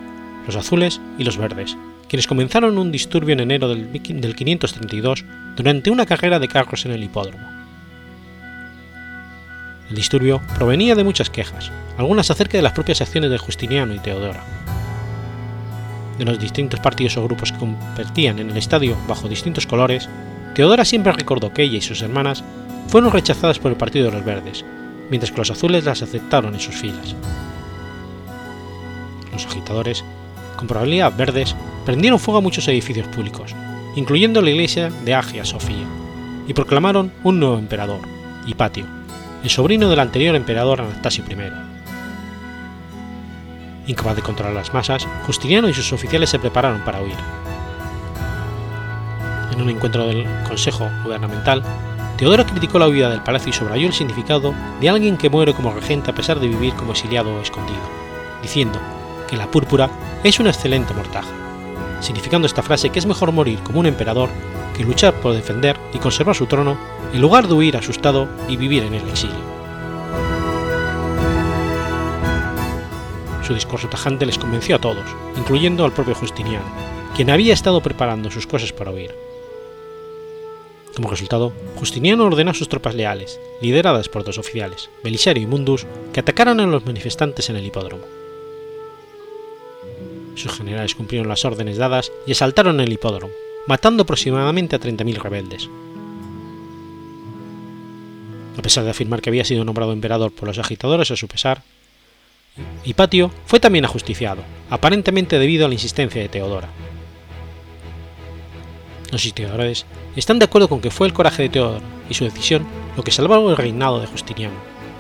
los 0.46 0.56
azules 0.56 1.02
y 1.18 1.24
los 1.24 1.38
verdes, 1.38 1.78
quienes 2.08 2.28
comenzaron 2.28 2.78
un 2.78 2.92
disturbio 2.92 3.34
en 3.34 3.42
enero 3.42 3.68
del 3.68 4.36
532 4.36 5.26
durante 5.56 5.90
una 5.90 6.06
carrera 6.06 6.40
de 6.40 6.48
carros 6.48 6.86
en 6.86 6.92
el 6.92 7.04
hipódromo. 7.04 7.48
El 9.90 9.96
disturbio 9.96 10.42
provenía 10.58 10.96
de 10.96 11.04
muchas 11.04 11.30
quejas, 11.30 11.72
algunas 11.98 12.30
acerca 12.30 12.58
de 12.58 12.62
las 12.62 12.74
propias 12.74 13.02
acciones 13.02 13.32
de 13.32 13.38
Justiniano 13.38 13.94
y 13.94 14.00
Teodora. 14.00 14.44
De 16.18 16.26
los 16.26 16.40
distintos 16.40 16.80
partidos 16.80 17.16
o 17.18 17.24
grupos 17.24 17.52
que 17.52 17.60
competían 17.60 18.40
en 18.40 18.50
el 18.50 18.58
estadio 18.58 18.98
bajo 19.08 19.30
distintos 19.30 19.66
colores, 19.66 20.10
Teodora 20.56 20.84
siempre 20.84 21.14
recordó 21.14 21.54
que 21.54 21.64
ella 21.64 21.78
y 21.78 21.82
sus 21.82 22.02
hermanas 22.02 22.44
fueron 22.88 23.12
rechazadas 23.12 23.60
por 23.60 23.72
el 23.72 23.78
Partido 23.78 24.06
de 24.06 24.12
los 24.12 24.26
Verdes, 24.26 24.66
mientras 25.10 25.32
que 25.32 25.38
los 25.38 25.52
azules 25.52 25.86
las 25.86 26.02
aceptaron 26.02 26.54
en 26.54 26.60
sus 26.60 26.76
filas. 26.76 27.16
Los 29.32 29.46
agitadores, 29.46 30.04
con 30.58 30.68
probabilidad 30.68 31.16
verdes, 31.16 31.56
prendieron 31.86 32.20
fuego 32.20 32.40
a 32.40 32.42
muchos 32.42 32.68
edificios 32.68 33.08
públicos, 33.08 33.56
incluyendo 33.96 34.42
la 34.42 34.50
iglesia 34.50 34.90
de 35.06 35.14
Agia 35.14 35.46
Sofía, 35.46 35.86
y 36.48 36.54
proclamaron 36.54 37.14
un 37.24 37.40
nuevo 37.40 37.58
emperador, 37.58 38.02
Hipatio, 38.46 38.86
el 39.44 39.50
sobrino 39.50 39.90
del 39.90 40.00
anterior 40.00 40.36
emperador 40.36 40.82
Anastasio 40.82 41.24
I. 41.30 41.36
Incapaz 43.90 44.18
de 44.18 44.22
controlar 44.22 44.54
las 44.54 44.74
masas, 44.74 45.08
Justiniano 45.26 45.70
y 45.70 45.74
sus 45.74 45.94
oficiales 45.94 46.30
se 46.30 46.40
prepararon 46.40 46.82
para 46.82 47.02
huir. 47.02 47.16
En 49.54 49.62
un 49.62 49.70
encuentro 49.70 50.06
del 50.06 50.26
Consejo 50.48 50.90
Gubernamental, 51.04 51.64
Teodoro 52.18 52.46
criticó 52.46 52.80
la 52.80 52.88
huida 52.88 53.10
del 53.10 53.22
palacio 53.22 53.52
y 53.52 53.54
subrayó 53.54 53.88
el 53.88 53.94
significado 53.94 54.54
de 54.82 54.90
alguien 54.90 55.18
que 55.18 55.30
muere 55.30 55.54
como 55.54 55.72
regente 55.72 56.12
a 56.12 56.16
pesar 56.16 56.40
de 56.40 56.48
vivir 56.48 56.74
como 56.74 56.92
exiliado 56.92 57.34
o 57.34 57.42
escondido, 57.42 57.80
diciendo 58.42 58.80
que 59.28 59.38
la 59.38 59.52
púrpura 59.52 59.90
es 60.24 60.40
una 60.40 60.50
excelente 60.50 60.94
mortaja, 60.94 61.30
significando 62.02 62.46
esta 62.48 62.64
frase 62.64 62.90
que 62.90 63.00
es 63.00 63.06
mejor 63.06 63.32
morir 63.32 63.60
como 63.60 63.80
un 63.80 63.86
emperador 63.86 64.30
que 64.76 64.84
luchar 64.84 65.14
por 65.16 65.34
defender 65.34 65.78
y 65.94 65.98
conservar 65.98 66.36
su 66.36 66.46
trono 66.46 66.78
en 67.14 67.22
lugar 67.22 67.48
de 67.48 67.54
huir 67.54 67.78
asustado 67.78 68.28
y 68.48 68.58
vivir 68.58 68.84
en 68.84 68.94
el 68.94 69.08
exilio. 69.10 69.58
Su 73.46 73.54
discurso 73.54 73.88
tajante 73.88 74.26
les 74.26 74.38
convenció 74.38 74.76
a 74.76 74.80
todos, 74.80 75.06
incluyendo 75.38 75.86
al 75.86 75.94
propio 75.94 76.16
Justiniano, 76.16 76.66
quien 77.16 77.30
había 77.30 77.54
estado 77.54 77.82
preparando 77.82 78.30
sus 78.30 78.46
cosas 78.46 78.74
para 78.74 78.92
huir. 78.92 79.16
Como 80.96 81.10
resultado, 81.10 81.54
Justiniano 81.76 82.26
ordenó 82.26 82.52
a 82.52 82.56
sus 82.56 82.68
tropas 82.68 82.96
leales, 82.96 83.40
lideradas 83.62 84.10
por 84.10 84.24
dos 84.24 84.38
oficiales, 84.38 84.90
Belisario 85.04 85.44
y 85.44 85.46
Mundus, 85.46 85.86
que 86.12 86.20
atacaran 86.20 86.60
a 86.60 86.66
los 86.66 86.86
manifestantes 86.86 87.50
en 87.50 87.56
el 87.56 87.66
hipódromo. 87.66 88.17
Sus 90.38 90.56
generales 90.56 90.94
cumplieron 90.94 91.28
las 91.28 91.44
órdenes 91.46 91.78
dadas 91.78 92.12
y 92.28 92.32
asaltaron 92.32 92.80
el 92.80 92.94
hipódromo, 92.94 93.34
matando 93.66 94.04
aproximadamente 94.04 94.76
a 94.76 94.80
30.000 94.80 95.16
rebeldes. 95.16 95.68
A 98.56 98.62
pesar 98.62 98.84
de 98.84 98.92
afirmar 98.92 99.20
que 99.20 99.32
había 99.32 99.44
sido 99.44 99.66
nombrado 99.66 99.94
emperador 99.94 100.32
por 100.32 100.48
los 100.48 100.60
agitadores 100.60 101.10
a 101.10 101.16
su 101.16 101.28
pesar, 101.28 101.64
Hipatio 102.86 103.32
fue 103.48 103.60
también 103.60 103.86
ajusticiado, 103.86 104.44
aparentemente 104.70 105.40
debido 105.40 105.66
a 105.66 105.70
la 105.70 105.74
insistencia 105.74 106.22
de 106.22 106.30
Teodora. 106.30 106.70
Los 109.12 109.26
historiadores 109.26 109.88
están 110.16 110.38
de 110.38 110.46
acuerdo 110.46 110.70
con 110.70 110.82
que 110.82 110.92
fue 110.92 111.08
el 111.08 111.14
coraje 111.14 111.44
de 111.44 111.50
Teodora 111.50 111.86
y 112.12 112.14
su 112.14 112.26
decisión 112.26 112.68
lo 112.96 113.04
que 113.04 113.12
salvó 113.12 113.50
el 113.50 113.58
reinado 113.58 114.00
de 114.00 114.08
Justiniano, 114.08 114.56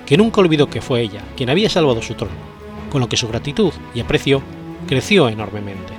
que 0.07 0.17
nunca 0.17 0.41
olvidó 0.41 0.67
que 0.67 0.81
fue 0.81 1.01
ella 1.01 1.21
quien 1.35 1.51
había 1.51 1.69
salvado 1.69 2.01
su 2.01 2.15
trono, 2.15 2.33
con 2.89 3.01
lo 3.01 3.09
que 3.09 3.17
su 3.17 3.27
gratitud 3.27 3.73
y 3.93 3.99
aprecio 3.99 4.41
creció 4.87 5.29
enormemente. 5.29 5.93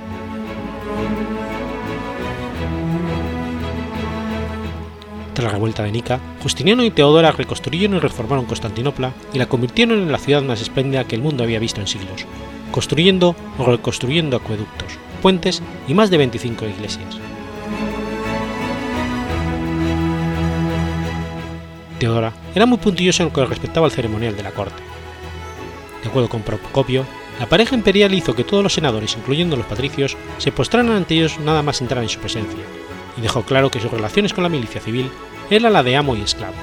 Tras 5.33 5.45
la 5.45 5.51
revuelta 5.51 5.83
de 5.83 5.91
Nica, 5.91 6.19
Justiniano 6.43 6.83
y 6.83 6.91
Teodora 6.91 7.31
reconstruyeron 7.31 7.95
y 7.95 7.99
reformaron 7.99 8.45
Constantinopla 8.45 9.13
y 9.31 9.37
la 9.37 9.45
convirtieron 9.45 9.99
en 9.99 10.11
la 10.11 10.17
ciudad 10.17 10.41
más 10.41 10.61
espléndida 10.61 11.05
que 11.05 11.15
el 11.15 11.21
mundo 11.21 11.43
había 11.43 11.59
visto 11.59 11.79
en 11.79 11.87
siglos, 11.87 12.25
construyendo 12.71 13.35
o 13.57 13.65
reconstruyendo 13.65 14.35
acueductos, 14.35 14.97
puentes 15.21 15.61
y 15.87 15.93
más 15.93 16.09
de 16.09 16.17
25 16.17 16.65
iglesias. 16.65 17.17
Teodora 21.99 22.33
era 22.55 22.65
muy 22.65 22.79
puntillosa 22.79 23.23
en 23.23 23.29
lo 23.29 23.33
que 23.33 23.45
respectaba 23.45 23.85
al 23.85 23.91
ceremonial 23.91 24.35
de 24.35 24.43
la 24.43 24.51
corte. 24.51 24.81
De 26.01 26.09
acuerdo 26.09 26.29
con 26.29 26.41
Procopio, 26.41 27.05
la 27.39 27.47
pareja 27.47 27.73
imperial 27.73 28.13
hizo 28.13 28.35
que 28.35 28.43
todos 28.43 28.61
los 28.61 28.73
senadores, 28.73 29.15
incluyendo 29.15 29.55
los 29.55 29.65
patricios, 29.65 30.17
se 30.39 30.51
postraran 30.51 30.91
ante 30.91 31.15
ellos 31.15 31.39
nada 31.39 31.63
más 31.63 31.79
entrar 31.79 32.03
en 32.03 32.09
su 32.09 32.19
presencia, 32.19 32.59
y 33.17 33.21
dejó 33.21 33.43
claro 33.43 33.71
que 33.71 33.79
sus 33.79 33.89
relaciones 33.89 34.33
con 34.33 34.43
la 34.43 34.49
milicia 34.49 34.81
civil 34.81 35.09
era 35.49 35.69
la 35.69 35.81
de 35.81 35.95
amo 35.95 36.17
y 36.17 36.21
esclavo. 36.21 36.55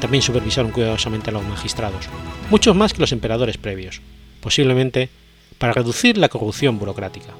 También 0.00 0.20
supervisaron 0.20 0.72
cuidadosamente 0.72 1.30
a 1.30 1.32
los 1.32 1.44
magistrados, 1.44 2.06
muchos 2.50 2.74
más 2.74 2.92
que 2.92 3.00
los 3.00 3.12
emperadores 3.12 3.56
previos, 3.56 4.00
posiblemente 4.40 5.10
para 5.58 5.72
reducir 5.72 6.18
la 6.18 6.28
corrupción 6.28 6.80
burocrática. 6.80 7.32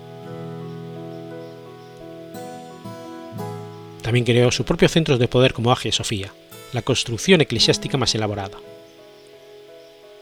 También 4.03 4.25
creó 4.25 4.53
sus 4.53 4.65
propios 4.65 4.93
centros 4.93 5.19
de 5.19 5.27
poder 5.27 5.53
como 5.53 5.73
Agia 5.73 5.91
Sofía, 5.91 6.33
la 6.73 6.83
construcción 6.83 7.41
eclesiástica 7.41 7.97
más 7.97 8.15
elaborada. 8.15 8.59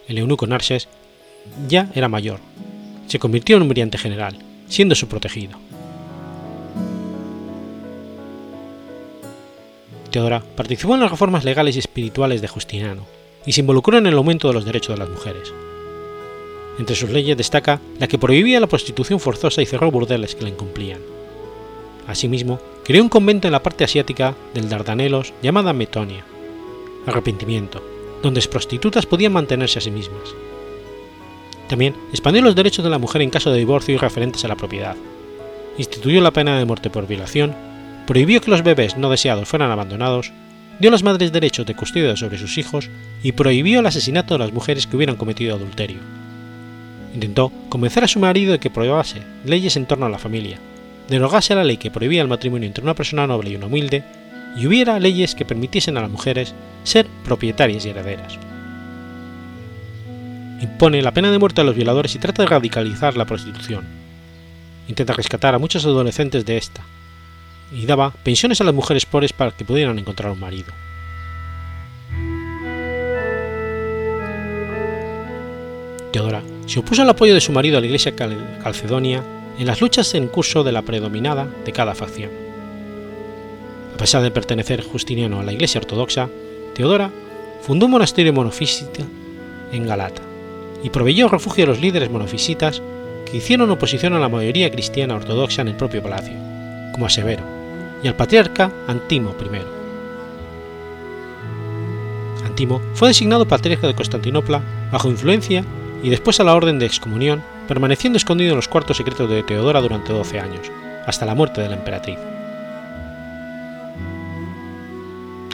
El 0.08 0.16
eunuco 0.16 0.46
Narses 0.46 0.88
ya 1.68 1.90
era 1.94 2.08
mayor, 2.08 2.40
se 3.06 3.18
convirtió 3.18 3.56
en 3.56 3.62
un 3.62 3.68
brillante 3.68 3.98
general, 3.98 4.38
siendo 4.68 4.94
su 4.94 5.08
protegido. 5.08 5.58
Teodora 10.10 10.42
participó 10.56 10.94
en 10.94 11.00
las 11.00 11.10
reformas 11.10 11.44
legales 11.44 11.76
y 11.76 11.78
espirituales 11.78 12.40
de 12.40 12.48
Justiniano 12.48 13.06
y 13.46 13.52
se 13.52 13.60
involucró 13.60 13.98
en 13.98 14.06
el 14.06 14.16
aumento 14.16 14.48
de 14.48 14.54
los 14.54 14.64
derechos 14.64 14.96
de 14.96 15.04
las 15.04 15.08
mujeres. 15.08 15.52
Entre 16.78 16.96
sus 16.96 17.10
leyes 17.10 17.36
destaca 17.36 17.80
la 17.98 18.08
que 18.08 18.18
prohibía 18.18 18.60
la 18.60 18.66
prostitución 18.66 19.20
forzosa 19.20 19.62
y 19.62 19.66
cerró 19.66 19.90
burdeles 19.90 20.34
que 20.34 20.42
la 20.42 20.48
incumplían. 20.50 21.00
Asimismo, 22.06 22.58
creó 22.84 23.02
un 23.02 23.08
convento 23.08 23.46
en 23.46 23.52
la 23.52 23.62
parte 23.62 23.84
asiática 23.84 24.34
del 24.54 24.68
Dardanelos 24.68 25.32
llamada 25.42 25.72
Metonia, 25.72 26.24
arrepentimiento, 27.06 27.82
donde 28.22 28.40
las 28.40 28.48
prostitutas 28.48 29.06
podían 29.06 29.32
mantenerse 29.32 29.78
a 29.78 29.82
sí 29.82 29.90
mismas. 29.90 30.34
También 31.70 31.94
expandió 32.10 32.42
los 32.42 32.56
derechos 32.56 32.84
de 32.84 32.90
la 32.90 32.98
mujer 32.98 33.22
en 33.22 33.30
caso 33.30 33.52
de 33.52 33.60
divorcio 33.60 33.94
y 33.94 33.96
referentes 33.96 34.44
a 34.44 34.48
la 34.48 34.56
propiedad. 34.56 34.96
Instituyó 35.78 36.20
la 36.20 36.32
pena 36.32 36.58
de 36.58 36.64
muerte 36.64 36.90
por 36.90 37.06
violación, 37.06 37.54
prohibió 38.08 38.40
que 38.40 38.50
los 38.50 38.64
bebés 38.64 38.96
no 38.96 39.08
deseados 39.08 39.48
fueran 39.48 39.70
abandonados, 39.70 40.32
dio 40.80 40.88
a 40.88 40.90
las 40.90 41.04
madres 41.04 41.30
derechos 41.30 41.66
de 41.66 41.76
custodia 41.76 42.16
sobre 42.16 42.38
sus 42.38 42.58
hijos 42.58 42.90
y 43.22 43.30
prohibió 43.30 43.78
el 43.78 43.86
asesinato 43.86 44.34
de 44.34 44.38
las 44.40 44.52
mujeres 44.52 44.88
que 44.88 44.96
hubieran 44.96 45.14
cometido 45.14 45.54
adulterio. 45.54 46.00
Intentó 47.14 47.52
convencer 47.68 48.02
a 48.02 48.08
su 48.08 48.18
marido 48.18 48.50
de 48.50 48.58
que 48.58 48.70
probase 48.70 49.22
leyes 49.44 49.76
en 49.76 49.86
torno 49.86 50.06
a 50.06 50.10
la 50.10 50.18
familia, 50.18 50.58
derogase 51.08 51.54
la 51.54 51.62
ley 51.62 51.76
que 51.76 51.92
prohibía 51.92 52.22
el 52.22 52.26
matrimonio 52.26 52.66
entre 52.66 52.82
una 52.82 52.96
persona 52.96 53.28
noble 53.28 53.50
y 53.50 53.54
una 53.54 53.66
humilde, 53.66 54.02
y 54.56 54.66
hubiera 54.66 54.98
leyes 54.98 55.36
que 55.36 55.44
permitiesen 55.44 55.96
a 55.96 56.00
las 56.00 56.10
mujeres 56.10 56.52
ser 56.82 57.06
propietarias 57.22 57.86
y 57.86 57.90
herederas. 57.90 58.49
Impone 60.60 61.00
la 61.00 61.12
pena 61.12 61.32
de 61.32 61.38
muerte 61.38 61.62
a 61.62 61.64
los 61.64 61.74
violadores 61.74 62.14
y 62.14 62.18
trata 62.18 62.42
de 62.42 62.48
radicalizar 62.48 63.16
la 63.16 63.24
prostitución. 63.24 63.86
Intenta 64.88 65.14
rescatar 65.14 65.54
a 65.54 65.58
muchos 65.58 65.84
adolescentes 65.86 66.44
de 66.44 66.58
esta, 66.58 66.82
y 67.72 67.86
daba 67.86 68.10
pensiones 68.10 68.60
a 68.60 68.64
las 68.64 68.74
mujeres 68.74 69.06
pobres 69.06 69.32
para 69.32 69.52
que 69.52 69.64
pudieran 69.64 69.98
encontrar 69.98 70.32
un 70.32 70.40
marido. 70.40 70.72
Teodora 76.12 76.42
se 76.66 76.80
opuso 76.80 77.02
al 77.02 77.10
apoyo 77.10 77.34
de 77.34 77.40
su 77.40 77.52
marido 77.52 77.78
a 77.78 77.80
la 77.80 77.86
iglesia 77.86 78.14
calcedonia 78.16 79.22
en 79.58 79.66
las 79.66 79.80
luchas 79.80 80.14
en 80.14 80.28
curso 80.28 80.64
de 80.64 80.72
la 80.72 80.82
predominada 80.82 81.48
de 81.64 81.72
cada 81.72 81.94
facción. 81.94 82.30
A 83.94 83.96
pesar 83.96 84.22
de 84.22 84.30
pertenecer 84.30 84.82
Justiniano 84.82 85.40
a 85.40 85.44
la 85.44 85.52
iglesia 85.52 85.80
ortodoxa, 85.80 86.28
Teodora 86.74 87.10
fundó 87.62 87.86
un 87.86 87.92
monasterio 87.92 88.32
monofísita 88.32 89.04
en 89.72 89.86
Galata 89.86 90.29
y 90.82 90.90
proveyó 90.90 91.28
refugio 91.28 91.64
a 91.64 91.68
los 91.68 91.80
líderes 91.80 92.10
monofisitas 92.10 92.82
que 93.30 93.36
hicieron 93.36 93.70
oposición 93.70 94.14
a 94.14 94.18
la 94.18 94.28
mayoría 94.28 94.70
cristiana 94.70 95.14
ortodoxa 95.14 95.62
en 95.62 95.68
el 95.68 95.76
propio 95.76 96.02
palacio, 96.02 96.34
como 96.92 97.06
a 97.06 97.10
Severo, 97.10 97.42
y 98.02 98.08
al 98.08 98.16
patriarca 98.16 98.70
Antimo 98.88 99.34
I. 99.40 99.60
Antimo 102.44 102.80
fue 102.94 103.08
designado 103.08 103.46
patriarca 103.46 103.86
de 103.86 103.94
Constantinopla 103.94 104.60
bajo 104.90 105.08
influencia 105.08 105.64
y 106.02 106.10
después 106.10 106.40
a 106.40 106.44
la 106.44 106.54
orden 106.54 106.78
de 106.78 106.86
excomunión, 106.86 107.42
permaneciendo 107.68 108.16
escondido 108.16 108.50
en 108.50 108.56
los 108.56 108.68
cuartos 108.68 108.96
secretos 108.96 109.28
de 109.28 109.42
Teodora 109.42 109.80
durante 109.80 110.12
12 110.12 110.40
años, 110.40 110.72
hasta 111.06 111.26
la 111.26 111.34
muerte 111.34 111.60
de 111.60 111.68
la 111.68 111.76
emperatriz. 111.76 112.18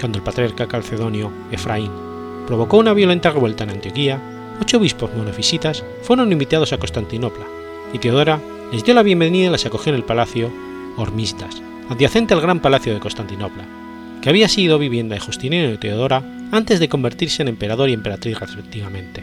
Cuando 0.00 0.18
el 0.18 0.24
patriarca 0.24 0.66
calcedonio 0.68 1.32
Efraín 1.50 1.90
provocó 2.46 2.78
una 2.78 2.92
violenta 2.92 3.30
revuelta 3.30 3.64
en 3.64 3.70
Antioquía, 3.70 4.20
ocho 4.60 4.78
obispos 4.78 5.10
monofisitas 5.14 5.84
fueron 6.02 6.32
invitados 6.32 6.72
a 6.72 6.78
Constantinopla, 6.78 7.46
y 7.92 7.98
Teodora 7.98 8.40
les 8.72 8.84
dio 8.84 8.94
la 8.94 9.02
bienvenida 9.02 9.46
y 9.46 9.50
las 9.50 9.66
acogió 9.66 9.90
en 9.90 9.96
el 9.96 10.04
palacio 10.04 10.52
Hormistas, 10.96 11.62
adyacente 11.88 12.34
al 12.34 12.40
gran 12.40 12.60
palacio 12.60 12.92
de 12.94 13.00
Constantinopla, 13.00 13.64
que 14.22 14.28
había 14.28 14.48
sido 14.48 14.78
vivienda 14.78 15.14
de 15.14 15.20
Justiniano 15.20 15.72
y 15.72 15.78
Teodora 15.78 16.22
antes 16.50 16.80
de 16.80 16.88
convertirse 16.88 17.42
en 17.42 17.48
emperador 17.48 17.88
y 17.88 17.92
emperatriz 17.92 18.38
respectivamente. 18.38 19.22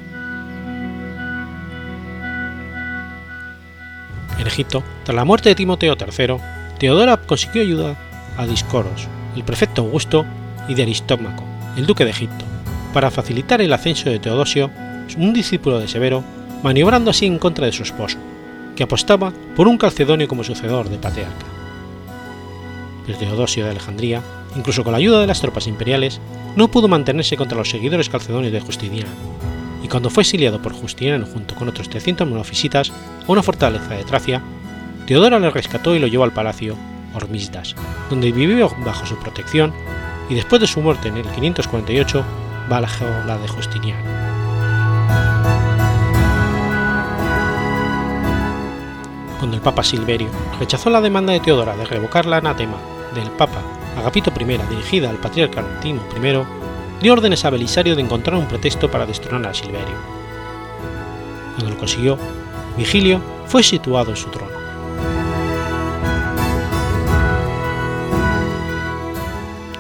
En 4.40 4.48
Egipto, 4.48 4.84
tras 5.04 5.16
la 5.16 5.26
muerte 5.26 5.50
de 5.50 5.56
Timoteo 5.56 5.96
III, 6.00 6.38
Teodora 6.80 7.18
consiguió 7.18 7.62
ayuda 7.62 7.96
a 8.38 8.46
Discoros, 8.46 9.08
el 9.36 9.44
prefecto 9.44 9.84
Augusto, 9.84 10.26
y 10.68 10.76
de 10.76 10.84
Aristómaco, 10.84 11.44
el 11.78 11.86
duque 11.86 12.06
de 12.06 12.12
Egipto, 12.12 12.46
para 12.94 13.12
facilitar 13.12 13.62
el 13.62 13.74
ascenso 13.74 14.10
de 14.10 14.20
Teodosio, 14.20 14.70
un 15.18 15.34
discípulo 15.34 15.80
de 15.80 15.88
Severo, 15.88 16.24
maniobrando 16.64 17.12
así 17.12 17.26
en 17.26 17.40
contra 17.40 17.66
de 17.66 17.72
su 17.72 17.84
esposo, 17.84 18.18
que 18.76 18.84
apostaba 18.84 19.34
por 19.56 19.68
un 19.68 19.78
calcedonio 19.78 20.28
como 20.28 20.44
sucedor 20.44 20.90
de 20.90 20.98
patriarca. 20.98 21.46
El 23.08 23.18
Teodosio 23.18 23.66
de 23.66 23.72
Alejandría, 23.72 24.22
incluso 24.56 24.84
con 24.84 24.94
la 24.94 24.98
ayuda 24.98 25.20
de 25.20 25.28
las 25.28 25.42
tropas 25.42 25.68
imperiales, 25.68 26.22
no 26.56 26.70
pudo 26.70 26.88
mantenerse 26.88 27.38
contra 27.38 27.58
los 27.58 27.70
seguidores 27.70 28.10
calcedonios 28.10 28.54
de 28.54 28.62
Justiniano, 28.62 29.12
y 29.84 29.90
cuando 29.90 30.10
fue 30.10 30.24
exiliado 30.24 30.62
por 30.62 30.74
Justiniano 30.74 31.26
junto 31.26 31.56
con 31.56 31.68
otros 31.68 31.90
300 31.90 32.28
monofisitas 32.28 32.90
a 32.90 33.32
una 33.32 33.44
fortaleza 33.44 33.94
de 33.96 34.04
Tracia, 34.06 34.42
Teodora 35.06 35.40
le 35.40 35.50
rescató 35.50 35.94
y 35.96 36.00
lo 36.00 36.08
llevó 36.08 36.24
al 36.24 36.32
palacio 36.32 36.78
Hormisdas, 37.14 37.76
donde 38.10 38.32
vivió 38.32 38.74
bajo 38.86 39.06
su 39.06 39.18
protección 39.18 39.74
y 40.30 40.36
después 40.36 40.62
de 40.62 40.68
su 40.68 40.82
muerte 40.82 41.10
en 41.10 41.18
el 41.18 41.26
548 41.26 42.24
bajo 42.70 43.06
la 43.28 43.38
de 43.38 43.48
Justiniano. 43.48 44.33
Cuando 49.44 49.58
el 49.58 49.62
Papa 49.62 49.84
Silverio 49.84 50.30
rechazó 50.58 50.90
la 50.90 51.02
demanda 51.02 51.34
de 51.34 51.42
Teodora 51.42 51.76
de 51.76 51.84
revocar 51.84 52.26
la 52.26 52.38
anatema 52.38 52.78
del 53.14 53.30
Papa 53.32 53.62
Agapito 53.98 54.32
I 54.40 54.46
dirigida 54.70 55.10
al 55.10 55.18
patriarca 55.18 55.60
Antimo 55.60 56.02
I, 56.16 57.02
dio 57.02 57.12
órdenes 57.12 57.44
a 57.44 57.50
Belisario 57.50 57.98
de 57.98 58.04
encontrar 58.04 58.38
un 58.38 58.48
pretexto 58.48 58.90
para 58.90 59.06
destronar 59.06 59.52
a 59.52 59.54
Silverio. 59.54 59.98
Cuando 61.56 61.72
lo 61.72 61.78
consiguió, 61.78 62.18
Vigilio 62.78 63.20
fue 63.46 63.64
situado 63.64 64.12
en 64.12 64.16
su 64.16 64.30
trono. 64.30 64.54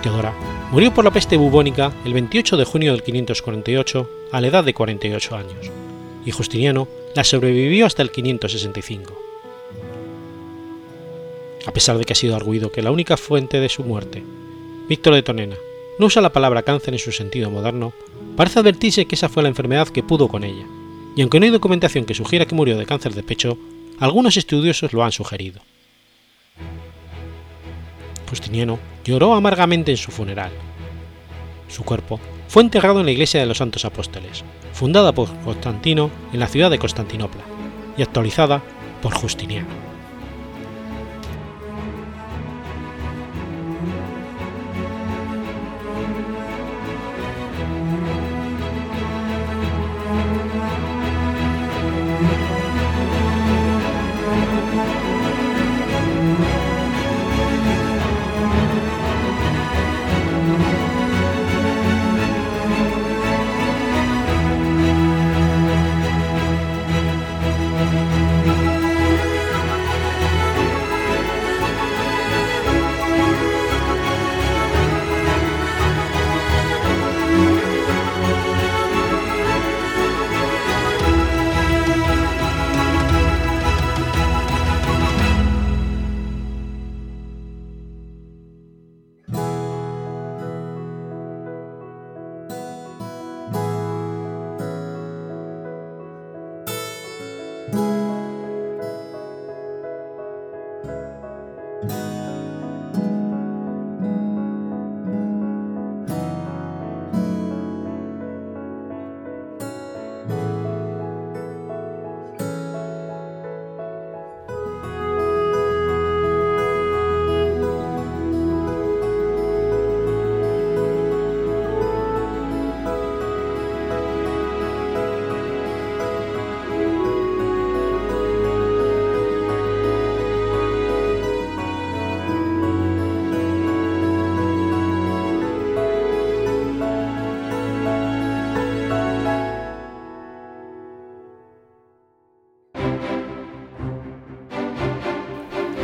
Teodora 0.02 0.34
murió 0.72 0.94
por 0.94 1.06
la 1.06 1.11
peste 1.11 1.38
bubónica 1.38 1.94
el 2.03 2.11
28 2.11 2.57
de 2.57 2.65
junio 2.65 2.91
del 2.91 3.02
548 3.02 4.10
a 4.30 4.41
la 4.41 4.48
edad 4.48 4.65
de 4.65 4.73
48 4.73 5.35
años, 5.38 5.72
y 6.26 6.31
Justiniano 6.31 6.90
la 7.15 7.23
sobrevivió 7.23 7.85
hasta 7.85 8.02
el 8.02 8.11
565. 8.11 9.32
A 11.65 11.72
pesar 11.72 11.98
de 11.98 12.03
que 12.03 12.14
ha 12.14 12.15
sido 12.15 12.35
arguido 12.35 12.72
que 12.72 12.81
la 12.81 12.91
única 12.91 13.18
fuente 13.18 13.60
de 13.60 13.69
su 13.69 13.84
muerte, 13.84 14.23
Víctor 14.90 15.14
de 15.14 15.23
Tonena, 15.23 15.56
no 15.98 16.07
usa 16.07 16.22
la 16.22 16.34
palabra 16.34 16.64
cáncer 16.64 16.94
en 16.94 16.99
su 16.99 17.11
sentido 17.11 17.49
moderno, 17.49 17.94
parece 18.35 18.60
advertirse 18.60 19.06
que 19.06 19.15
esa 19.15 19.30
fue 19.30 19.44
la 19.44 19.49
enfermedad 19.49 19.88
que 19.88 20.03
pudo 20.03 20.27
con 20.27 20.44
ella, 20.44 20.65
y 21.15 21.22
aunque 21.22 21.40
no 21.40 21.45
hay 21.45 21.52
documentación 21.52 22.06
que 22.06 22.14
sugiera 22.14 22.45
que 22.45 22.56
murió 22.56 22.77
de 22.77 22.85
cáncer 22.85 23.14
de 23.14 23.23
pecho, 23.23 23.57
algunos 23.99 24.35
estudiosos 24.35 24.91
lo 24.91 25.03
han 25.03 25.11
sugerido. 25.11 25.61
Justiniano 28.30 28.80
lloró 29.06 29.34
amargamente 29.34 29.91
en 29.91 29.98
su 29.98 30.11
funeral. 30.11 30.52
Su 31.69 31.84
cuerpo 31.84 32.19
fue 32.48 32.64
enterrado 32.64 32.99
en 32.99 33.06
la 33.06 33.11
iglesia 33.11 33.40
de 33.40 33.45
los 33.45 33.60
Santos 33.60 33.85
Apóstoles, 33.85 34.44
fundada 34.73 35.14
por 35.14 35.30
Constantino 35.41 36.10
en 36.34 36.40
la 36.40 36.48
ciudad 36.48 36.72
de 36.72 36.80
Constantinopla 36.80 37.44
y 37.98 38.02
actualizada 38.02 38.61
por 39.02 39.14
Justiniano. 39.14 39.92